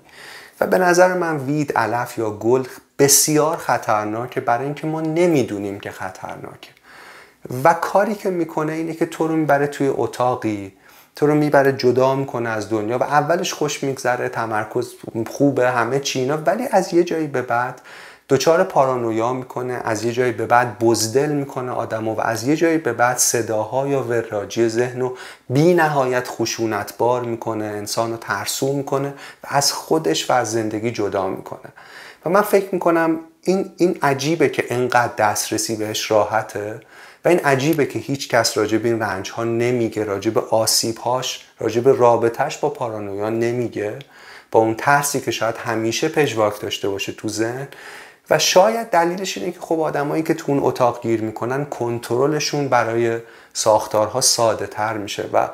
و 0.60 0.68
به 0.68 0.77
نظر 0.77 1.14
من 1.14 1.38
وید 1.38 1.73
علف 1.73 2.18
یا 2.18 2.30
گل 2.30 2.64
بسیار 2.99 3.57
خطرناکه 3.57 4.41
برای 4.41 4.65
اینکه 4.65 4.88
ما 4.88 5.02
نمی‌دونیم 5.02 5.80
که 5.80 5.91
خطرناکه. 5.91 6.69
و 7.64 7.73
کاری 7.73 8.15
که 8.15 8.30
می‌کنه 8.30 8.73
اینه 8.73 8.94
که 8.94 9.06
تو 9.06 9.27
رو 9.27 9.35
می‌بره 9.35 9.68
توی 9.68 9.88
اتاقی 9.88 10.73
تو 11.15 11.27
رو 11.27 11.35
می‌بره 11.35 11.73
جدا 11.73 12.15
می‌کنه 12.15 12.49
از 12.49 12.69
دنیا 12.69 12.98
و 12.98 13.03
اولش 13.03 13.53
خوش 13.53 13.84
میگذره 13.84 14.30
تمرکز 14.30 14.94
خوبه 15.30 15.72
همه 15.72 15.99
چینا 15.99 16.38
ولی 16.38 16.68
از 16.72 16.94
یه 16.94 17.03
جایی 17.03 17.27
به 17.27 17.41
بعد 17.41 17.81
دچار 18.29 18.63
پارانویا 18.63 19.33
می‌کنه 19.33 19.81
از 19.83 20.03
یه 20.03 20.11
جایی 20.11 20.31
به 20.31 20.45
بعد 20.45 20.79
بزدل 20.79 21.29
می‌کنه 21.29 21.71
آدمو 21.71 22.13
و 22.15 22.21
از 22.21 22.47
یه 22.47 22.55
جایی 22.55 22.77
به 22.77 22.93
بعد 22.93 23.17
صداها 23.17 23.87
یا 23.87 24.03
وراجی 24.03 24.69
ذهن 24.69 24.99
رو 24.99 25.17
بی 25.49 25.73
نهایت 25.73 26.27
خشونتبار 26.27 27.21
می‌کنه 27.21 27.65
انسان 27.65 28.11
رو 28.11 28.17
ترسو 28.17 28.73
می‌کنه 28.73 29.09
و 29.43 29.47
از 29.47 29.73
خودش 29.73 30.29
و 30.29 30.33
از 30.33 30.51
زندگی 30.51 30.91
جدا 30.91 31.27
می‌کنه. 31.27 31.71
و 32.25 32.29
من 32.29 32.41
فکر 32.41 32.67
می‌کنم 32.71 33.19
این, 33.43 33.71
این 33.77 33.97
عجیبه 34.01 34.49
که 34.49 34.65
انقدر 34.69 35.13
دسترسی 35.17 35.75
بهش 35.75 36.11
راحته 36.11 36.79
و 37.25 37.29
این 37.29 37.39
عجیبه 37.39 37.85
که 37.85 37.99
هیچ 37.99 38.29
کس 38.29 38.57
راجع 38.57 38.77
به 38.77 38.89
این 38.89 38.99
رنج 38.99 39.31
ها 39.31 39.43
نمیگه 39.43 40.03
راجع 40.03 40.31
به 40.31 40.39
آسیب 40.39 40.97
هاش 40.97 41.45
راجع 41.59 41.81
به 41.81 41.93
رابطهش 41.93 42.57
با 42.57 42.69
پارانویا 42.69 43.29
نمیگه. 43.29 43.99
با 44.51 44.59
اون 44.59 44.75
ترسی 44.75 45.21
که 45.21 45.31
شاید 45.31 45.55
همیشه 45.57 46.09
پژواک 46.09 46.61
داشته 46.61 46.89
باشه 46.89 47.11
تو 47.11 47.27
ذهن 47.27 47.67
و 48.29 48.39
شاید 48.39 48.89
دلیلش 48.89 49.37
اینه 49.37 49.51
که 49.51 49.59
خب 49.59 49.79
آدمایی 49.79 50.23
که 50.23 50.33
تو 50.33 50.51
اون 50.51 50.59
اتاق 50.63 51.01
گیر 51.01 51.21
می‌کنن 51.21 51.65
کنترلشون 51.65 52.67
برای 52.67 53.19
ساختارها 53.53 54.21
ساده 54.21 54.67
تر 54.67 54.97
میشه 54.97 55.29
و 55.33 55.49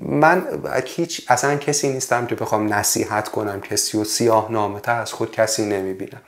من 0.00 0.46
هیچ 0.86 1.26
اصلا 1.28 1.56
کسی 1.56 1.88
نیستم 1.88 2.26
که 2.26 2.34
بخوام 2.34 2.74
نصیحت 2.74 3.28
کنم 3.28 3.60
کسی 3.60 3.98
و 3.98 4.04
سیاه 4.04 4.52
نامه 4.52 4.80
از 4.86 5.12
خود 5.12 5.30
کسی 5.30 5.66
نمی‌بینم. 5.66 6.20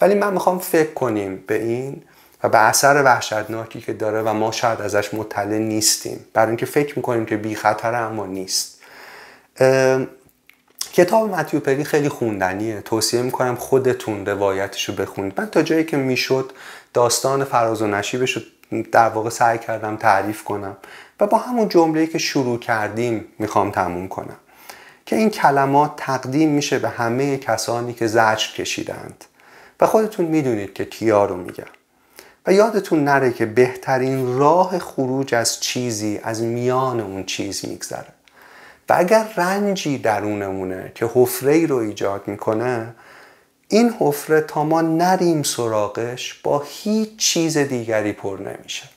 ولی 0.00 0.14
من 0.14 0.32
می‌خوام 0.32 0.58
فکر 0.58 0.92
کنیم 0.92 1.44
به 1.46 1.62
این 1.62 2.02
و 2.42 2.48
به 2.48 2.58
اثر 2.58 3.02
وحشتناکی 3.02 3.80
که 3.80 3.92
داره 3.92 4.22
و 4.22 4.32
ما 4.32 4.52
شاید 4.52 4.80
ازش 4.80 5.14
مطلع 5.14 5.58
نیستیم. 5.58 6.24
برای 6.32 6.48
اینکه 6.48 6.66
فکر 6.66 6.96
می‌کنیم 6.96 7.26
که 7.26 7.36
بی 7.36 7.54
خطر 7.54 7.94
اما 7.94 8.26
نیست. 8.26 8.80
کتاب 10.94 11.30
متیو 11.30 11.60
پری 11.60 11.84
خیلی 11.84 12.08
خوندنیه. 12.08 12.80
توصیه 12.80 13.22
می‌کنم 13.22 13.54
خودتون 13.54 14.26
روایتش 14.26 14.88
رو 14.88 14.94
بخونید. 14.94 15.40
من 15.40 15.46
تا 15.46 15.62
جایی 15.62 15.84
که 15.84 15.96
می‌شد 15.96 16.52
داستان 16.92 17.44
فراز 17.44 17.82
و 17.82 17.86
نشیبش 17.86 18.32
رو 18.32 18.42
در 18.92 19.08
واقع 19.08 19.30
سعی 19.30 19.58
کردم 19.58 19.96
تعریف 19.96 20.44
کنم 20.44 20.76
و 21.20 21.26
با 21.26 21.38
همون 21.38 21.68
جمله‌ای 21.68 22.06
که 22.06 22.18
شروع 22.18 22.58
کردیم 22.58 23.24
می‌خوام 23.38 23.70
تموم 23.70 24.08
کنم. 24.08 24.36
که 25.06 25.16
این 25.16 25.30
کلمات 25.30 25.92
تقدیم 25.96 26.50
میشه 26.50 26.78
به 26.78 26.88
همه 26.88 27.38
کسانی 27.38 27.92
که 27.92 28.06
زجر 28.06 28.52
کشیدند. 28.54 29.24
و 29.80 29.86
خودتون 29.86 30.26
می‌دونید 30.26 30.74
که 30.74 30.84
کیا 30.84 31.24
رو 31.24 31.36
میگم. 31.36 31.64
و 32.46 32.52
یادتون 32.52 33.04
نره 33.04 33.32
که 33.32 33.46
بهترین 33.46 34.38
راه 34.38 34.78
خروج 34.78 35.34
از 35.34 35.60
چیزی 35.60 36.20
از 36.22 36.42
میان 36.42 37.00
اون 37.00 37.24
چیز 37.24 37.64
میگذره. 37.64 38.08
و 38.88 38.94
اگر 38.98 39.28
رنجی 39.36 39.98
درونمونه 39.98 40.92
که 40.94 41.10
حفره 41.14 41.52
ای 41.52 41.66
رو 41.66 41.76
ایجاد 41.76 42.28
می‌کنه 42.28 42.94
این 43.68 43.94
حفره 43.98 44.40
تا 44.40 44.64
ما 44.64 44.80
نریم 44.80 45.42
سراغش 45.42 46.34
با 46.34 46.62
هیچ 46.66 47.16
چیز 47.16 47.58
دیگری 47.58 48.12
پر 48.12 48.38
نمیشه. 48.38 48.88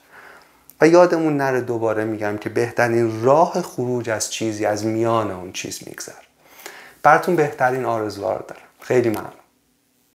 و 0.82 0.88
یادمون 0.88 1.38
نره 1.38 1.62
دوباره 1.62 2.04
میگم 2.04 2.38
که 2.38 2.50
بهترین 2.50 3.24
راه 3.24 3.62
خروج 3.62 4.10
از 4.10 4.32
چیزی 4.32 4.66
از 4.66 4.86
میان 4.86 5.32
اون 5.32 5.52
چیز 5.52 5.80
میگذر 5.86 6.12
براتون 7.04 7.36
بهترین 7.36 7.86
آرزوها 7.86 8.34
رو 8.34 8.44
دارم. 8.48 8.62
خیلی 8.82 9.10
ممنون. 9.10 9.37